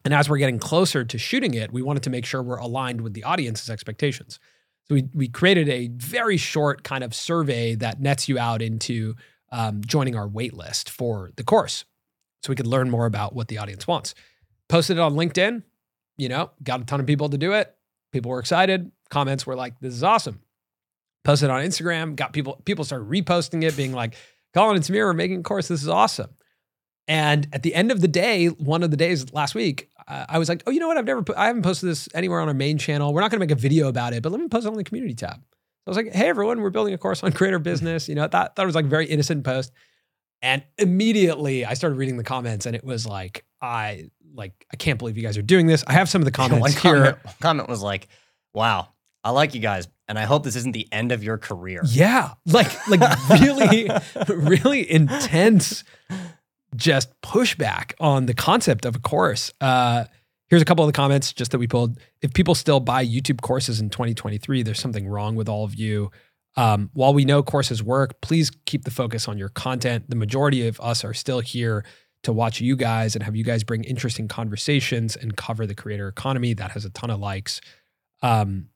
And 0.03 0.13
as 0.13 0.29
we're 0.29 0.37
getting 0.37 0.59
closer 0.59 1.03
to 1.03 1.17
shooting 1.17 1.53
it, 1.53 1.71
we 1.71 1.81
wanted 1.81 2.03
to 2.03 2.09
make 2.09 2.25
sure 2.25 2.41
we're 2.41 2.57
aligned 2.57 3.01
with 3.01 3.13
the 3.13 3.23
audience's 3.23 3.69
expectations. 3.69 4.39
So 4.87 4.95
we 4.95 5.09
we 5.13 5.27
created 5.27 5.69
a 5.69 5.87
very 5.89 6.37
short 6.37 6.83
kind 6.83 7.03
of 7.03 7.13
survey 7.13 7.75
that 7.75 8.01
nets 8.01 8.27
you 8.27 8.39
out 8.39 8.61
into 8.61 9.15
um, 9.51 9.81
joining 9.85 10.15
our 10.15 10.27
wait 10.27 10.53
list 10.53 10.89
for 10.89 11.31
the 11.35 11.43
course, 11.43 11.85
so 12.41 12.49
we 12.49 12.55
could 12.55 12.67
learn 12.67 12.89
more 12.89 13.05
about 13.05 13.35
what 13.35 13.47
the 13.47 13.57
audience 13.57 13.87
wants. 13.87 14.15
Posted 14.69 14.97
it 14.97 15.01
on 15.01 15.13
LinkedIn. 15.13 15.63
You 16.17 16.29
know, 16.29 16.51
got 16.63 16.81
a 16.81 16.85
ton 16.85 16.99
of 16.99 17.05
people 17.05 17.29
to 17.29 17.37
do 17.37 17.53
it. 17.53 17.73
People 18.11 18.31
were 18.31 18.39
excited. 18.39 18.91
Comments 19.09 19.45
were 19.45 19.55
like, 19.55 19.79
"This 19.79 19.93
is 19.93 20.03
awesome." 20.03 20.41
Posted 21.23 21.49
on 21.49 21.63
Instagram. 21.63 22.15
Got 22.15 22.33
people 22.33 22.61
people 22.65 22.83
started 22.83 23.07
reposting 23.07 23.63
it, 23.63 23.77
being 23.77 23.93
like, 23.93 24.15
"Colin 24.53 24.75
and 24.75 24.83
Samir 24.83 25.05
are 25.05 25.13
making 25.13 25.41
a 25.41 25.43
course. 25.43 25.67
This 25.67 25.83
is 25.83 25.89
awesome." 25.89 26.31
And 27.07 27.47
at 27.51 27.63
the 27.63 27.75
end 27.75 27.91
of 27.91 28.01
the 28.01 28.07
day, 28.07 28.47
one 28.47 28.83
of 28.83 28.91
the 28.91 28.97
days 28.97 29.33
last 29.33 29.53
week, 29.53 29.89
I 30.29 30.39
was 30.39 30.49
like, 30.49 30.63
"Oh, 30.67 30.71
you 30.71 30.79
know 30.79 30.87
what? 30.87 30.97
I've 30.97 31.05
never, 31.05 31.21
put, 31.23 31.37
I 31.37 31.47
haven't 31.47 31.61
posted 31.61 31.89
this 31.89 32.09
anywhere 32.13 32.39
on 32.41 32.47
our 32.47 32.53
main 32.53 32.77
channel. 32.77 33.13
We're 33.13 33.21
not 33.21 33.31
going 33.31 33.39
to 33.39 33.45
make 33.45 33.51
a 33.51 33.59
video 33.59 33.87
about 33.87 34.13
it, 34.13 34.23
but 34.23 34.31
let 34.31 34.41
me 34.41 34.47
post 34.47 34.65
it 34.65 34.69
on 34.69 34.75
the 34.75 34.83
community 34.83 35.13
tab." 35.13 35.41
I 35.87 35.89
was 35.89 35.97
like, 35.97 36.11
"Hey, 36.13 36.27
everyone, 36.27 36.61
we're 36.61 36.69
building 36.69 36.93
a 36.93 36.97
course 36.97 37.23
on 37.23 37.31
creator 37.31 37.59
business." 37.59 38.07
You 38.07 38.15
know, 38.15 38.27
that 38.27 38.55
that 38.55 38.65
was 38.65 38.75
like 38.75 38.85
a 38.85 38.89
very 38.89 39.05
innocent 39.05 39.43
post. 39.43 39.71
And 40.41 40.63
immediately, 40.77 41.65
I 41.65 41.75
started 41.75 41.95
reading 41.97 42.17
the 42.17 42.23
comments, 42.23 42.65
and 42.65 42.75
it 42.75 42.83
was 42.83 43.05
like, 43.05 43.45
"I 43.61 44.09
like, 44.33 44.65
I 44.71 44.75
can't 44.75 44.97
believe 44.99 45.17
you 45.17 45.23
guys 45.23 45.37
are 45.37 45.43
doing 45.43 45.67
this." 45.67 45.83
I 45.87 45.93
have 45.93 46.09
some 46.09 46.21
of 46.21 46.25
the 46.25 46.31
comments 46.39 46.61
one 46.61 46.71
here. 46.71 47.03
comment, 47.03 47.17
comment 47.39 47.69
was 47.69 47.81
like, 47.81 48.07
"Wow, 48.53 48.89
I 49.23 49.31
like 49.31 49.53
you 49.53 49.61
guys, 49.61 49.87
and 50.07 50.17
I 50.19 50.23
hope 50.23 50.43
this 50.43 50.55
isn't 50.55 50.73
the 50.73 50.87
end 50.91 51.11
of 51.11 51.23
your 51.23 51.37
career." 51.37 51.81
Yeah, 51.85 52.31
like 52.45 52.87
like 52.87 53.01
really, 53.39 53.89
really 54.27 54.91
intense, 54.91 55.83
just 56.81 57.09
pushback 57.21 57.93
on 57.99 58.25
the 58.25 58.33
concept 58.33 58.85
of 58.85 58.95
a 58.95 58.99
course. 58.99 59.53
Uh, 59.61 60.05
here's 60.49 60.61
a 60.61 60.65
couple 60.65 60.83
of 60.83 60.87
the 60.87 60.95
comments 60.95 61.31
just 61.31 61.51
that 61.51 61.59
we 61.59 61.67
pulled. 61.67 61.99
If 62.21 62.33
people 62.33 62.55
still 62.55 62.79
buy 62.79 63.05
YouTube 63.05 63.41
courses 63.41 63.79
in 63.79 63.89
2023, 63.89 64.63
there's 64.63 64.79
something 64.79 65.07
wrong 65.07 65.35
with 65.35 65.47
all 65.47 65.63
of 65.63 65.75
you. 65.75 66.11
Um, 66.57 66.89
while 66.93 67.13
we 67.13 67.23
know 67.23 67.43
courses 67.43 67.81
work, 67.81 68.19
please 68.21 68.51
keep 68.65 68.83
the 68.83 68.91
focus 68.91 69.27
on 69.27 69.37
your 69.37 69.49
content. 69.49 70.09
The 70.09 70.15
majority 70.15 70.67
of 70.67 70.81
us 70.81 71.05
are 71.05 71.13
still 71.13 71.39
here 71.39 71.85
to 72.23 72.33
watch 72.33 72.59
you 72.59 72.75
guys 72.75 73.15
and 73.15 73.23
have 73.23 73.35
you 73.35 73.43
guys 73.43 73.63
bring 73.63 73.83
interesting 73.83 74.27
conversations 74.27 75.15
and 75.15 75.35
cover 75.37 75.65
the 75.65 75.75
creator 75.75 76.07
economy. 76.07 76.53
That 76.53 76.71
has 76.71 76.83
a 76.83 76.89
ton 76.89 77.09
of 77.09 77.19
likes. 77.19 77.61
Um, 78.21 78.67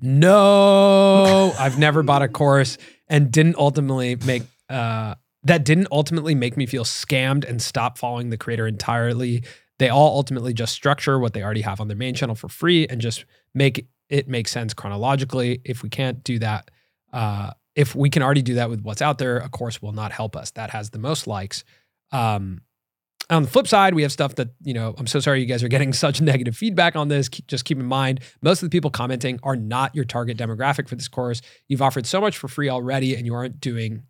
no, 0.00 1.52
I've 1.58 1.78
never 1.78 2.02
bought 2.02 2.22
a 2.22 2.28
course 2.28 2.78
and 3.08 3.30
didn't 3.30 3.56
ultimately 3.56 4.16
make 4.16 4.42
uh, 4.68 5.14
that 5.44 5.64
didn't 5.64 5.88
ultimately 5.92 6.34
make 6.34 6.56
me 6.56 6.66
feel 6.66 6.84
scammed 6.84 7.48
and 7.48 7.60
stop 7.60 7.98
following 7.98 8.30
the 8.30 8.36
creator 8.36 8.66
entirely. 8.66 9.44
They 9.78 9.88
all 9.88 10.16
ultimately 10.16 10.54
just 10.54 10.72
structure 10.72 11.18
what 11.18 11.34
they 11.34 11.42
already 11.42 11.60
have 11.62 11.80
on 11.80 11.88
their 11.88 11.96
main 11.96 12.14
channel 12.14 12.34
for 12.34 12.48
free 12.48 12.86
and 12.86 13.00
just 13.00 13.24
make 13.54 13.86
it 14.08 14.28
make 14.28 14.48
sense 14.48 14.74
chronologically. 14.74 15.60
If 15.64 15.82
we 15.82 15.88
can't 15.88 16.22
do 16.24 16.38
that, 16.38 16.70
uh, 17.12 17.52
if 17.74 17.94
we 17.94 18.10
can 18.10 18.22
already 18.22 18.42
do 18.42 18.54
that 18.54 18.70
with 18.70 18.82
what's 18.82 19.02
out 19.02 19.18
there, 19.18 19.38
a 19.38 19.48
course 19.48 19.82
will 19.82 19.92
not 19.92 20.12
help 20.12 20.36
us. 20.36 20.50
That 20.52 20.70
has 20.70 20.90
the 20.90 20.98
most 20.98 21.26
likes. 21.26 21.64
Um, 22.12 22.60
on 23.30 23.42
the 23.42 23.48
flip 23.48 23.66
side, 23.66 23.94
we 23.94 24.02
have 24.02 24.12
stuff 24.12 24.34
that, 24.34 24.50
you 24.62 24.74
know, 24.74 24.94
I'm 24.98 25.06
so 25.06 25.18
sorry 25.18 25.40
you 25.40 25.46
guys 25.46 25.62
are 25.62 25.68
getting 25.68 25.92
such 26.04 26.20
negative 26.20 26.56
feedback 26.56 26.94
on 26.94 27.08
this. 27.08 27.28
Keep, 27.28 27.46
just 27.46 27.64
keep 27.64 27.78
in 27.78 27.86
mind, 27.86 28.20
most 28.42 28.62
of 28.62 28.70
the 28.70 28.74
people 28.74 28.90
commenting 28.90 29.40
are 29.42 29.56
not 29.56 29.94
your 29.94 30.04
target 30.04 30.36
demographic 30.36 30.88
for 30.88 30.94
this 30.94 31.08
course. 31.08 31.40
You've 31.68 31.82
offered 31.82 32.06
so 32.06 32.20
much 32.20 32.36
for 32.36 32.48
free 32.48 32.68
already, 32.68 33.14
and 33.16 33.26
you 33.26 33.34
aren't 33.34 33.60
doing, 33.60 34.04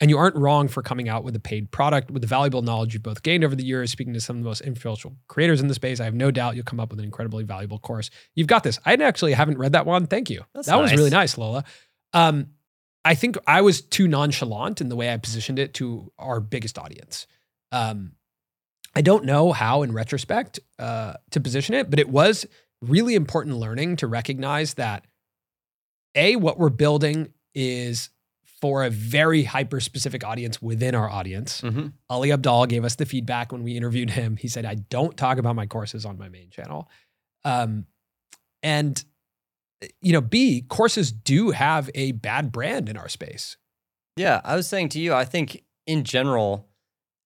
and 0.00 0.08
you 0.08 0.16
aren't 0.16 0.36
wrong 0.36 0.66
for 0.68 0.82
coming 0.82 1.08
out 1.08 1.24
with 1.24 1.36
a 1.36 1.40
paid 1.40 1.70
product 1.70 2.10
with 2.10 2.22
the 2.22 2.28
valuable 2.28 2.62
knowledge 2.62 2.94
you've 2.94 3.02
both 3.02 3.22
gained 3.22 3.44
over 3.44 3.54
the 3.54 3.64
years. 3.64 3.90
Speaking 3.90 4.14
to 4.14 4.20
some 4.20 4.36
of 4.36 4.42
the 4.42 4.48
most 4.48 4.62
influential 4.62 5.14
creators 5.28 5.60
in 5.60 5.68
the 5.68 5.74
space, 5.74 6.00
I 6.00 6.04
have 6.04 6.14
no 6.14 6.30
doubt 6.30 6.56
you'll 6.56 6.64
come 6.64 6.80
up 6.80 6.90
with 6.90 6.98
an 6.98 7.04
incredibly 7.04 7.44
valuable 7.44 7.78
course. 7.78 8.10
You've 8.34 8.46
got 8.46 8.62
this. 8.62 8.78
I 8.84 8.94
actually 8.94 9.34
haven't 9.34 9.58
read 9.58 9.72
that 9.72 9.86
one. 9.86 10.06
Thank 10.06 10.30
you. 10.30 10.44
That's 10.54 10.68
that 10.68 10.80
was 10.80 10.92
really 10.92 11.10
nice, 11.10 11.36
Lola. 11.36 11.64
Um, 12.12 12.48
I 13.04 13.14
think 13.14 13.36
I 13.46 13.60
was 13.60 13.80
too 13.80 14.08
nonchalant 14.08 14.80
in 14.80 14.88
the 14.88 14.96
way 14.96 15.12
I 15.12 15.16
positioned 15.16 15.58
it 15.58 15.74
to 15.74 16.12
our 16.18 16.40
biggest 16.40 16.78
audience. 16.78 17.26
Um, 17.72 18.12
I 18.94 19.02
don't 19.02 19.24
know 19.24 19.52
how, 19.52 19.82
in 19.82 19.92
retrospect, 19.92 20.60
uh, 20.78 21.14
to 21.30 21.40
position 21.40 21.74
it, 21.74 21.88
but 21.88 21.98
it 21.98 22.08
was 22.08 22.46
really 22.82 23.14
important 23.14 23.56
learning 23.56 23.96
to 23.96 24.06
recognize 24.06 24.74
that 24.74 25.04
a 26.14 26.36
what 26.36 26.58
we're 26.58 26.70
building 26.70 27.32
is 27.54 28.10
for 28.60 28.84
a 28.84 28.90
very 28.90 29.44
hyper 29.44 29.80
specific 29.80 30.22
audience 30.24 30.60
within 30.60 30.94
our 30.94 31.08
audience. 31.08 31.60
hmm 31.60 31.88
Ali 32.08 32.30
Abdaal 32.30 32.68
gave 32.68 32.84
us 32.84 32.96
the 32.96 33.06
feedback 33.06 33.52
when 33.52 33.62
we 33.62 33.76
interviewed 33.76 34.10
him. 34.10 34.36
He 34.36 34.48
said, 34.48 34.64
"I 34.64 34.74
don't 34.74 35.16
talk 35.16 35.38
about 35.38 35.56
my 35.56 35.66
courses 35.66 36.04
on 36.04 36.18
my 36.18 36.28
main 36.28 36.50
channel," 36.50 36.88
um, 37.44 37.86
and 38.62 39.02
you 40.02 40.12
know, 40.12 40.20
B 40.20 40.62
courses 40.68 41.10
do 41.10 41.50
have 41.50 41.90
a 41.94 42.12
bad 42.12 42.52
brand 42.52 42.88
in 42.88 42.96
our 42.96 43.08
space. 43.08 43.56
Yeah, 44.16 44.40
I 44.44 44.56
was 44.56 44.66
saying 44.66 44.90
to 44.90 45.00
you, 45.00 45.14
I 45.14 45.24
think 45.24 45.64
in 45.86 46.04
general, 46.04 46.68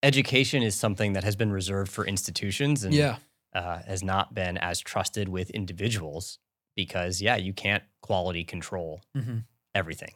education 0.02 0.62
is 0.62 0.74
something 0.76 1.14
that 1.14 1.24
has 1.24 1.34
been 1.34 1.50
reserved 1.50 1.90
for 1.90 2.06
institutions 2.06 2.84
and 2.84 2.94
Yeah, 2.94 3.16
uh, 3.54 3.78
has 3.86 4.04
not 4.04 4.34
been 4.34 4.56
as 4.58 4.80
trusted 4.80 5.28
with 5.28 5.50
individuals 5.50 6.38
because, 6.76 7.20
yeah, 7.20 7.36
you 7.36 7.52
can't 7.52 7.82
quality 8.02 8.44
control 8.44 9.00
mm-hmm. 9.16 9.38
everything. 9.74 10.12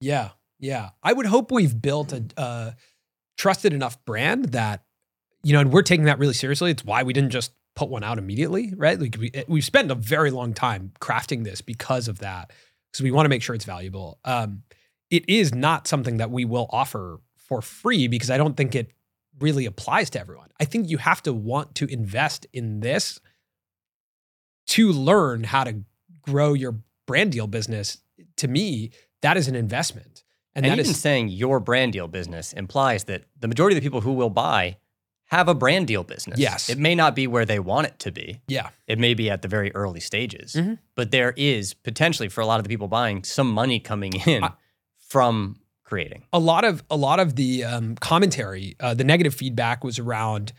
Yeah, 0.00 0.30
yeah. 0.62 0.90
I 1.02 1.12
would 1.12 1.26
hope 1.26 1.52
we've 1.52 1.82
built 1.82 2.12
a, 2.12 2.24
a 2.38 2.76
trusted 3.36 3.74
enough 3.74 4.02
brand 4.06 4.46
that 4.52 4.84
you 5.44 5.52
know, 5.52 5.60
and 5.60 5.72
we're 5.72 5.82
taking 5.82 6.04
that 6.04 6.18
really 6.18 6.34
seriously. 6.34 6.70
It's 6.70 6.84
why 6.84 7.02
we 7.02 7.12
didn't 7.12 7.30
just 7.30 7.52
put 7.74 7.88
one 7.88 8.04
out 8.04 8.16
immediately, 8.16 8.72
right? 8.76 8.98
Like 8.98 9.16
we 9.18 9.32
we've 9.48 9.64
spent 9.64 9.90
a 9.90 9.94
very 9.94 10.30
long 10.30 10.54
time 10.54 10.92
crafting 11.00 11.44
this 11.44 11.60
because 11.60 12.08
of 12.08 12.20
that, 12.20 12.52
because 12.90 13.02
we 13.02 13.10
want 13.10 13.24
to 13.24 13.28
make 13.28 13.42
sure 13.42 13.54
it's 13.54 13.64
valuable. 13.64 14.20
Um, 14.24 14.62
it 15.10 15.28
is 15.28 15.54
not 15.54 15.88
something 15.88 16.18
that 16.18 16.30
we 16.30 16.44
will 16.44 16.68
offer 16.70 17.20
for 17.36 17.60
free 17.60 18.06
because 18.08 18.30
I 18.30 18.36
don't 18.36 18.56
think 18.56 18.74
it 18.74 18.92
really 19.40 19.66
applies 19.66 20.10
to 20.10 20.20
everyone. 20.20 20.50
I 20.60 20.64
think 20.64 20.88
you 20.88 20.98
have 20.98 21.22
to 21.24 21.32
want 21.32 21.74
to 21.76 21.86
invest 21.86 22.46
in 22.52 22.80
this 22.80 23.20
to 24.68 24.92
learn 24.92 25.44
how 25.44 25.64
to 25.64 25.82
grow 26.22 26.52
your 26.54 26.76
brand 27.06 27.32
deal 27.32 27.48
business. 27.48 27.98
To 28.36 28.48
me, 28.48 28.92
that 29.22 29.36
is 29.36 29.48
an 29.48 29.56
investment. 29.56 30.22
And, 30.54 30.66
And, 30.66 30.78
even 30.78 30.90
is 30.90 31.00
saying 31.00 31.28
your 31.28 31.60
brand 31.60 31.92
deal 31.94 32.08
business 32.08 32.52
implies 32.52 33.04
that 33.04 33.24
the 33.40 33.48
majority 33.48 33.76
of 33.76 33.82
the 33.82 33.86
people 33.86 34.02
who 34.02 34.12
will 34.12 34.30
buy 34.30 34.76
have 35.26 35.48
a 35.48 35.54
brand 35.54 35.86
deal 35.86 36.04
business. 36.04 36.38
Yes. 36.38 36.68
It 36.68 36.76
may 36.78 36.94
not 36.94 37.16
be 37.16 37.26
where 37.26 37.46
they 37.46 37.58
want 37.58 37.86
it 37.86 37.98
to 38.00 38.12
be. 38.12 38.42
yeah. 38.48 38.68
It 38.86 38.98
may 38.98 39.14
be 39.14 39.30
at 39.30 39.40
the 39.40 39.48
very 39.48 39.74
early 39.74 40.00
stages, 40.00 40.52
Mhm. 40.54 40.78
but 40.94 41.10
there 41.10 41.32
is 41.38 41.72
potentially 41.72 42.28
for 42.28 42.42
a 42.42 42.46
lot 42.46 42.58
of 42.60 42.64
the 42.64 42.68
people 42.68 42.86
buying 42.88 43.24
some 43.24 43.50
money 43.50 43.80
coming 43.80 44.12
in 44.26 44.44
I- 44.44 44.52
from 44.98 45.56
creating. 45.84 46.24
a 46.34 46.38
lot 46.38 46.64
of 46.64 46.82
a 46.90 46.96
lot 46.96 47.18
of 47.18 47.36
the 47.36 47.64
um, 47.64 47.94
commentary, 47.96 48.76
uh, 48.80 48.92
the 48.92 49.04
negative 49.04 49.34
feedback 49.34 49.82
was 49.84 49.98
around, 49.98 50.52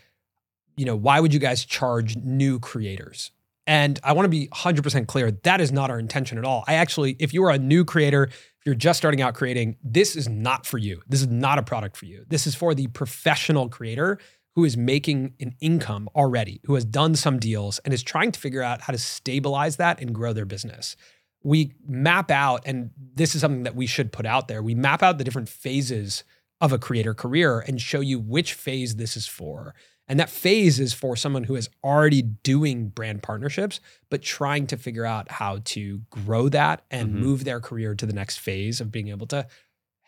you 0.76 0.84
know, 0.84 0.96
why 0.96 1.20
would 1.20 1.32
you 1.32 1.40
guys 1.40 1.64
charge 1.64 2.16
new 2.16 2.58
creators? 2.58 3.30
And 3.66 3.98
I 4.04 4.12
want 4.12 4.26
to 4.26 4.28
be 4.28 4.48
100% 4.48 5.06
clear 5.06 5.30
that 5.30 5.60
is 5.60 5.70
not 5.72 5.88
our 5.90 5.98
intention 5.98 6.36
at 6.36 6.44
all. 6.44 6.64
I 6.66 6.74
actually, 6.74 7.16
if 7.18 7.32
you 7.32 7.44
are 7.44 7.50
a 7.50 7.58
new 7.58 7.84
creator, 7.84 8.28
if 8.64 8.66
you're 8.66 8.74
just 8.74 8.96
starting 8.96 9.20
out 9.20 9.34
creating, 9.34 9.76
this 9.82 10.16
is 10.16 10.28
not 10.28 10.64
for 10.64 10.78
you. 10.78 11.02
This 11.06 11.20
is 11.20 11.28
not 11.28 11.58
a 11.58 11.62
product 11.62 11.96
for 11.96 12.06
you. 12.06 12.24
This 12.28 12.46
is 12.46 12.54
for 12.54 12.74
the 12.74 12.86
professional 12.88 13.68
creator 13.68 14.18
who 14.54 14.64
is 14.64 14.76
making 14.76 15.34
an 15.40 15.54
income 15.60 16.08
already, 16.14 16.60
who 16.64 16.74
has 16.74 16.84
done 16.84 17.16
some 17.16 17.38
deals 17.38 17.78
and 17.80 17.92
is 17.92 18.02
trying 18.02 18.32
to 18.32 18.40
figure 18.40 18.62
out 18.62 18.82
how 18.82 18.92
to 18.92 18.98
stabilize 18.98 19.76
that 19.76 20.00
and 20.00 20.14
grow 20.14 20.32
their 20.32 20.44
business 20.44 20.96
we 21.44 21.74
map 21.86 22.30
out, 22.30 22.62
and 22.64 22.90
this 22.96 23.34
is 23.34 23.42
something 23.42 23.62
that 23.64 23.76
we 23.76 23.86
should 23.86 24.10
put 24.10 24.26
out 24.26 24.48
there. 24.48 24.62
We 24.62 24.74
map 24.74 25.02
out 25.02 25.18
the 25.18 25.24
different 25.24 25.48
phases 25.48 26.24
of 26.60 26.72
a 26.72 26.78
creator 26.78 27.14
career 27.14 27.60
and 27.60 27.80
show 27.80 28.00
you 28.00 28.18
which 28.18 28.54
phase 28.54 28.96
this 28.96 29.16
is 29.16 29.26
for. 29.26 29.74
And 30.06 30.20
that 30.20 30.28
phase 30.28 30.78
is 30.78 30.92
for 30.92 31.16
someone 31.16 31.44
who 31.44 31.56
is 31.56 31.70
already 31.82 32.20
doing 32.20 32.88
brand 32.88 33.22
partnerships, 33.22 33.80
but 34.10 34.22
trying 34.22 34.66
to 34.66 34.76
figure 34.76 35.06
out 35.06 35.30
how 35.30 35.60
to 35.64 36.02
grow 36.10 36.48
that 36.50 36.84
and 36.90 37.08
Mhm. 37.10 37.14
move 37.14 37.44
their 37.44 37.58
career 37.60 37.94
to 37.94 38.04
the 38.04 38.12
next 38.12 38.38
phase 38.38 38.80
of 38.80 38.92
being 38.92 39.08
able 39.08 39.26
to 39.28 39.46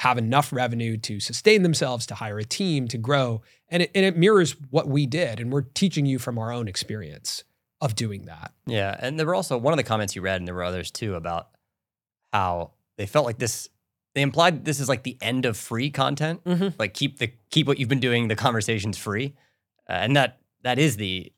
have 0.00 0.18
enough 0.18 0.52
revenue 0.52 0.98
to 0.98 1.18
sustain 1.18 1.62
themselves, 1.62 2.04
to 2.06 2.14
hire 2.16 2.38
a 2.38 2.44
team, 2.44 2.86
to 2.88 2.98
grow. 2.98 3.40
And 3.70 3.82
it, 3.84 3.90
and 3.94 4.04
it 4.04 4.14
mirrors 4.16 4.52
what 4.70 4.86
we 4.86 5.06
did. 5.06 5.40
And 5.40 5.50
we're 5.50 5.62
teaching 5.62 6.04
you 6.04 6.18
from 6.18 6.38
our 6.38 6.52
own 6.52 6.68
experience 6.68 7.44
of 7.80 7.94
doing 7.94 8.26
that. 8.26 8.52
Yeah. 8.66 8.94
And 8.98 9.18
there 9.18 9.26
were 9.26 9.34
also 9.34 9.56
one 9.56 9.72
of 9.72 9.78
the 9.78 9.82
comments 9.84 10.14
you 10.14 10.20
read, 10.20 10.36
and 10.40 10.46
there 10.46 10.54
were 10.54 10.64
others 10.64 10.90
too, 10.90 11.14
about 11.14 11.48
how 12.34 12.72
they 12.98 13.06
felt 13.06 13.24
like 13.24 13.38
this, 13.38 13.70
they 14.14 14.20
implied 14.20 14.66
this 14.66 14.80
is 14.80 14.88
like 14.90 15.02
the 15.02 15.16
end 15.22 15.46
of 15.46 15.56
free 15.56 15.90
content. 15.90 16.44
Mm-hmm. 16.44 16.76
Like 16.78 16.92
keep 16.92 17.18
the 17.18 17.32
keep 17.50 17.66
what 17.66 17.78
you've 17.78 17.88
been 17.88 18.00
doing, 18.00 18.28
the 18.28 18.36
conversations 18.36 18.98
free. 18.98 19.34
Uh, 19.88 19.92
and 19.92 20.16
that 20.16 20.38
that 20.62 20.78
is 20.78 20.96
the 20.96 21.32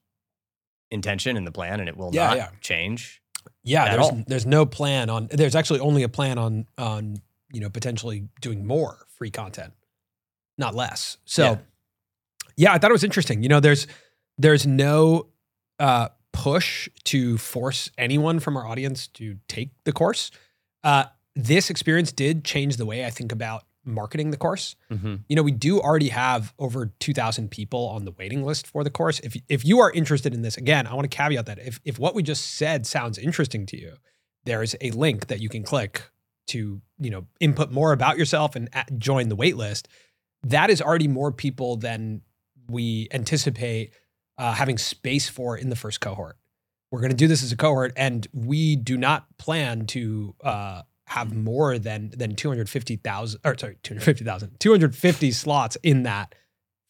intention 0.90 1.36
and 1.36 1.46
the 1.46 1.52
plan, 1.52 1.80
and 1.80 1.88
it 1.88 1.96
will 1.96 2.10
Yeah, 2.14 2.28
not 2.28 2.36
yeah. 2.36 2.48
change. 2.60 3.22
Yeah, 3.62 3.90
there's 3.94 4.06
all. 4.06 4.24
there's 4.26 4.46
no 4.46 4.64
plan 4.66 5.10
on. 5.10 5.28
There's 5.30 5.54
actually 5.54 5.80
only 5.80 6.02
a 6.02 6.08
plan 6.08 6.38
on 6.38 6.66
on 6.78 7.20
you 7.52 7.60
know, 7.60 7.70
potentially 7.70 8.28
doing 8.42 8.66
more 8.66 9.06
free 9.16 9.30
content, 9.30 9.72
not 10.58 10.74
less. 10.74 11.16
So 11.24 11.42
Yeah. 11.44 11.58
yeah, 12.56 12.72
I 12.74 12.78
thought 12.78 12.90
it 12.90 12.92
was 12.92 13.04
interesting. 13.04 13.42
You 13.42 13.48
know, 13.48 13.60
there's 13.60 13.86
there's 14.36 14.66
no 14.66 15.28
uh, 15.78 16.08
push 16.32 16.88
to 17.04 17.38
force 17.38 17.90
anyone 17.96 18.38
from 18.40 18.56
our 18.56 18.66
audience 18.66 19.06
to 19.08 19.38
take 19.48 19.70
the 19.84 19.92
course. 19.92 20.30
Uh, 20.84 21.04
this 21.34 21.70
experience 21.70 22.12
did 22.12 22.44
change 22.44 22.76
the 22.76 22.84
way 22.86 23.04
I 23.04 23.10
think 23.10 23.32
about 23.32 23.64
marketing 23.88 24.30
the 24.30 24.36
course. 24.36 24.76
Mm-hmm. 24.90 25.16
You 25.28 25.36
know, 25.36 25.42
we 25.42 25.52
do 25.52 25.80
already 25.80 26.10
have 26.10 26.54
over 26.58 26.92
2,000 27.00 27.50
people 27.50 27.88
on 27.88 28.04
the 28.04 28.12
waiting 28.12 28.44
list 28.44 28.66
for 28.66 28.84
the 28.84 28.90
course. 28.90 29.20
If 29.20 29.36
if 29.48 29.64
you 29.64 29.80
are 29.80 29.90
interested 29.90 30.34
in 30.34 30.42
this, 30.42 30.56
again, 30.56 30.86
I 30.86 30.94
want 30.94 31.10
to 31.10 31.16
caveat 31.16 31.46
that 31.46 31.58
if 31.58 31.80
if 31.84 31.98
what 31.98 32.14
we 32.14 32.22
just 32.22 32.56
said 32.56 32.86
sounds 32.86 33.18
interesting 33.18 33.66
to 33.66 33.80
you, 33.80 33.94
there 34.44 34.62
is 34.62 34.76
a 34.80 34.90
link 34.92 35.26
that 35.26 35.40
you 35.40 35.48
can 35.48 35.62
click 35.62 36.02
to 36.48 36.80
you 36.98 37.10
know 37.10 37.26
input 37.40 37.70
more 37.70 37.92
about 37.92 38.18
yourself 38.18 38.56
and 38.56 38.68
a- 38.72 38.90
join 38.96 39.28
the 39.28 39.36
wait 39.36 39.56
list. 39.56 39.88
That 40.42 40.70
is 40.70 40.80
already 40.80 41.08
more 41.08 41.32
people 41.32 41.76
than 41.76 42.22
we 42.68 43.08
anticipate 43.12 43.92
uh, 44.36 44.52
having 44.52 44.78
space 44.78 45.28
for 45.28 45.56
in 45.56 45.68
the 45.68 45.76
first 45.76 46.00
cohort. 46.00 46.36
We're 46.90 47.00
going 47.00 47.10
to 47.10 47.16
do 47.16 47.26
this 47.26 47.42
as 47.42 47.52
a 47.52 47.56
cohort, 47.56 47.92
and 47.96 48.26
we 48.32 48.76
do 48.76 48.96
not 48.96 49.26
plan 49.36 49.86
to 49.86 50.34
uh, 50.42 50.82
have 51.08 51.34
more 51.34 51.78
than 51.78 52.10
than 52.16 52.34
two 52.36 52.48
hundred 52.48 52.68
fifty 52.68 52.96
thousand, 52.96 53.40
or 53.44 53.56
sorry, 53.58 53.76
two 53.82 53.94
hundred 53.94 54.04
fifty 54.04 54.24
thousand, 54.24 54.58
two 54.60 54.70
hundred 54.70 54.94
fifty 54.94 55.30
slots 55.30 55.76
in 55.82 56.04
that 56.04 56.34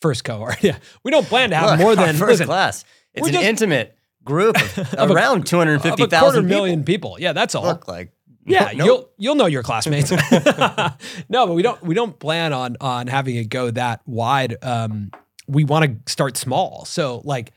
first 0.02 0.24
cohort. 0.24 0.56
Yeah, 0.62 0.78
we 1.04 1.10
don't 1.10 1.26
plan 1.26 1.50
to 1.50 1.56
have 1.56 1.70
Look, 1.70 1.80
more 1.80 1.96
than 1.96 2.16
first 2.16 2.30
listen, 2.32 2.46
class. 2.46 2.84
It's 3.14 3.26
an 3.26 3.32
just- 3.34 3.44
intimate 3.44 3.96
group 4.24 4.56
of, 4.60 4.94
Of 4.94 5.10
around 5.10 5.46
two 5.46 5.58
hundred 5.58 5.76
of 5.76 5.82
fifty 5.82 6.02
a 6.02 6.06
quarter 6.08 6.26
thousand 6.26 6.46
million 6.46 6.84
people. 6.84 7.16
Yeah, 7.18 7.32
that's 7.32 7.54
all. 7.54 7.64
Look 7.64 7.88
like 7.88 8.12
Yeah, 8.44 8.72
no, 8.74 8.84
you'll 8.84 9.10
you'll 9.18 9.34
know 9.36 9.46
your 9.46 9.62
classmates. 9.62 10.10
no, 11.28 11.46
but 11.46 11.54
we 11.54 11.62
don't 11.62 11.82
we 11.82 11.94
don't 11.94 12.18
plan 12.18 12.52
on 12.52 12.76
on 12.80 13.06
having 13.06 13.36
it 13.36 13.48
go 13.48 13.70
that 13.70 14.02
wide. 14.06 14.56
Um, 14.62 15.10
we 15.46 15.64
want 15.64 15.84
to 16.06 16.12
start 16.12 16.36
small. 16.36 16.84
So 16.84 17.22
like, 17.24 17.52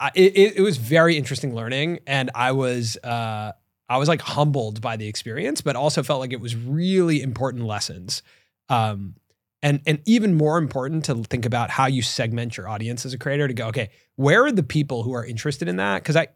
I, 0.00 0.10
it 0.14 0.36
it- 0.36 0.56
it 0.56 0.60
was 0.62 0.76
very 0.78 1.16
interesting 1.16 1.54
learning, 1.54 2.00
and 2.06 2.30
I 2.34 2.52
was 2.52 2.96
uh 3.04 3.52
I 3.92 3.98
was 3.98 4.08
like 4.08 4.22
humbled 4.22 4.80
by 4.80 4.96
the 4.96 5.06
experience, 5.06 5.60
but 5.60 5.76
also 5.76 6.02
felt 6.02 6.20
like 6.20 6.32
it 6.32 6.40
was 6.40 6.56
really 6.56 7.20
important 7.20 7.64
lessons. 7.64 8.22
Um, 8.68 9.16
and 9.62 9.80
and 9.86 10.00
even 10.06 10.34
more 10.34 10.58
important 10.58 11.04
to 11.04 11.14
think 11.24 11.46
about 11.46 11.70
how 11.70 11.86
you 11.86 12.02
segment 12.02 12.56
your 12.56 12.68
audience 12.68 13.06
as 13.06 13.14
a 13.14 13.18
creator 13.18 13.46
to 13.46 13.54
go 13.54 13.68
okay 13.68 13.90
where 14.16 14.44
are 14.44 14.52
the 14.52 14.62
people 14.62 15.02
who 15.02 15.12
are 15.12 15.24
interested 15.24 15.68
in 15.68 15.76
that 15.76 16.02
because 16.02 16.16
i 16.16 16.26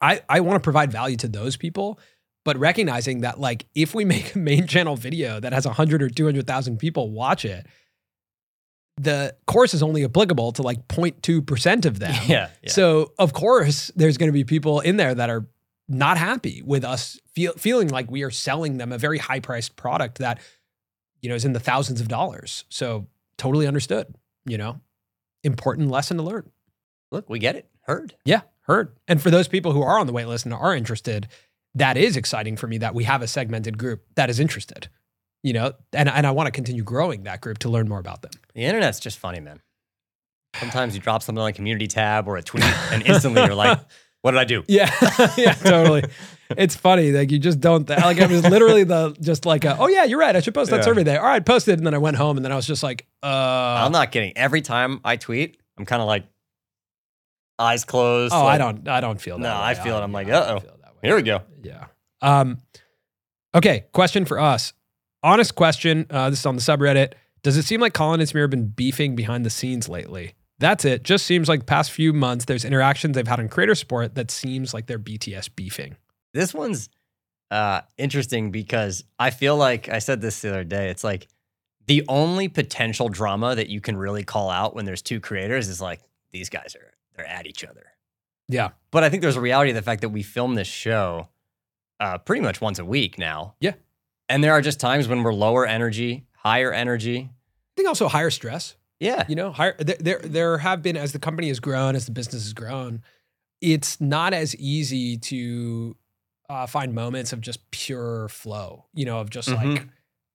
i 0.00 0.20
i 0.28 0.40
want 0.40 0.56
to 0.56 0.64
provide 0.64 0.92
value 0.92 1.16
to 1.16 1.28
those 1.28 1.56
people 1.56 1.98
but 2.44 2.58
recognizing 2.58 3.22
that 3.22 3.40
like 3.40 3.66
if 3.74 3.94
we 3.94 4.04
make 4.04 4.34
a 4.34 4.38
main 4.38 4.66
channel 4.66 4.96
video 4.96 5.40
that 5.40 5.52
has 5.52 5.66
100 5.66 6.02
or 6.02 6.08
200,000 6.08 6.78
people 6.78 7.10
watch 7.10 7.44
it 7.44 7.66
the 8.96 9.34
course 9.46 9.74
is 9.74 9.82
only 9.82 10.04
applicable 10.04 10.52
to 10.52 10.62
like 10.62 10.86
0.2% 10.86 11.84
of 11.84 11.98
them 11.98 12.14
Yeah, 12.28 12.50
yeah. 12.62 12.70
so 12.70 13.12
of 13.18 13.32
course 13.32 13.90
there's 13.96 14.18
going 14.18 14.28
to 14.28 14.32
be 14.32 14.44
people 14.44 14.80
in 14.80 14.96
there 14.98 15.14
that 15.14 15.30
are 15.30 15.46
not 15.88 16.16
happy 16.16 16.62
with 16.64 16.84
us 16.84 17.20
feel, 17.34 17.52
feeling 17.54 17.88
like 17.88 18.10
we 18.10 18.22
are 18.22 18.30
selling 18.30 18.78
them 18.78 18.92
a 18.92 18.98
very 18.98 19.18
high 19.18 19.40
priced 19.40 19.76
product 19.76 20.18
that 20.18 20.40
you 21.20 21.28
know 21.28 21.34
is 21.34 21.44
in 21.44 21.52
the 21.52 21.60
thousands 21.60 22.00
of 22.00 22.08
dollars 22.08 22.64
so 22.68 23.06
totally 23.36 23.66
understood 23.66 24.14
you 24.46 24.56
know 24.56 24.80
important 25.42 25.90
lesson 25.90 26.16
to 26.16 26.22
learn 26.22 26.50
look, 27.14 27.30
we 27.30 27.38
get 27.38 27.56
it. 27.56 27.70
Heard. 27.82 28.14
yeah, 28.24 28.42
heard. 28.62 28.96
And 29.08 29.20
for 29.22 29.30
those 29.30 29.46
people 29.46 29.72
who 29.72 29.82
are 29.82 29.98
on 29.98 30.06
the 30.06 30.12
wait 30.12 30.26
list 30.26 30.44
and 30.44 30.54
are 30.54 30.74
interested, 30.74 31.28
that 31.74 31.96
is 31.96 32.16
exciting 32.16 32.56
for 32.56 32.66
me 32.66 32.78
that 32.78 32.94
we 32.94 33.04
have 33.04 33.22
a 33.22 33.26
segmented 33.26 33.78
group 33.78 34.04
that 34.16 34.30
is 34.30 34.40
interested. 34.40 34.88
You 35.42 35.52
know, 35.52 35.72
and 35.92 36.08
and 36.08 36.26
I 36.26 36.30
want 36.30 36.46
to 36.46 36.50
continue 36.50 36.82
growing 36.82 37.24
that 37.24 37.42
group 37.42 37.58
to 37.58 37.68
learn 37.68 37.88
more 37.88 37.98
about 37.98 38.22
them. 38.22 38.32
The 38.54 38.62
internet's 38.62 39.00
just 39.00 39.18
funny, 39.18 39.40
man. 39.40 39.60
Sometimes 40.56 40.94
you 40.94 41.00
drop 41.00 41.22
something 41.22 41.42
on 41.42 41.50
a 41.50 41.52
community 41.52 41.86
tab 41.86 42.26
or 42.26 42.36
a 42.36 42.42
tweet, 42.42 42.64
and 42.90 43.02
instantly 43.06 43.42
you're 43.42 43.54
like, 43.54 43.78
"What 44.24 44.30
did 44.30 44.40
I 44.40 44.44
do?" 44.44 44.64
Yeah, 44.68 44.90
yeah, 45.36 45.52
totally. 45.52 46.04
It's 46.56 46.74
funny, 46.74 47.12
like 47.12 47.30
you 47.30 47.38
just 47.38 47.60
don't 47.60 47.86
th- 47.86 48.00
like. 48.00 48.16
It 48.16 48.30
was 48.30 48.42
literally 48.42 48.84
the 48.84 49.14
just 49.20 49.44
like, 49.44 49.64
a, 49.64 49.76
oh 49.78 49.86
yeah, 49.88 50.04
you're 50.04 50.18
right. 50.18 50.34
I 50.34 50.40
should 50.40 50.54
post 50.54 50.70
that 50.70 50.78
Yeah. 50.78 50.82
survey 50.82 51.02
there. 51.02 51.20
All 51.20 51.26
right, 51.26 51.44
posted, 51.44 51.78
and 51.78 51.86
then 51.86 51.92
I 51.92 51.98
went 51.98 52.16
home, 52.16 52.38
and 52.38 52.44
then 52.44 52.52
I 52.52 52.56
was 52.56 52.66
just 52.66 52.82
like, 52.82 53.06
uh, 53.22 53.26
I'm 53.26 53.92
not 53.92 54.12
kidding. 54.12 54.32
Every 54.36 54.62
time 54.62 55.00
I 55.04 55.16
tweet, 55.16 55.60
I'm 55.76 55.84
kind 55.84 56.00
of 56.00 56.08
like 56.08 56.24
eyes 57.58 57.84
closed. 57.84 58.32
oh, 58.34 58.46
I 58.46 58.56
don't, 58.58 58.88
I 58.88 59.00
don't 59.00 59.20
feel 59.20 59.36
that. 59.36 59.42
No, 59.42 59.50
way. 59.50 59.54
I 59.54 59.74
feel 59.74 59.96
it. 59.96 60.00
I'm 60.00 60.12
like, 60.12 60.26
yeah, 60.26 60.38
I 60.40 60.42
uh-oh. 60.52 60.60
feel 60.60 60.76
that 60.82 60.94
way. 60.94 61.00
Here 61.02 61.16
we 61.16 61.22
go. 61.22 61.42
Yeah. 61.62 61.86
Um, 62.22 62.58
okay. 63.54 63.84
Question 63.92 64.24
for 64.24 64.40
us. 64.40 64.72
Honest 65.22 65.54
question. 65.54 66.06
Uh, 66.10 66.30
this 66.30 66.40
is 66.40 66.46
on 66.46 66.56
the 66.56 66.62
subreddit. 66.62 67.12
Does 67.42 67.56
it 67.56 67.64
seem 67.64 67.80
like 67.80 67.92
Colin 67.94 68.20
and 68.20 68.28
Samir 68.28 68.42
have 68.42 68.50
been 68.50 68.68
beefing 68.68 69.14
behind 69.14 69.44
the 69.44 69.50
scenes 69.50 69.88
lately? 69.88 70.34
That's 70.58 70.84
it. 70.84 71.02
Just 71.02 71.26
seems 71.26 71.48
like 71.48 71.60
the 71.60 71.66
past 71.66 71.90
few 71.90 72.12
months, 72.12 72.44
there's 72.44 72.64
interactions 72.64 73.16
they've 73.16 73.26
had 73.26 73.40
on 73.40 73.48
creator 73.48 73.74
support 73.74 74.14
that 74.14 74.30
seems 74.30 74.72
like 74.72 74.86
they're 74.86 74.98
BTS 74.98 75.50
beefing. 75.54 75.96
This 76.32 76.54
one's 76.54 76.88
uh, 77.50 77.82
interesting 77.98 78.50
because 78.50 79.04
I 79.18 79.30
feel 79.30 79.56
like 79.56 79.88
I 79.88 79.98
said 79.98 80.20
this 80.20 80.40
the 80.40 80.50
other 80.50 80.64
day. 80.64 80.90
It's 80.90 81.04
like 81.04 81.28
the 81.86 82.04
only 82.08 82.48
potential 82.48 83.08
drama 83.08 83.54
that 83.54 83.68
you 83.68 83.80
can 83.80 83.96
really 83.96 84.24
call 84.24 84.50
out 84.50 84.74
when 84.74 84.84
there's 84.84 85.02
two 85.02 85.20
creators 85.20 85.68
is 85.68 85.80
like 85.80 86.00
these 86.32 86.48
guys 86.48 86.74
are 86.76 86.92
they're 87.14 87.26
at 87.26 87.46
each 87.46 87.64
other. 87.64 87.86
Yeah. 88.48 88.70
But 88.90 89.04
I 89.04 89.08
think 89.08 89.22
there's 89.22 89.36
a 89.36 89.40
reality 89.40 89.70
of 89.70 89.76
the 89.76 89.82
fact 89.82 90.02
that 90.02 90.08
we 90.08 90.22
film 90.22 90.54
this 90.54 90.66
show 90.66 91.28
uh, 92.00 92.18
pretty 92.18 92.42
much 92.42 92.60
once 92.60 92.78
a 92.78 92.84
week 92.84 93.18
now. 93.18 93.54
Yeah. 93.60 93.74
And 94.28 94.42
there 94.42 94.52
are 94.52 94.60
just 94.60 94.80
times 94.80 95.06
when 95.06 95.22
we're 95.22 95.34
lower 95.34 95.66
energy, 95.66 96.26
higher 96.36 96.72
energy. 96.72 97.30
I 97.30 97.72
think 97.76 97.88
also 97.88 98.08
higher 98.08 98.30
stress. 98.30 98.76
Yeah. 99.04 99.24
You 99.28 99.36
know, 99.36 99.52
higher, 99.52 99.76
there, 99.78 99.96
there, 100.00 100.18
there 100.18 100.58
have 100.58 100.82
been, 100.82 100.96
as 100.96 101.12
the 101.12 101.18
company 101.18 101.48
has 101.48 101.60
grown, 101.60 101.94
as 101.94 102.06
the 102.06 102.12
business 102.12 102.42
has 102.44 102.52
grown, 102.52 103.02
it's 103.60 104.00
not 104.00 104.32
as 104.34 104.56
easy 104.56 105.16
to 105.18 105.96
uh, 106.50 106.66
find 106.66 106.94
moments 106.94 107.32
of 107.32 107.40
just 107.40 107.70
pure 107.70 108.28
flow, 108.28 108.86
you 108.94 109.04
know, 109.04 109.20
of 109.20 109.30
just 109.30 109.48
like, 109.48 109.66
Mhm. 109.66 109.88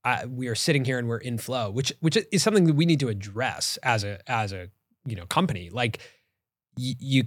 uh, 0.03 0.25
we 0.29 0.47
are 0.47 0.55
sitting 0.55 0.85
here 0.85 0.97
and 0.99 1.07
we're 1.07 1.17
in 1.17 1.37
flow, 1.37 1.69
which 1.69 1.93
which 1.99 2.17
is 2.31 2.41
something 2.43 2.65
that 2.65 2.75
we 2.75 2.85
need 2.85 2.99
to 3.01 3.09
address 3.09 3.77
as 3.83 4.03
a 4.03 4.19
as 4.29 4.51
a 4.53 4.69
you 5.05 5.15
know 5.15 5.25
company. 5.25 5.69
Like 5.69 5.99
y- 6.77 6.95
you, 6.99 7.23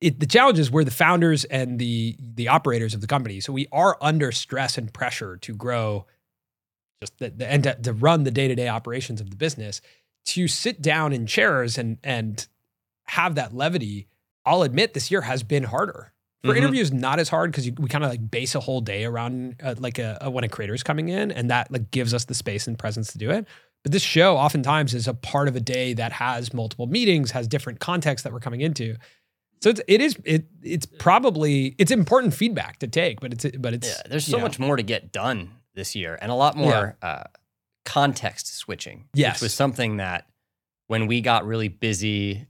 it, 0.00 0.18
the 0.18 0.26
challenge 0.26 0.58
is 0.58 0.70
we're 0.70 0.82
the 0.84 0.90
founders 0.90 1.44
and 1.44 1.78
the 1.78 2.16
the 2.18 2.48
operators 2.48 2.94
of 2.94 3.00
the 3.00 3.06
company, 3.06 3.38
so 3.40 3.52
we 3.52 3.66
are 3.70 3.96
under 4.00 4.32
stress 4.32 4.76
and 4.78 4.92
pressure 4.92 5.36
to 5.36 5.54
grow, 5.54 6.06
just 7.02 7.16
the, 7.18 7.30
the 7.30 7.46
and 7.46 7.62
to, 7.64 7.74
to 7.76 7.92
run 7.92 8.24
the 8.24 8.30
day 8.32 8.48
to 8.48 8.54
day 8.54 8.68
operations 8.68 9.20
of 9.20 9.30
the 9.30 9.36
business. 9.36 9.80
To 10.26 10.46
sit 10.48 10.80
down 10.82 11.12
in 11.12 11.26
chairs 11.26 11.78
and 11.78 11.98
and 12.04 12.46
have 13.04 13.34
that 13.34 13.54
levity, 13.54 14.06
I'll 14.46 14.62
admit 14.62 14.94
this 14.94 15.10
year 15.10 15.22
has 15.22 15.42
been 15.42 15.64
harder. 15.64 16.12
For 16.44 16.54
Mhm. 16.54 16.58
interviews, 16.58 16.92
not 16.92 17.18
as 17.18 17.28
hard 17.28 17.50
because 17.50 17.70
we 17.72 17.88
kind 17.88 18.02
of 18.02 18.10
like 18.10 18.30
base 18.30 18.54
a 18.54 18.60
whole 18.60 18.80
day 18.80 19.04
around 19.04 19.56
uh, 19.62 19.74
like 19.78 19.98
a, 19.98 20.16
a 20.22 20.30
when 20.30 20.42
a 20.44 20.48
creator 20.48 20.72
is 20.72 20.82
coming 20.82 21.08
in, 21.10 21.30
and 21.30 21.50
that 21.50 21.70
like 21.70 21.90
gives 21.90 22.14
us 22.14 22.24
the 22.24 22.34
space 22.34 22.66
and 22.66 22.78
presence 22.78 23.12
to 23.12 23.18
do 23.18 23.30
it. 23.30 23.46
But 23.82 23.92
this 23.92 24.02
show 24.02 24.36
oftentimes 24.36 24.94
is 24.94 25.06
a 25.08 25.14
part 25.14 25.48
of 25.48 25.56
a 25.56 25.60
day 25.60 25.92
that 25.94 26.12
has 26.12 26.54
multiple 26.54 26.86
meetings, 26.86 27.32
has 27.32 27.46
different 27.48 27.80
contexts 27.80 28.22
that 28.24 28.32
we're 28.32 28.40
coming 28.40 28.60
into. 28.62 28.96
So 29.62 29.68
it's 29.70 29.82
it 29.88 30.00
is 30.00 30.16
it 30.24 30.46
it's 30.62 30.86
probably 30.86 31.74
it's 31.76 31.90
important 31.90 32.32
feedback 32.32 32.78
to 32.78 32.86
take, 32.86 33.20
but 33.20 33.32
it's 33.34 33.44
but 33.58 33.74
it's 33.74 33.88
Yeah. 33.88 34.02
There's 34.08 34.24
so 34.26 34.38
know, 34.38 34.42
much 34.42 34.58
more 34.58 34.76
to 34.76 34.82
get 34.82 35.12
done 35.12 35.50
this 35.74 35.94
year 35.94 36.18
and 36.22 36.30
a 36.32 36.34
lot 36.34 36.56
more 36.56 36.96
uh, 37.02 37.24
context 37.84 38.54
switching. 38.56 39.08
Yes. 39.14 39.36
Which 39.36 39.42
was 39.46 39.54
something 39.54 39.96
that 39.98 40.26
when 40.86 41.06
we 41.06 41.20
got 41.20 41.46
really 41.46 41.68
busy 41.68 42.46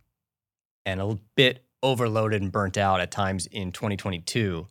and 0.87 1.01
a 1.01 1.19
bit 1.37 1.65
overloaded 1.83 2.43
and 2.43 2.51
burnt 2.53 2.77
out 2.79 3.01
at 3.01 3.11
times 3.11 3.47
in 3.47 3.73
2022 3.73 4.67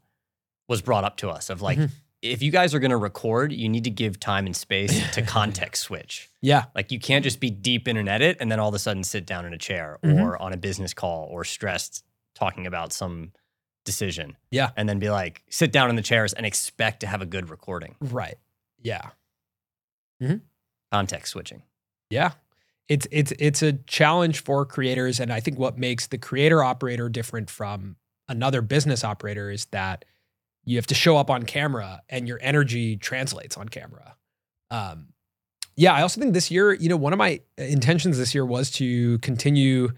was 0.67 0.81
brought 0.81 1.03
up 1.03 1.17
to 1.17 1.29
us 1.29 1.49
of 1.49 1.61
like, 1.61 1.77
Mhm. 1.79 1.91
if 2.21 2.41
you 2.41 2.51
guys 2.51 2.73
are 2.75 2.79
going 2.79 2.91
to 2.91 2.97
record, 2.97 3.51
you 3.51 3.69
need 3.69 3.83
to 3.85 3.89
give 3.89 4.19
time 4.19 4.45
and 4.45 4.55
space 4.55 4.91
to 5.15 5.21
context 5.21 5.83
switch. 5.83 6.29
yeah 6.41 6.65
Like 6.75 6.91
you 6.91 6.99
can't 6.99 7.23
just 7.23 7.39
be 7.39 7.49
deep 7.49 7.87
in 7.87 7.97
an 7.97 8.07
edit 8.07 8.37
and 8.39 8.51
then 8.51 8.59
all 8.59 8.69
of 8.69 8.75
a 8.75 8.79
sudden 8.79 9.03
sit 9.03 9.25
down 9.25 9.45
in 9.45 9.53
a 9.53 9.57
chair 9.57 9.97
Mhm. 10.03 10.21
or 10.23 10.39
on 10.41 10.53
a 10.53 10.57
business 10.57 10.93
call 10.93 11.27
or 11.31 11.43
stressed 11.43 12.03
talking 12.35 12.67
about 12.67 12.93
some 12.93 13.31
decision. 13.85 14.37
Yeah. 14.51 14.69
And 14.77 14.87
then 14.87 14.99
be 14.99 15.09
like, 15.09 15.41
sit 15.49 15.71
down 15.71 15.89
in 15.89 15.95
the 15.95 16.01
chairs 16.03 16.33
and 16.33 16.45
expect 16.45 16.99
to 16.99 17.07
have 17.07 17.21
a 17.21 17.25
good 17.25 17.49
recording. 17.49 17.95
right 18.01 18.37
yeah 18.81 19.09
Context 20.91 21.31
switching. 21.31 21.63
Yeah. 22.09 22.31
It's 22.87 23.07
it's 23.11 23.31
it's 23.37 23.61
a 23.61 23.73
challenge 23.73 24.43
for 24.43 24.65
creators 24.65 25.19
and 25.19 25.31
I 25.31 25.39
think 25.39 25.59
what 25.59 25.77
makes 25.77 26.07
the 26.07 26.17
creator 26.17 26.63
operator 26.63 27.07
different 27.07 27.49
from 27.49 27.97
another 28.27 28.61
business 28.61 29.03
operator 29.03 29.51
is 29.51 29.65
that 29.65 30.05
you 30.65 30.77
have 30.77 30.87
to 30.87 30.95
show 30.95 31.15
up 31.15 31.29
on 31.29 31.43
camera 31.43 32.01
and 32.09 32.27
your 32.27 32.39
energy 32.41 32.97
translates 32.97 33.57
on 33.57 33.69
camera. 33.69 34.15
Um 34.71 35.09
yeah, 35.75 35.93
I 35.93 36.01
also 36.01 36.19
think 36.19 36.33
this 36.33 36.51
year, 36.51 36.73
you 36.73 36.89
know, 36.89 36.97
one 36.97 37.13
of 37.13 37.19
my 37.19 37.41
intentions 37.57 38.17
this 38.17 38.33
year 38.33 38.45
was 38.45 38.69
to 38.71 39.17
continue 39.19 39.89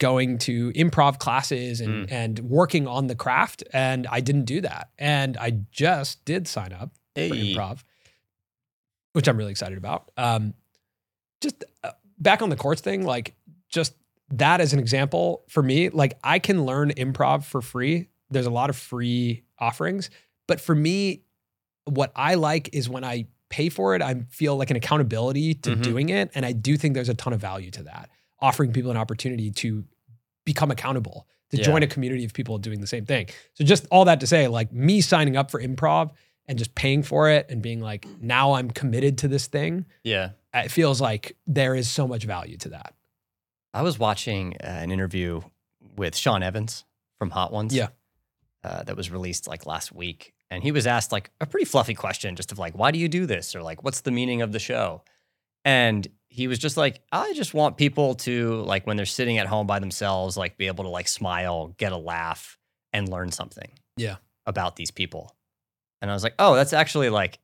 going 0.00 0.38
to 0.38 0.72
improv 0.72 1.18
classes 1.18 1.80
and 1.80 2.10
and 2.10 2.38
working 2.40 2.86
on 2.86 3.08
the 3.08 3.14
craft 3.14 3.62
and 3.74 4.06
I 4.06 4.20
didn't 4.20 4.46
do 4.46 4.62
that. 4.62 4.88
And 4.98 5.36
I 5.36 5.50
just 5.70 6.24
did 6.24 6.48
sign 6.48 6.72
up 6.72 6.92
for 7.14 7.20
improv. 7.20 7.82
Which 9.18 9.26
I'm 9.26 9.36
really 9.36 9.50
excited 9.50 9.76
about. 9.78 10.12
Um, 10.16 10.54
just 11.40 11.64
uh, 11.82 11.90
back 12.20 12.40
on 12.40 12.50
the 12.50 12.56
courts 12.56 12.80
thing, 12.80 13.04
like 13.04 13.34
just 13.68 13.94
that 14.30 14.60
as 14.60 14.72
an 14.72 14.78
example 14.78 15.42
for 15.48 15.60
me, 15.60 15.88
like 15.88 16.16
I 16.22 16.38
can 16.38 16.64
learn 16.64 16.90
improv 16.92 17.42
for 17.42 17.60
free. 17.60 18.10
There's 18.30 18.46
a 18.46 18.50
lot 18.50 18.70
of 18.70 18.76
free 18.76 19.42
offerings, 19.58 20.08
but 20.46 20.60
for 20.60 20.72
me, 20.72 21.22
what 21.84 22.12
I 22.14 22.34
like 22.34 22.70
is 22.72 22.88
when 22.88 23.02
I 23.02 23.26
pay 23.48 23.70
for 23.70 23.96
it, 23.96 24.02
I 24.02 24.14
feel 24.30 24.56
like 24.56 24.70
an 24.70 24.76
accountability 24.76 25.54
to 25.54 25.70
Mhm. 25.74 25.82
doing 25.82 26.08
it, 26.10 26.30
and 26.36 26.46
I 26.46 26.52
do 26.52 26.76
think 26.76 26.94
there's 26.94 27.08
a 27.08 27.14
ton 27.14 27.32
of 27.32 27.40
value 27.40 27.72
to 27.72 27.82
that. 27.84 28.10
Offering 28.38 28.72
people 28.72 28.92
an 28.92 28.96
opportunity 28.96 29.50
to 29.50 29.84
become 30.44 30.70
accountable, 30.70 31.26
to 31.50 31.56
Yeah. 31.56 31.64
join 31.64 31.82
a 31.82 31.88
community 31.88 32.24
of 32.24 32.32
people 32.34 32.56
doing 32.58 32.80
the 32.80 32.86
same 32.86 33.04
thing. 33.04 33.26
So 33.54 33.64
just 33.64 33.84
all 33.90 34.04
that 34.04 34.20
to 34.20 34.28
say, 34.28 34.46
like 34.46 34.72
me 34.72 35.00
signing 35.00 35.36
up 35.36 35.50
for 35.50 35.60
improv 35.60 36.12
and 36.48 36.58
just 36.58 36.74
paying 36.74 37.02
for 37.02 37.28
it 37.28 37.46
and 37.50 37.62
being 37.62 37.80
like, 37.80 38.06
now 38.20 38.54
I'm 38.54 38.70
committed 38.70 39.18
to 39.18 39.28
this 39.28 39.46
thing. 39.46 39.84
Yeah. 40.02 40.30
It 40.54 40.70
feels 40.70 41.00
like 41.00 41.36
there 41.46 41.74
is 41.74 41.88
so 41.88 42.08
much 42.08 42.24
value 42.24 42.56
to 42.58 42.70
that. 42.70 42.94
I 43.74 43.82
was 43.82 43.98
watching 43.98 44.54
uh, 44.54 44.66
an 44.66 44.90
interview 44.90 45.42
with 45.96 46.16
Sean 46.16 46.42
Evans 46.42 46.84
from 47.18 47.30
Hot 47.30 47.52
Ones. 47.52 47.74
Yeah. 47.74 47.88
Uh, 48.64 48.82
that 48.82 48.96
was 48.96 49.10
released 49.10 49.46
like 49.46 49.66
last 49.66 49.92
week. 49.92 50.34
And 50.50 50.62
he 50.62 50.72
was 50.72 50.86
asked 50.86 51.12
like 51.12 51.30
a 51.40 51.46
pretty 51.46 51.66
fluffy 51.66 51.94
question, 51.94 52.34
just 52.34 52.50
of 52.50 52.58
like, 52.58 52.76
why 52.76 52.90
do 52.90 52.98
you 52.98 53.08
do 53.08 53.26
this? 53.26 53.54
Or 53.54 53.62
like, 53.62 53.84
what's 53.84 54.00
the 54.00 54.10
meaning 54.10 54.42
of 54.42 54.50
the 54.50 54.58
show? 54.58 55.02
And 55.64 56.08
he 56.28 56.48
was 56.48 56.58
just 56.58 56.76
like, 56.76 57.00
I 57.12 57.34
just 57.34 57.52
want 57.52 57.76
people 57.76 58.14
to 58.16 58.62
like 58.62 58.86
when 58.86 58.96
they're 58.96 59.06
sitting 59.06 59.38
at 59.38 59.46
home 59.46 59.66
by 59.66 59.78
themselves, 59.78 60.36
like 60.36 60.56
be 60.56 60.66
able 60.66 60.84
to 60.84 60.90
like 60.90 61.08
smile, 61.08 61.74
get 61.76 61.92
a 61.92 61.96
laugh, 61.96 62.58
and 62.92 63.08
learn 63.08 63.30
something. 63.30 63.70
Yeah. 63.96 64.16
About 64.46 64.76
these 64.76 64.90
people. 64.90 65.34
And 66.00 66.10
I 66.10 66.14
was 66.14 66.22
like, 66.22 66.34
oh, 66.38 66.54
that's 66.54 66.72
actually 66.72 67.10
like 67.10 67.38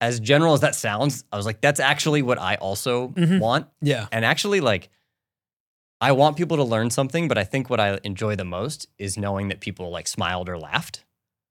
as 0.00 0.20
general 0.20 0.54
as 0.54 0.60
that 0.60 0.74
sounds, 0.74 1.24
I 1.32 1.36
was 1.36 1.46
like, 1.46 1.60
that's 1.60 1.80
actually 1.80 2.22
what 2.22 2.38
I 2.38 2.56
also 2.56 3.08
Mhm. 3.08 3.40
want. 3.40 3.68
Yeah. 3.80 4.06
And 4.12 4.24
actually, 4.24 4.60
like, 4.60 4.90
I 6.00 6.12
want 6.12 6.36
people 6.36 6.56
to 6.58 6.64
learn 6.64 6.90
something, 6.90 7.28
but 7.28 7.38
I 7.38 7.44
think 7.44 7.70
what 7.70 7.80
I 7.80 7.98
enjoy 8.04 8.36
the 8.36 8.44
most 8.44 8.88
is 8.98 9.16
knowing 9.16 9.48
that 9.48 9.60
people 9.60 9.90
like 9.90 10.06
smiled 10.08 10.48
or 10.48 10.58
laughed. 10.58 11.04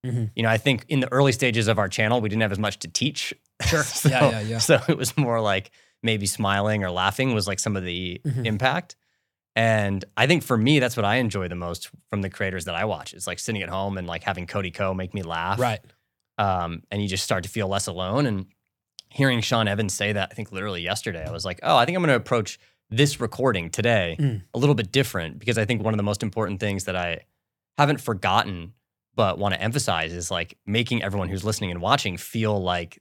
Mhm. 0.05 0.31
You 0.35 0.43
know, 0.43 0.49
I 0.49 0.57
think 0.57 0.85
in 0.89 0.99
the 0.99 1.11
early 1.11 1.31
stages 1.31 1.67
of 1.67 1.79
our 1.79 1.87
channel, 1.89 2.21
we 2.21 2.29
didn't 2.29 2.41
have 2.43 2.51
as 2.51 2.59
much 2.59 2.77
to 2.79 2.87
teach. 2.87 3.33
Sure. 3.65 3.83
so, 3.83 4.09
Yeah, 4.09 4.29
yeah, 4.31 4.39
yeah. 4.41 4.57
So 4.59 4.79
it 4.87 4.97
was 4.97 5.17
more 5.17 5.39
like 5.41 5.71
maybe 6.03 6.25
smiling 6.27 6.83
or 6.83 6.91
laughing 6.91 7.33
was 7.33 7.47
like 7.47 7.59
some 7.59 7.75
of 7.77 7.83
the 7.83 8.21
Mhm. 8.25 8.45
impact. 8.45 8.95
And 9.55 10.03
I 10.17 10.27
think 10.27 10.43
for 10.43 10.57
me, 10.57 10.79
that's 10.79 10.97
what 10.97 11.05
I 11.05 11.15
enjoy 11.15 11.47
the 11.47 11.55
most 11.55 11.89
from 12.09 12.21
the 12.21 12.29
creators 12.29 12.65
that 12.65 12.75
I 12.75 12.85
watch. 12.85 13.13
It's 13.13 13.27
like 13.27 13.39
sitting 13.39 13.61
at 13.61 13.69
home 13.69 13.97
and 13.97 14.05
like 14.07 14.23
having 14.23 14.45
Cody 14.47 14.71
Ko 14.71 14.93
make 14.93 15.13
me 15.13 15.21
laugh 15.23 15.59
Right. 15.59 15.79
Um, 16.37 16.83
and 16.91 17.01
you 17.01 17.07
just 17.07 17.23
start 17.23 17.43
to 17.43 17.49
feel 17.49 17.67
less 17.67 17.87
alone. 17.87 18.25
And 18.25 18.45
hearing 19.09 19.41
Sean 19.41 19.67
Evans 19.67 19.93
say 19.93 20.13
that, 20.13 20.29
I 20.31 20.35
think 20.35 20.51
literally 20.51 20.81
yesterday, 20.81 21.25
I 21.25 21.31
was 21.31 21.45
like, 21.45 21.59
oh, 21.63 21.75
I 21.77 21.85
think 21.85 21.95
I'm 21.95 22.01
going 22.01 22.09
to 22.09 22.15
approach 22.15 22.59
this 22.89 23.19
recording 23.19 23.69
today 23.69 24.15
Mm. 24.19 24.41
a 24.53 24.57
little 24.59 24.75
bit 24.75 24.91
different 24.91 25.39
because 25.39 25.57
I 25.57 25.65
think 25.65 25.83
one 25.83 25.93
of 25.93 25.97
the 25.97 26.03
most 26.03 26.21
important 26.23 26.59
things 26.59 26.83
that 26.85 26.95
I 26.95 27.21
haven't 27.77 28.01
forgotten 28.01 28.73
but 29.15 29.37
want 29.37 29.53
to 29.53 29.61
emphasize 29.61 30.11
is 30.13 30.29
like 30.31 30.57
making 30.65 31.03
everyone 31.03 31.29
who's 31.29 31.43
listening 31.43 31.71
and 31.71 31.81
watching 31.81 32.17
feel 32.17 32.61
like 32.61 32.99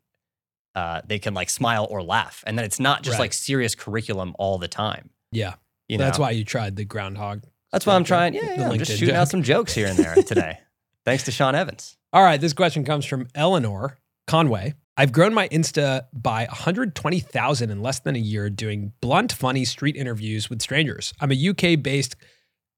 uh, 0.75 1.01
they 1.07 1.19
can 1.19 1.35
like 1.35 1.51
smile 1.51 1.87
or 1.91 2.03
laugh, 2.03 2.43
and 2.47 2.59
that 2.59 2.65
it's 2.65 2.81
not 2.81 3.03
just 3.03 3.15
Right. 3.15 3.25
like 3.25 3.33
serious 3.35 3.75
curriculum 3.75 4.35
all 4.39 4.57
the 4.59 4.69
time. 4.69 5.11
Yeah. 5.31 5.55
You 5.89 5.99
That's 5.99 6.19
know? 6.19 6.23
why 6.25 6.31
you 6.31 6.45
tried 6.45 6.77
the 6.77 6.85
groundhog. 6.87 7.45
That's 7.73 7.85
why 7.87 7.95
I'm 7.95 8.05
trying. 8.05 8.33
Yeah, 8.35 8.55
yeah 8.55 8.69
I'm 8.71 8.79
just 8.79 8.99
shooting 8.99 9.15
out 9.15 9.29
some 9.29 9.43
jokes 9.43 9.75
here 9.75 9.87
and 9.89 9.99
there 9.99 10.15
today. 10.15 10.59
Thanks 11.05 11.25
to 11.25 11.31
Sean 11.33 11.55
Evans. 11.55 11.97
All 12.15 12.23
right. 12.23 12.41
This 12.41 12.53
question 12.53 12.85
comes 12.85 13.07
from 13.07 13.27
Eleanor 13.35 13.99
Conway. 14.27 14.75
I've 14.99 15.13
grown 15.13 15.33
my 15.33 15.49
Insta 15.49 16.03
by 16.13 16.45
120,000 16.45 17.71
in 17.71 17.81
less 17.81 18.01
than 18.01 18.15
a 18.15 18.19
year 18.19 18.51
doing 18.51 18.93
blunt, 19.01 19.33
funny 19.33 19.65
street 19.65 19.97
interviews 19.97 20.51
with 20.51 20.61
strangers. 20.61 21.15
I'm 21.21 21.33
a 21.33 21.49
UK 21.49 21.83
based 21.83 22.17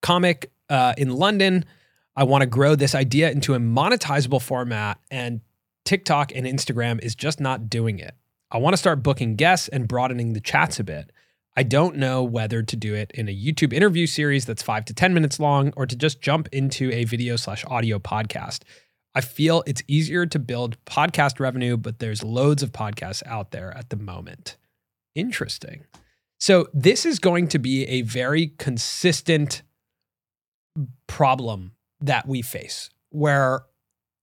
comic 0.03 0.53
uh, 0.71 0.95
in 0.97 1.11
London. 1.11 1.65
I 2.15 2.23
want 2.23 2.43
to 2.43 2.47
grow 2.47 2.77
this 2.77 2.95
idea 2.95 3.33
into 3.33 3.55
a 3.55 3.59
monetizable 3.59 4.41
format, 4.41 5.01
and 5.11 5.41
TikTok 5.85 6.31
and 6.33 6.47
Instagram 6.47 7.03
is 7.03 7.17
just 7.17 7.41
not 7.41 7.69
doing 7.69 7.99
it. 7.99 8.15
I 8.53 8.59
want 8.59 8.75
to 8.75 8.79
start 8.79 9.03
booking 9.03 9.35
guests 9.35 9.67
and 9.67 9.89
broadening 9.89 10.33
the 10.33 10.41
chats 10.41 10.79
a 10.79 10.85
bit. 10.85 11.11
I 11.57 11.65
don't 11.65 11.97
know 11.97 12.23
whether 12.23 12.63
to 12.63 12.77
do 12.77 12.95
it 12.95 13.11
in 13.15 13.29
a 13.29 13.37
YouTube 13.37 13.73
interview 13.73 14.07
series 14.07 14.45
that's 14.45 14.63
five 14.63 14.85
to 14.87 14.95
10 14.95 15.13
minutes 15.15 15.41
long 15.41 15.73
or 15.77 15.87
to 15.87 15.97
just 15.97 16.21
jump 16.21 16.49
into 16.53 16.93
a 16.93 17.05
video 17.05 17.35
slash 17.35 17.65
audio 17.67 17.99
podcast. 17.99 18.61
I 19.15 19.21
feel 19.21 19.63
it's 19.67 19.83
easier 19.87 20.27
to 20.27 20.39
build 20.39 20.77
podcast 20.87 21.39
revenue, 21.39 21.77
but 21.77 21.99
there's 22.01 22.23
loads 22.25 22.63
of 22.63 22.73
podcasts 22.73 23.23
out 23.27 23.53
there 23.53 23.77
at 23.77 23.91
the 23.91 23.97
moment. 23.97 24.57
Interesting. 25.15 25.85
So, 26.41 26.67
this 26.75 27.07
is 27.07 27.19
going 27.21 27.49
to 27.49 27.59
be 27.59 27.85
a 27.87 28.03
very 28.03 28.49
consistent 28.59 29.63
problem 31.07 31.73
that 32.01 32.27
we 32.27 32.43
face 32.43 32.91
where 33.11 33.63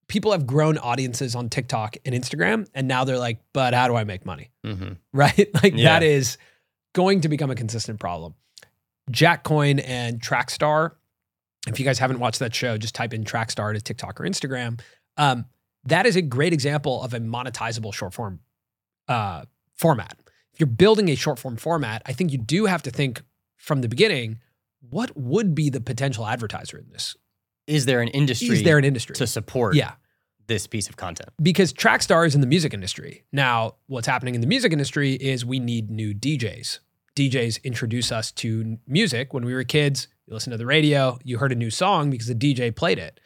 people 0.07 0.33
have 0.33 0.45
grown 0.45 0.77
audiences 0.77 1.35
on 1.35 1.49
TikTok 1.49 1.95
and 2.05 2.13
Instagram, 2.13 2.67
and 2.75 2.87
now 2.87 3.05
they're 3.05 3.17
like, 3.17 3.39
but 3.53 3.73
how 3.73 3.87
do 3.87 3.95
I 3.95 4.03
make 4.03 4.25
money? 4.25 4.51
Mm-hmm. 4.65 4.93
right? 5.13 5.49
Like 5.63 5.73
Yeah. 5.75 5.85
that 5.99 6.03
is 6.03 6.37
going 6.93 7.21
to 7.21 7.29
become 7.29 7.49
a 7.49 7.55
consistent 7.55 7.99
problem. 7.99 8.35
Jack 9.09 9.43
Coyne 9.43 9.79
and 9.79 10.19
Trackstar. 10.21 10.91
If 11.67 11.79
you 11.79 11.85
guys 11.85 11.99
haven't 11.99 12.19
watched 12.19 12.39
that 12.39 12.55
show, 12.55 12.77
just 12.77 12.95
type 12.95 13.13
in 13.13 13.23
Trackstar 13.23 13.73
to 13.73 13.81
TikTok 13.81 14.19
or 14.19 14.23
Instagram. 14.23 14.79
Um, 15.17 15.45
that 15.85 16.05
is 16.05 16.15
a 16.15 16.21
great 16.21 16.53
example 16.53 17.01
of 17.03 17.13
a 17.13 17.19
monetizable 17.19 17.93
short 17.93 18.13
form 18.13 18.39
uh, 19.07 19.45
format. 19.75 20.17
If 20.53 20.59
you're 20.59 20.67
building 20.67 21.09
a 21.09 21.15
short 21.15 21.39
form 21.39 21.57
format, 21.57 22.01
I 22.05 22.13
think 22.13 22.31
you 22.31 22.37
do 22.37 22.65
have 22.65 22.81
to 22.83 22.91
think 22.91 23.21
from 23.57 23.81
the 23.81 23.87
beginning 23.87 24.39
what 24.89 25.15
would 25.15 25.53
be 25.53 25.69
the 25.69 25.81
potential 25.81 26.25
advertiser 26.25 26.77
in 26.77 26.89
this? 26.89 27.15
Is 27.67 27.85
there 27.85 28.01
an 28.01 28.07
industry 28.09 28.49
Is 28.49 28.63
there 28.63 28.77
an 28.77 28.85
industry? 28.85 29.15
to 29.15 29.27
support 29.27 29.75
yeah. 29.75 29.93
this 30.47 30.65
piece 30.65 30.89
of 30.89 30.97
content? 30.97 31.29
because 31.41 31.71
Trackstar 31.71 32.25
is 32.25 32.33
in 32.33 32.41
the 32.41 32.47
music 32.47 32.73
industry. 32.73 33.23
Now, 33.31 33.75
what's 33.87 34.07
happening 34.07 34.35
in 34.35 34.41
the 34.41 34.47
music 34.47 34.71
industry 34.71 35.13
is 35.13 35.45
we 35.45 35.59
need 35.59 35.91
new 35.91 36.13
DJs. 36.13 36.79
DJs 37.15 37.63
introduce 37.63 38.11
us 38.11 38.31
to 38.31 38.77
music. 38.87 39.33
When 39.33 39.45
we 39.45 39.53
were 39.53 39.63
kids, 39.63 40.07
you 40.31 40.35
listened 40.35 40.53
to 40.53 40.57
the 40.57 40.65
radio, 40.65 41.19
you 41.23 41.37
heard 41.37 41.51
a 41.51 41.55
new 41.55 41.69
song 41.69 42.09
because 42.09 42.27
the 42.27 42.35
DJ 42.35 42.73
played 42.73 42.97
it. 42.97 43.19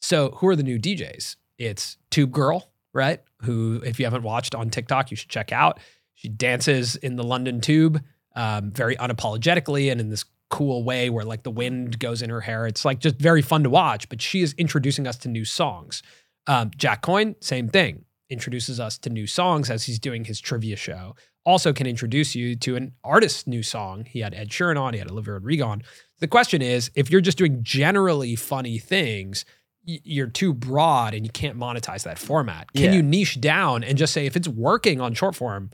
So, 0.00 0.30
who 0.38 0.48
are 0.48 0.56
the 0.56 0.64
new 0.64 0.78
DJs? 0.78 1.36
It's 1.56 1.96
Tube 2.10 2.32
Girl, 2.32 2.68
right? 2.92 3.20
Who, 3.42 3.80
if 3.84 4.00
you 4.00 4.06
haven't 4.06 4.24
watched 4.24 4.54
on 4.54 4.68
TikTok, 4.68 5.12
you 5.12 5.16
should 5.16 5.28
check 5.28 5.52
out. 5.52 5.78
She 6.14 6.28
dances 6.28 6.96
in 6.96 7.14
the 7.14 7.22
London 7.22 7.60
Tube 7.60 8.02
um, 8.34 8.72
very 8.72 8.96
unapologetically 8.96 9.90
and 9.92 10.00
in 10.00 10.10
this 10.10 10.24
cool 10.50 10.82
way 10.82 11.08
where 11.08 11.24
like 11.24 11.44
the 11.44 11.50
wind 11.50 12.00
goes 12.00 12.22
in 12.22 12.28
her 12.28 12.40
hair. 12.40 12.66
It's 12.66 12.84
like 12.84 12.98
just 12.98 13.16
very 13.16 13.40
fun 13.40 13.62
to 13.62 13.70
watch, 13.70 14.08
but 14.08 14.20
she 14.20 14.42
is 14.42 14.52
introducing 14.58 15.06
us 15.06 15.16
to 15.18 15.28
new 15.28 15.44
songs. 15.44 16.02
Um, 16.48 16.72
Jack 16.76 17.02
Coyne, 17.02 17.36
same 17.40 17.68
thing, 17.68 18.04
introduces 18.28 18.80
us 18.80 18.98
to 18.98 19.10
new 19.10 19.28
songs 19.28 19.70
as 19.70 19.84
he's 19.84 20.00
doing 20.00 20.24
his 20.24 20.40
trivia 20.40 20.74
show. 20.76 21.14
Also, 21.44 21.72
can 21.72 21.86
introduce 21.86 22.34
you 22.34 22.54
to 22.56 22.76
an 22.76 22.92
artist's 23.02 23.46
new 23.46 23.62
song. 23.62 24.04
He 24.04 24.20
had 24.20 24.32
Ed 24.32 24.50
Sheeran 24.50 24.80
on, 24.80 24.92
he 24.92 24.98
had 24.98 25.10
Olivia 25.10 25.34
Rodrigo 25.34 25.66
on. 25.66 25.82
The 26.22 26.28
question 26.28 26.62
is 26.62 26.90
if 26.94 27.10
you're 27.10 27.20
just 27.20 27.36
doing 27.36 27.64
generally 27.64 28.36
funny 28.36 28.78
things, 28.78 29.44
you're 29.84 30.28
too 30.28 30.54
broad 30.54 31.14
and 31.14 31.26
you 31.26 31.32
can't 31.32 31.58
monetize 31.58 32.04
that 32.04 32.16
format. 32.16 32.72
Can 32.72 32.84
Yeah. 32.84 32.92
you 32.92 33.02
niche 33.02 33.40
down 33.40 33.82
and 33.82 33.98
just 33.98 34.12
say, 34.12 34.24
if 34.24 34.36
it's 34.36 34.46
working 34.46 35.00
on 35.00 35.14
short 35.14 35.34
form, 35.34 35.70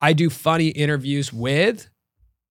I 0.00 0.12
do 0.12 0.28
funny 0.28 0.68
interviews 0.70 1.32
with 1.32 1.88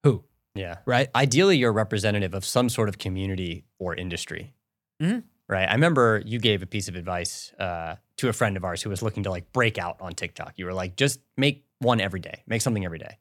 who, 0.03 0.23
Yeah. 0.55 0.77
right? 0.85 1.09
Ideally, 1.13 1.57
you're 1.57 1.71
a 1.71 1.73
representative 1.73 2.33
of 2.33 2.45
some 2.45 2.69
sort 2.69 2.87
of 2.87 2.97
community 2.97 3.65
or 3.77 3.93
industry. 3.95 4.53
Mhm. 5.03 5.23
Right. 5.49 5.67
I 5.67 5.73
remember 5.73 6.23
you 6.25 6.39
gave 6.39 6.63
a 6.63 6.65
piece 6.65 6.87
of 6.87 6.95
advice 6.95 7.51
uh, 7.59 7.97
to 8.15 8.29
a 8.29 8.33
friend 8.33 8.55
of 8.55 8.63
ours 8.63 8.81
who 8.81 8.89
was 8.89 9.01
looking 9.01 9.23
to 9.23 9.29
like 9.29 9.51
break 9.51 9.77
out 9.77 9.97
on 9.99 10.13
TikTok. 10.13 10.53
You 10.55 10.63
were 10.65 10.73
like, 10.73 10.95
just 10.95 11.19
make 11.35 11.65
one 11.79 11.99
every 11.99 12.21
day, 12.21 12.43
make 12.47 12.61
something 12.61 12.85
every 12.85 12.99
day. 12.99 13.17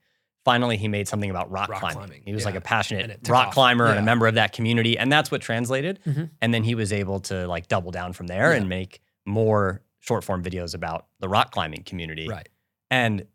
Finally, 0.50 0.76
he 0.76 0.88
made 0.88 1.06
something 1.08 1.30
about 1.30 1.50
rock, 1.50 1.68
Rock 1.68 1.80
climbing. 1.80 1.96
climbing, 1.98 2.22
He 2.24 2.32
was 2.34 2.44
like 2.44 2.54
a 2.56 2.60
passionate 2.60 3.02
And 3.04 3.12
it 3.12 3.24
took 3.24 3.32
rock 3.32 3.48
off. 3.48 3.54
climber 3.54 3.86
and 3.86 3.98
a 3.98 4.02
member 4.02 4.26
of 4.26 4.34
that 4.34 4.52
community. 4.52 4.98
And 4.98 5.10
that's 5.12 5.30
what 5.30 5.40
translated. 5.40 6.00
Mhm. 6.06 6.30
And 6.40 6.52
then 6.52 6.64
he 6.64 6.74
was 6.74 6.92
able 6.92 7.20
to 7.20 7.46
like 7.46 7.68
double 7.68 7.90
down 7.90 8.12
from 8.12 8.26
there 8.26 8.50
Yeah. 8.52 8.58
and 8.58 8.68
make 8.68 9.00
more 9.26 9.82
short 10.00 10.24
form 10.24 10.42
videos 10.42 10.74
about 10.74 11.06
the 11.20 11.28
rock 11.28 11.52
climbing 11.52 11.82
community. 11.84 12.26
Right. 12.28 12.48
And 12.90 13.26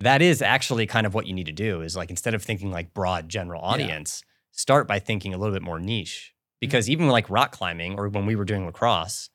that 0.00 0.20
is 0.22 0.42
actually 0.42 0.86
kind 0.86 1.06
of 1.06 1.14
what 1.14 1.26
you 1.26 1.32
need 1.34 1.46
to 1.46 1.52
do 1.52 1.80
is 1.82 1.94
like 1.96 2.10
instead 2.10 2.34
of 2.34 2.42
thinking 2.42 2.70
like 2.72 2.92
broad 2.94 3.28
general 3.28 3.62
audience, 3.62 4.22
start 4.50 4.88
by 4.88 4.98
thinking 4.98 5.32
a 5.32 5.38
little 5.38 5.54
bit 5.54 5.62
more 5.62 5.78
niche. 5.78 6.34
Because 6.60 6.88
even 6.90 7.08
like 7.08 7.28
rock 7.30 7.52
climbing 7.52 7.96
or 7.98 8.08
when 8.08 8.26
we 8.26 8.34
were 8.36 8.44
doing 8.44 8.64
lacrosse, 8.66 9.30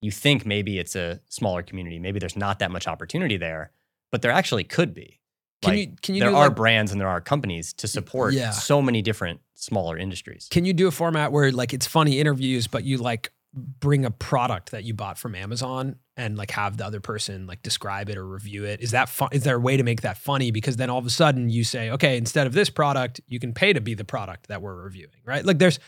you 0.00 0.10
think 0.10 0.46
maybe 0.46 0.78
it's 0.78 0.94
a 0.96 1.20
smaller 1.28 1.62
community, 1.62 1.98
maybe 1.98 2.18
there's 2.18 2.36
not 2.36 2.60
that 2.60 2.70
much 2.70 2.86
opportunity 2.86 3.36
there, 3.36 3.72
but 4.12 4.22
there 4.22 4.30
actually 4.30 4.64
could 4.64 4.94
be. 4.94 5.17
Can 5.62 5.70
Like, 5.72 5.78
you 5.78 5.96
can 6.02 6.14
you 6.14 6.20
there 6.20 6.34
are 6.34 6.48
like, 6.48 6.56
brands 6.56 6.92
and 6.92 7.00
there 7.00 7.08
are 7.08 7.20
companies 7.20 7.72
to 7.74 7.88
support 7.88 8.32
yeah. 8.34 8.50
so 8.50 8.80
many 8.80 9.02
different 9.02 9.40
smaller 9.54 9.98
industries. 9.98 10.48
Can 10.50 10.64
you 10.64 10.72
do 10.72 10.86
a 10.86 10.92
format 10.92 11.32
where 11.32 11.50
like 11.50 11.74
it's 11.74 11.86
funny 11.86 12.20
interviews, 12.20 12.68
but 12.68 12.84
you 12.84 12.98
like 12.98 13.32
bring 13.54 14.04
a 14.04 14.10
product 14.10 14.70
that 14.70 14.84
you 14.84 14.94
bought 14.94 15.18
from 15.18 15.34
Amazon 15.34 15.96
and 16.16 16.36
like 16.36 16.50
have 16.52 16.76
the 16.76 16.84
other 16.84 17.00
person 17.00 17.46
like 17.46 17.62
describe 17.62 18.08
it 18.08 18.16
or 18.16 18.26
review 18.26 18.64
it? 18.64 18.80
Is 18.80 18.92
that 18.92 19.08
fun? 19.08 19.30
Is 19.32 19.42
there 19.42 19.56
a 19.56 19.60
way 19.60 19.76
to 19.76 19.82
make 19.82 20.02
that 20.02 20.18
funny? 20.18 20.50
Because 20.50 20.76
then 20.76 20.90
all 20.90 20.98
of 20.98 21.06
a 21.06 21.10
sudden 21.10 21.50
you 21.50 21.64
say, 21.64 21.90
okay, 21.90 22.16
instead 22.16 22.46
of 22.46 22.52
this 22.52 22.70
product, 22.70 23.20
you 23.26 23.40
can 23.40 23.52
pay 23.52 23.72
to 23.72 23.80
be 23.80 23.94
the 23.94 24.04
product 24.04 24.48
that 24.48 24.62
we're 24.62 24.80
reviewing, 24.80 25.10
right? 25.24 25.44
Like 25.44 25.58
there's 25.58 25.80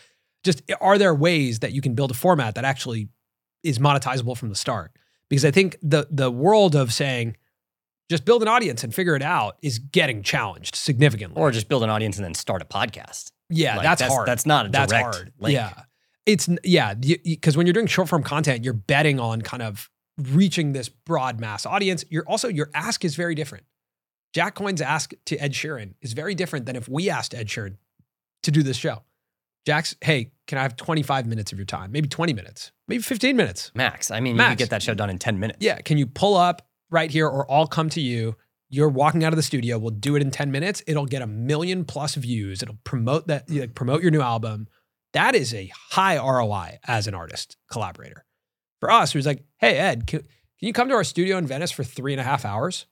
just 0.43 0.63
are 0.81 0.97
there 0.97 1.13
ways 1.13 1.59
that 1.59 1.71
you 1.71 1.81
can 1.81 1.93
build 1.93 2.11
a 2.11 2.15
format 2.15 2.55
that 2.55 2.65
actually 2.65 3.09
is 3.63 3.79
monetizable 3.79 4.35
from 4.35 4.49
the 4.49 4.55
start? 4.55 4.91
Because 5.29 5.45
I 5.45 5.51
think 5.51 5.77
the 5.81 6.07
the 6.09 6.31
world 6.31 6.75
of 6.75 6.91
saying 6.91 7.37
just 8.11 8.25
build 8.25 8.41
an 8.43 8.47
audience 8.47 8.83
and 8.83 8.93
figure 8.93 9.15
it 9.15 9.23
out 9.23 9.57
is 9.63 9.79
getting 9.79 10.21
challenged 10.21 10.75
significantly. 10.75 11.41
Or 11.41 11.49
just 11.49 11.67
build 11.67 11.81
an 11.83 11.89
audience 11.89 12.17
and 12.17 12.25
then 12.25 12.33
start 12.35 12.61
a 12.61 12.65
podcast. 12.65 13.31
yeah, 13.49 13.77
Like, 13.77 13.83
that's, 13.83 14.01
hard. 14.03 14.27
That's 14.27 14.45
not 14.45 14.67
a 14.67 14.69
direct 14.69 14.89
That's 14.91 15.17
hard. 15.17 15.33
link. 15.39 15.53
Yeah. 15.55 15.73
It's 16.27 16.47
yeah, 16.63 16.93
because 16.93 17.57
when 17.57 17.65
you're 17.65 17.73
doing 17.73 17.87
short 17.87 18.07
form 18.09 18.21
content, 18.21 18.63
you're 18.63 18.75
betting 18.75 19.19
on 19.19 19.41
kind 19.41 19.63
of 19.63 19.89
reaching 20.19 20.73
this 20.73 20.87
broad 20.87 21.39
mass 21.39 21.65
audience. 21.65 22.05
You're 22.09 22.27
also 22.27 22.47
your 22.47 22.69
ask 22.75 23.03
is 23.03 23.15
very 23.15 23.33
different. 23.33 23.65
Jack 24.33 24.53
Coyne's 24.55 24.81
ask 24.81 25.13
to 25.25 25.35
Ed 25.37 25.53
Sheeran 25.53 25.95
is 26.01 26.13
very 26.13 26.35
different 26.35 26.67
than 26.67 26.75
if 26.75 26.87
we 26.87 27.09
asked 27.09 27.33
Ed 27.33 27.47
Sheeran 27.47 27.77
to 28.43 28.51
do 28.51 28.61
this 28.61 28.77
show. 28.77 29.01
Jack's, 29.65 29.95
hey, 30.01 30.31
can 30.47 30.57
I 30.57 30.63
have 30.63 30.75
25 30.75 31.25
minutes 31.27 31.51
of 31.51 31.57
your 31.57 31.65
time? 31.65 31.91
Maybe 31.91 32.07
20 32.07 32.33
minutes, 32.33 32.71
maybe 32.87 33.01
15 33.03 33.35
minutes. 33.35 33.71
Max. 33.75 34.09
I 34.11 34.19
mean, 34.19 34.33
you 34.33 34.37
Max. 34.37 34.51
could 34.51 34.57
get 34.59 34.69
that 34.71 34.81
show 34.83 34.93
done 34.93 35.09
in 35.09 35.17
10 35.19 35.39
minutes. 35.39 35.57
Yeah, 35.61 35.79
can 35.81 35.97
you 35.97 36.05
pull 36.07 36.35
up 36.35 36.67
right 36.91 37.09
here 37.09 37.27
or 37.27 37.51
I'll 37.51 37.67
come 37.67 37.89
to 37.89 38.01
you? 38.01 38.35
You're 38.69 38.89
walking 38.89 39.23
out 39.23 39.33
of 39.33 39.37
the 39.37 39.43
studio. 39.43 39.77
We'll 39.77 39.91
do 39.91 40.15
it 40.15 40.21
in 40.21 40.31
10 40.31 40.51
minutes. 40.51 40.81
It'll 40.87 41.05
get 41.05 41.21
a 41.21 41.27
million 41.27 41.83
plus 41.83 42.15
views. 42.15 42.61
It'll 42.61 42.77
promote 42.83 43.27
that, 43.27 43.49
like, 43.49 43.75
promote 43.75 44.01
your 44.01 44.11
new 44.11 44.21
album. 44.21 44.67
That 45.13 45.35
is 45.35 45.53
a 45.53 45.71
high 45.89 46.17
ROI 46.17 46.79
as 46.87 47.07
an 47.07 47.13
artist 47.13 47.57
collaborator. 47.69 48.23
For 48.79 48.89
us, 48.89 49.13
it 49.13 49.17
was 49.17 49.25
like, 49.25 49.43
hey, 49.57 49.77
Ed, 49.77 50.07
can, 50.07 50.21
can 50.21 50.27
you 50.67 50.73
come 50.73 50.87
to 50.87 50.95
our 50.95 51.03
studio 51.03 51.37
in 51.37 51.47
Venice 51.47 51.71
for 51.71 51.83
three 51.83 52.13
and 52.13 52.21
a 52.21 52.23
half 52.23 52.45
hours? 52.45 52.85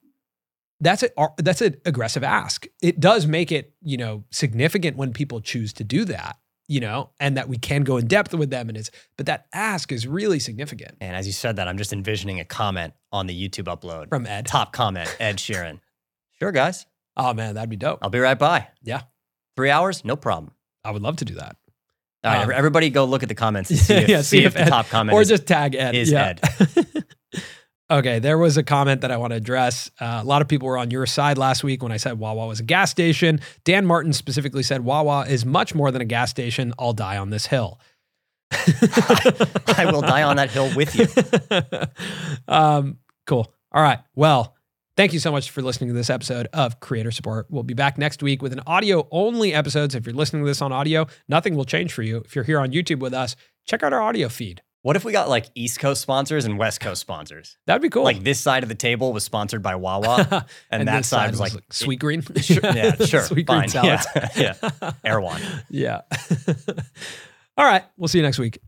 That's 0.81 1.03
a 1.03 1.09
uh, 1.19 1.29
that's 1.37 1.61
an 1.61 1.75
aggressive 1.85 2.23
ask. 2.23 2.65
It 2.81 2.99
does 2.99 3.25
make 3.25 3.51
it, 3.51 3.73
you 3.81 3.97
know, 3.97 4.23
significant 4.31 4.97
when 4.97 5.13
people 5.13 5.41
choose 5.41 5.73
to 5.73 5.83
do 5.83 6.05
that, 6.05 6.37
you 6.69 6.79
know, 6.79 7.09
and 7.19 7.35
that 7.35 7.49
we 7.49 7.57
can 7.57 7.81
go 7.83 7.97
in 7.97 8.07
depth 8.07 8.33
with 8.33 8.49
them. 8.51 8.69
And 8.69 8.77
it's, 8.77 8.89
but 9.17 9.25
that 9.25 9.47
ask 9.51 9.91
is 9.91 10.07
really 10.07 10.39
significant 10.39 10.95
And 11.01 11.15
as 11.15 11.25
you 11.27 11.33
said 11.33 11.57
that, 11.57 11.67
I'm 11.67 11.77
just 11.77 11.91
envisioning 11.91 12.39
a 12.39 12.45
comment 12.45 12.93
on 13.11 13.27
the 13.27 13.33
YouTube 13.49 13.65
upload. 13.65 14.07
from 14.07 14.25
Ed. 14.25 14.45
Top 14.45 14.71
comment, 14.71 15.13
Ed 15.19 15.37
Sheeran. 15.37 15.79
Sure, 16.39 16.53
guys. 16.53 16.85
Oh 17.17 17.33
man, 17.33 17.55
that'd 17.55 17.69
be 17.69 17.75
dope. 17.75 17.99
I'll 18.01 18.09
be 18.09 18.19
right 18.19 18.39
by. 18.39 18.69
Yeah. 18.81 19.01
Three 19.57 19.69
hours? 19.69 20.05
No 20.05 20.15
problem. 20.15 20.53
I 20.85 20.91
would 20.91 21.01
love 21.01 21.17
to 21.17 21.25
do 21.25 21.33
that. 21.33 21.57
All 22.23 22.31
right, 22.33 22.43
Um, 22.45 22.51
everybody 22.55 22.89
go 22.89 23.03
look 23.03 23.23
at 23.23 23.29
the 23.29 23.35
comments 23.35 23.69
and 23.71 23.77
see 23.87 23.93
if, 23.95 24.07
Yeah, 24.07 24.17
see 24.21 24.23
see 24.39 24.45
if, 24.45 24.55
if 24.55 24.63
the 24.63 24.69
top 24.69 24.87
comment 24.87 25.13
or 25.17 25.21
is, 25.21 25.27
just 25.27 25.45
tag 25.45 25.75
Ed. 25.75 25.95
is 25.95 26.11
yeah. 26.11 26.35
Ed. 26.41 26.85
okay, 27.91 28.19
there 28.19 28.37
was 28.37 28.57
a 28.57 28.63
comment 28.63 29.01
that 29.01 29.11
I 29.11 29.17
want 29.17 29.31
to 29.31 29.37
address. 29.37 29.89
Uh, 29.99 30.19
a 30.21 30.25
lot 30.25 30.41
of 30.41 30.47
people 30.47 30.67
were 30.67 30.77
on 30.77 30.91
your 30.91 31.05
side 31.05 31.37
last 31.37 31.63
week 31.63 31.81
when 31.81 31.91
I 31.91 31.97
said 31.97 32.19
Wawa 32.19 32.47
was 32.47 32.59
a 32.59 32.63
gas 32.63 32.91
station. 32.91 33.39
Dan 33.63 33.85
Martin 33.85 34.13
specifically 34.13 34.63
said 34.63 34.85
Wawa 34.85 35.25
is 35.27 35.45
much 35.45 35.73
more 35.73 35.91
than 35.91 36.01
a 36.01 36.05
gas 36.05 36.29
station. 36.29 36.73
I'll 36.77 36.93
die 36.93 37.17
on 37.17 37.29
this 37.29 37.47
hill. 37.47 37.79
I 38.51 39.89
will 39.91 40.01
die 40.01 40.23
on 40.23 40.37
that 40.37 40.49
hill 40.51 40.71
with 40.75 40.95
you. 40.95 41.07
um, 42.47 42.97
cool. 43.27 43.53
All 43.71 43.83
right. 43.83 43.99
Well, 44.15 44.55
thank 44.97 45.13
you 45.13 45.19
so 45.19 45.31
much 45.31 45.51
for 45.51 45.61
listening 45.61 45.89
to 45.89 45.93
this 45.93 46.09
episode 46.09 46.47
of 46.53 46.79
Creator 46.79 47.11
Support. 47.11 47.47
We'll 47.49 47.63
be 47.63 47.75
back 47.75 47.97
next 47.97 48.23
week 48.23 48.41
with 48.41 48.53
an 48.53 48.61
audio 48.65 49.07
only 49.11 49.53
episode. 49.53 49.91
So 49.91 49.99
if 49.99 50.05
you're 50.05 50.15
listening 50.15 50.43
to 50.43 50.47
this 50.47 50.61
on 50.61 50.71
audio, 50.71 51.05
nothing 51.27 51.55
will 51.55 51.65
change 51.65 51.93
for 51.93 52.01
you. 52.01 52.17
If 52.25 52.35
you're 52.35 52.43
here 52.43 52.59
on 52.59 52.71
YouTube 52.71 52.99
with 52.99 53.13
us, 53.13 53.35
check 53.65 53.83
out 53.83 53.93
our 53.93 54.01
audio 54.01 54.29
feed. 54.29 54.61
What 54.81 54.95
if 54.95 55.03
we 55.03 55.11
got 55.11 55.27
like 55.27 55.47
East 55.55 55.79
Coast 55.79 56.01
sponsors 56.01 56.45
and 56.45 56.57
West 56.57 56.79
Coast 56.79 57.01
sponsors? 57.01 57.57
That'd 57.65 57.81
be 57.81 57.89
cool. 57.89 58.03
Like 58.03 58.23
this 58.23 58.39
side 58.39 58.63
of 58.63 58.69
the 58.69 58.75
table 58.75 59.11
was 59.11 59.25
sponsored 59.25 59.61
by 59.61 59.75
Wawa, 59.75 60.45
and, 60.71 60.87
that 60.87 60.97
this 60.97 61.09
side 61.09 61.31
was 61.31 61.39
like, 61.39 61.53
like 61.53 61.67
Sweetgreen. 61.69 62.19
Sure, 62.49 62.61
yeah, 62.63 62.95
sure, 63.05 63.21
sweet 63.23 63.45
fine, 63.45 63.59
green 63.59 63.69
salads. 63.69 64.07
yeah, 64.37 64.53
yeah. 64.61 64.91
Erewhon. 65.03 65.41
yeah. 65.69 66.01
All 67.57 67.65
right. 67.65 67.83
We'll 67.97 68.07
see 68.07 68.19
you 68.19 68.23
next 68.23 68.39
week. 68.39 68.59